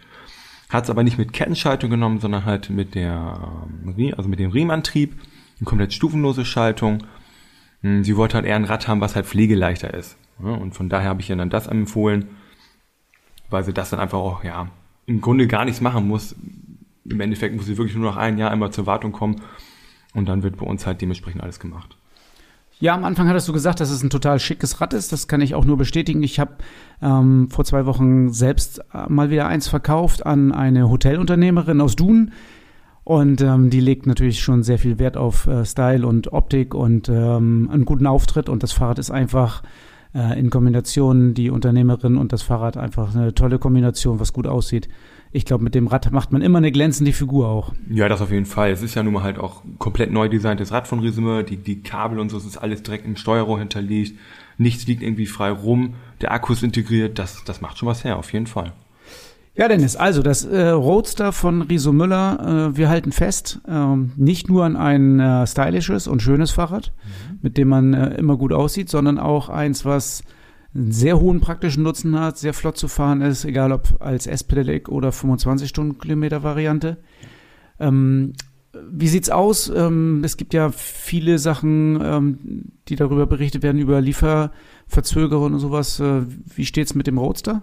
Hat 0.70 0.84
es 0.84 0.90
aber 0.90 1.02
nicht 1.02 1.18
mit 1.18 1.32
Kettenschaltung 1.32 1.90
genommen, 1.90 2.20
sondern 2.20 2.44
halt 2.44 2.70
mit 2.70 2.94
der, 2.94 3.38
ähm, 3.86 4.14
also 4.16 4.28
mit 4.28 4.38
dem 4.38 4.50
Riemenantrieb, 4.50 5.14
eine 5.58 5.64
komplett 5.64 5.92
stufenlose 5.92 6.44
Schaltung. 6.44 7.04
Hm, 7.82 8.04
sie 8.04 8.16
wollte 8.16 8.36
halt 8.36 8.46
eher 8.46 8.56
ein 8.56 8.64
Rad 8.64 8.88
haben, 8.88 9.00
was 9.00 9.14
halt 9.14 9.26
pflegeleichter 9.26 9.94
ist. 9.94 10.16
Und 10.38 10.72
von 10.72 10.88
daher 10.88 11.08
habe 11.08 11.20
ich 11.20 11.30
ihr 11.30 11.36
dann 11.36 11.50
das 11.50 11.66
empfohlen, 11.66 12.28
weil 13.50 13.64
sie 13.64 13.72
das 13.72 13.90
dann 13.90 14.00
einfach 14.00 14.18
auch, 14.18 14.44
ja, 14.44 14.68
im 15.06 15.20
Grunde 15.20 15.46
gar 15.48 15.64
nichts 15.64 15.80
machen 15.80 16.06
muss. 16.06 16.36
Im 17.04 17.20
Endeffekt 17.20 17.56
muss 17.56 17.66
sie 17.66 17.76
wirklich 17.76 17.96
nur 17.96 18.04
noch 18.04 18.16
ein 18.16 18.38
Jahr 18.38 18.50
einmal 18.50 18.70
zur 18.70 18.86
Wartung 18.86 19.12
kommen 19.12 19.40
und 20.14 20.28
dann 20.28 20.42
wird 20.42 20.58
bei 20.58 20.66
uns 20.66 20.86
halt 20.86 21.00
dementsprechend 21.00 21.42
alles 21.42 21.58
gemacht. 21.58 21.96
Ja, 22.80 22.94
am 22.94 23.04
Anfang 23.04 23.26
hattest 23.28 23.48
du 23.48 23.52
gesagt, 23.52 23.80
dass 23.80 23.90
es 23.90 24.04
ein 24.04 24.10
total 24.10 24.38
schickes 24.38 24.80
Rad 24.80 24.94
ist. 24.94 25.12
Das 25.12 25.26
kann 25.26 25.40
ich 25.40 25.56
auch 25.56 25.64
nur 25.64 25.76
bestätigen. 25.76 26.22
Ich 26.22 26.38
habe 26.38 26.58
ähm, 27.02 27.48
vor 27.50 27.64
zwei 27.64 27.86
Wochen 27.86 28.32
selbst 28.32 28.80
äh, 28.94 29.08
mal 29.08 29.30
wieder 29.30 29.48
eins 29.48 29.66
verkauft 29.66 30.24
an 30.24 30.52
eine 30.52 30.88
Hotelunternehmerin 30.88 31.80
aus 31.80 31.96
Dun. 31.96 32.30
Und 33.08 33.40
ähm, 33.40 33.70
die 33.70 33.80
legt 33.80 34.06
natürlich 34.06 34.38
schon 34.42 34.62
sehr 34.62 34.78
viel 34.78 34.98
Wert 34.98 35.16
auf 35.16 35.46
äh, 35.46 35.64
Style 35.64 36.06
und 36.06 36.30
Optik 36.34 36.74
und 36.74 37.08
ähm, 37.08 37.70
einen 37.72 37.86
guten 37.86 38.06
Auftritt. 38.06 38.50
Und 38.50 38.62
das 38.62 38.72
Fahrrad 38.72 38.98
ist 38.98 39.10
einfach 39.10 39.62
äh, 40.14 40.38
in 40.38 40.50
Kombination 40.50 41.32
die 41.32 41.48
Unternehmerin 41.48 42.18
und 42.18 42.34
das 42.34 42.42
Fahrrad 42.42 42.76
einfach 42.76 43.14
eine 43.14 43.32
tolle 43.32 43.58
Kombination, 43.58 44.20
was 44.20 44.34
gut 44.34 44.46
aussieht. 44.46 44.90
Ich 45.32 45.46
glaube, 45.46 45.64
mit 45.64 45.74
dem 45.74 45.86
Rad 45.86 46.12
macht 46.12 46.32
man 46.32 46.42
immer 46.42 46.58
eine 46.58 46.70
glänzende 46.70 47.14
Figur 47.14 47.48
auch. 47.48 47.72
Ja, 47.88 48.10
das 48.10 48.20
auf 48.20 48.30
jeden 48.30 48.44
Fall. 48.44 48.72
Es 48.72 48.82
ist 48.82 48.94
ja 48.94 49.02
nun 49.02 49.14
mal 49.14 49.22
halt 49.22 49.38
auch 49.38 49.62
komplett 49.78 50.12
neu 50.12 50.28
designtes 50.28 50.70
Rad 50.70 50.86
von 50.86 51.00
Risime. 51.00 51.44
Die, 51.44 51.56
die 51.56 51.80
Kabel 51.80 52.18
und 52.18 52.28
so, 52.28 52.36
es 52.36 52.44
ist 52.44 52.58
alles 52.58 52.82
direkt 52.82 53.06
im 53.06 53.16
Steuerrohr 53.16 53.58
hinterlegt. 53.58 54.18
Nichts 54.58 54.86
liegt 54.86 55.02
irgendwie 55.02 55.24
frei 55.24 55.50
rum. 55.50 55.94
Der 56.20 56.32
Akku 56.32 56.52
ist 56.52 56.62
integriert. 56.62 57.18
Das, 57.18 57.42
das 57.44 57.62
macht 57.62 57.78
schon 57.78 57.88
was 57.88 58.04
her, 58.04 58.18
auf 58.18 58.34
jeden 58.34 58.46
Fall. 58.46 58.74
Ja, 59.58 59.66
Dennis, 59.66 59.96
also 59.96 60.22
das 60.22 60.44
äh, 60.44 60.68
Roadster 60.68 61.32
von 61.32 61.62
Riso 61.62 61.92
Müller, 61.92 62.70
äh, 62.70 62.76
wir 62.76 62.88
halten 62.88 63.10
fest, 63.10 63.60
ähm, 63.66 64.12
nicht 64.14 64.48
nur 64.48 64.64
an 64.64 64.76
ein 64.76 65.18
äh, 65.18 65.44
stylisches 65.48 66.06
und 66.06 66.22
schönes 66.22 66.52
Fahrrad, 66.52 66.92
mhm. 67.02 67.38
mit 67.42 67.58
dem 67.58 67.66
man 67.66 67.92
äh, 67.92 68.14
immer 68.14 68.36
gut 68.36 68.52
aussieht, 68.52 68.88
sondern 68.88 69.18
auch 69.18 69.48
eins, 69.48 69.84
was 69.84 70.22
einen 70.76 70.92
sehr 70.92 71.18
hohen 71.18 71.40
praktischen 71.40 71.82
Nutzen 71.82 72.16
hat, 72.20 72.38
sehr 72.38 72.54
flott 72.54 72.78
zu 72.78 72.86
fahren 72.86 73.20
ist, 73.20 73.44
egal 73.44 73.72
ob 73.72 73.96
als 73.98 74.28
S-Pedelec 74.28 74.88
oder 74.88 75.10
25 75.10 75.68
Stundenkilometer 75.68 76.44
Variante. 76.44 76.98
Ähm, 77.80 78.34
wie 78.88 79.08
sieht's 79.08 79.28
aus? 79.28 79.72
Ähm, 79.74 80.22
es 80.22 80.36
gibt 80.36 80.54
ja 80.54 80.70
viele 80.70 81.40
Sachen, 81.40 81.98
ähm, 82.00 82.38
die 82.86 82.94
darüber 82.94 83.26
berichtet 83.26 83.64
werden, 83.64 83.80
über 83.80 84.00
Lieferverzögerungen 84.00 85.54
und 85.54 85.58
sowas. 85.60 85.98
Äh, 85.98 86.22
wie 86.54 86.64
steht's 86.64 86.94
mit 86.94 87.08
dem 87.08 87.18
Roadster? 87.18 87.62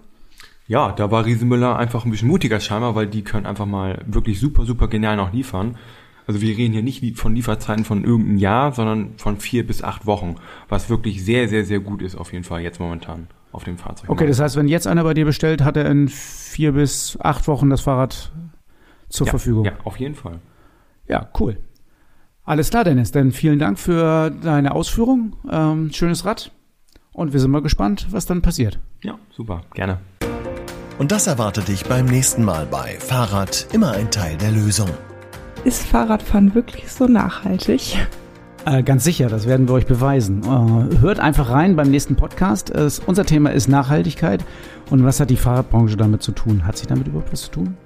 Ja, 0.68 0.92
da 0.92 1.10
war 1.10 1.24
Riesenmüller 1.24 1.76
einfach 1.76 2.04
ein 2.04 2.10
bisschen 2.10 2.28
mutiger 2.28 2.58
scheinbar, 2.60 2.94
weil 2.94 3.06
die 3.06 3.22
können 3.22 3.46
einfach 3.46 3.66
mal 3.66 4.02
wirklich 4.06 4.40
super, 4.40 4.64
super 4.64 4.88
genial 4.88 5.16
noch 5.16 5.32
liefern. 5.32 5.76
Also 6.26 6.40
wir 6.40 6.56
reden 6.56 6.72
hier 6.72 6.82
nicht 6.82 7.18
von 7.18 7.36
Lieferzeiten 7.36 7.84
von 7.84 8.04
irgendeinem 8.04 8.38
Jahr, 8.38 8.72
sondern 8.72 9.14
von 9.16 9.36
vier 9.36 9.64
bis 9.64 9.84
acht 9.84 10.06
Wochen, 10.06 10.36
was 10.68 10.90
wirklich 10.90 11.24
sehr, 11.24 11.48
sehr, 11.48 11.64
sehr 11.64 11.78
gut 11.78 12.02
ist 12.02 12.16
auf 12.16 12.32
jeden 12.32 12.42
Fall 12.42 12.62
jetzt 12.62 12.80
momentan 12.80 13.28
auf 13.52 13.62
dem 13.62 13.78
Fahrzeug. 13.78 14.10
Okay, 14.10 14.26
das 14.26 14.40
heißt, 14.40 14.56
wenn 14.56 14.66
jetzt 14.66 14.88
einer 14.88 15.04
bei 15.04 15.14
dir 15.14 15.24
bestellt, 15.24 15.62
hat 15.62 15.76
er 15.76 15.86
in 15.86 16.08
vier 16.08 16.72
bis 16.72 17.16
acht 17.20 17.46
Wochen 17.46 17.70
das 17.70 17.80
Fahrrad 17.80 18.32
zur 19.08 19.26
ja, 19.26 19.30
Verfügung. 19.30 19.64
Ja, 19.64 19.72
auf 19.84 19.98
jeden 19.98 20.16
Fall. 20.16 20.40
Ja, 21.06 21.28
cool. 21.38 21.58
Alles 22.44 22.70
klar, 22.70 22.82
Dennis. 22.84 23.12
Dann 23.12 23.30
vielen 23.30 23.60
Dank 23.60 23.78
für 23.78 24.30
deine 24.30 24.72
Ausführung. 24.72 25.36
Ähm, 25.50 25.92
schönes 25.92 26.24
Rad. 26.24 26.50
Und 27.12 27.32
wir 27.32 27.40
sind 27.40 27.50
mal 27.50 27.62
gespannt, 27.62 28.08
was 28.10 28.26
dann 28.26 28.42
passiert. 28.42 28.78
Ja, 29.02 29.18
super. 29.30 29.62
Gerne. 29.74 30.00
Und 30.98 31.12
das 31.12 31.26
erwartet 31.26 31.68
dich 31.68 31.84
beim 31.84 32.06
nächsten 32.06 32.42
Mal 32.42 32.64
bei 32.64 32.96
Fahrrad 32.98 33.66
immer 33.72 33.92
ein 33.92 34.10
Teil 34.10 34.38
der 34.38 34.50
Lösung. 34.50 34.88
Ist 35.64 35.82
Fahrradfahren 35.82 36.54
wirklich 36.54 36.90
so 36.90 37.06
nachhaltig? 37.06 37.98
Äh, 38.64 38.82
ganz 38.82 39.04
sicher, 39.04 39.28
das 39.28 39.46
werden 39.46 39.68
wir 39.68 39.74
euch 39.74 39.86
beweisen. 39.86 40.42
Äh, 40.42 40.98
hört 40.98 41.20
einfach 41.20 41.50
rein 41.50 41.76
beim 41.76 41.90
nächsten 41.90 42.16
Podcast. 42.16 42.70
Es, 42.70 42.98
unser 43.00 43.26
Thema 43.26 43.50
ist 43.52 43.68
Nachhaltigkeit. 43.68 44.42
Und 44.88 45.04
was 45.04 45.20
hat 45.20 45.28
die 45.28 45.36
Fahrradbranche 45.36 45.98
damit 45.98 46.22
zu 46.22 46.32
tun? 46.32 46.66
Hat 46.66 46.78
sie 46.78 46.86
damit 46.86 47.08
überhaupt 47.08 47.30
was 47.30 47.42
zu 47.42 47.50
tun? 47.50 47.76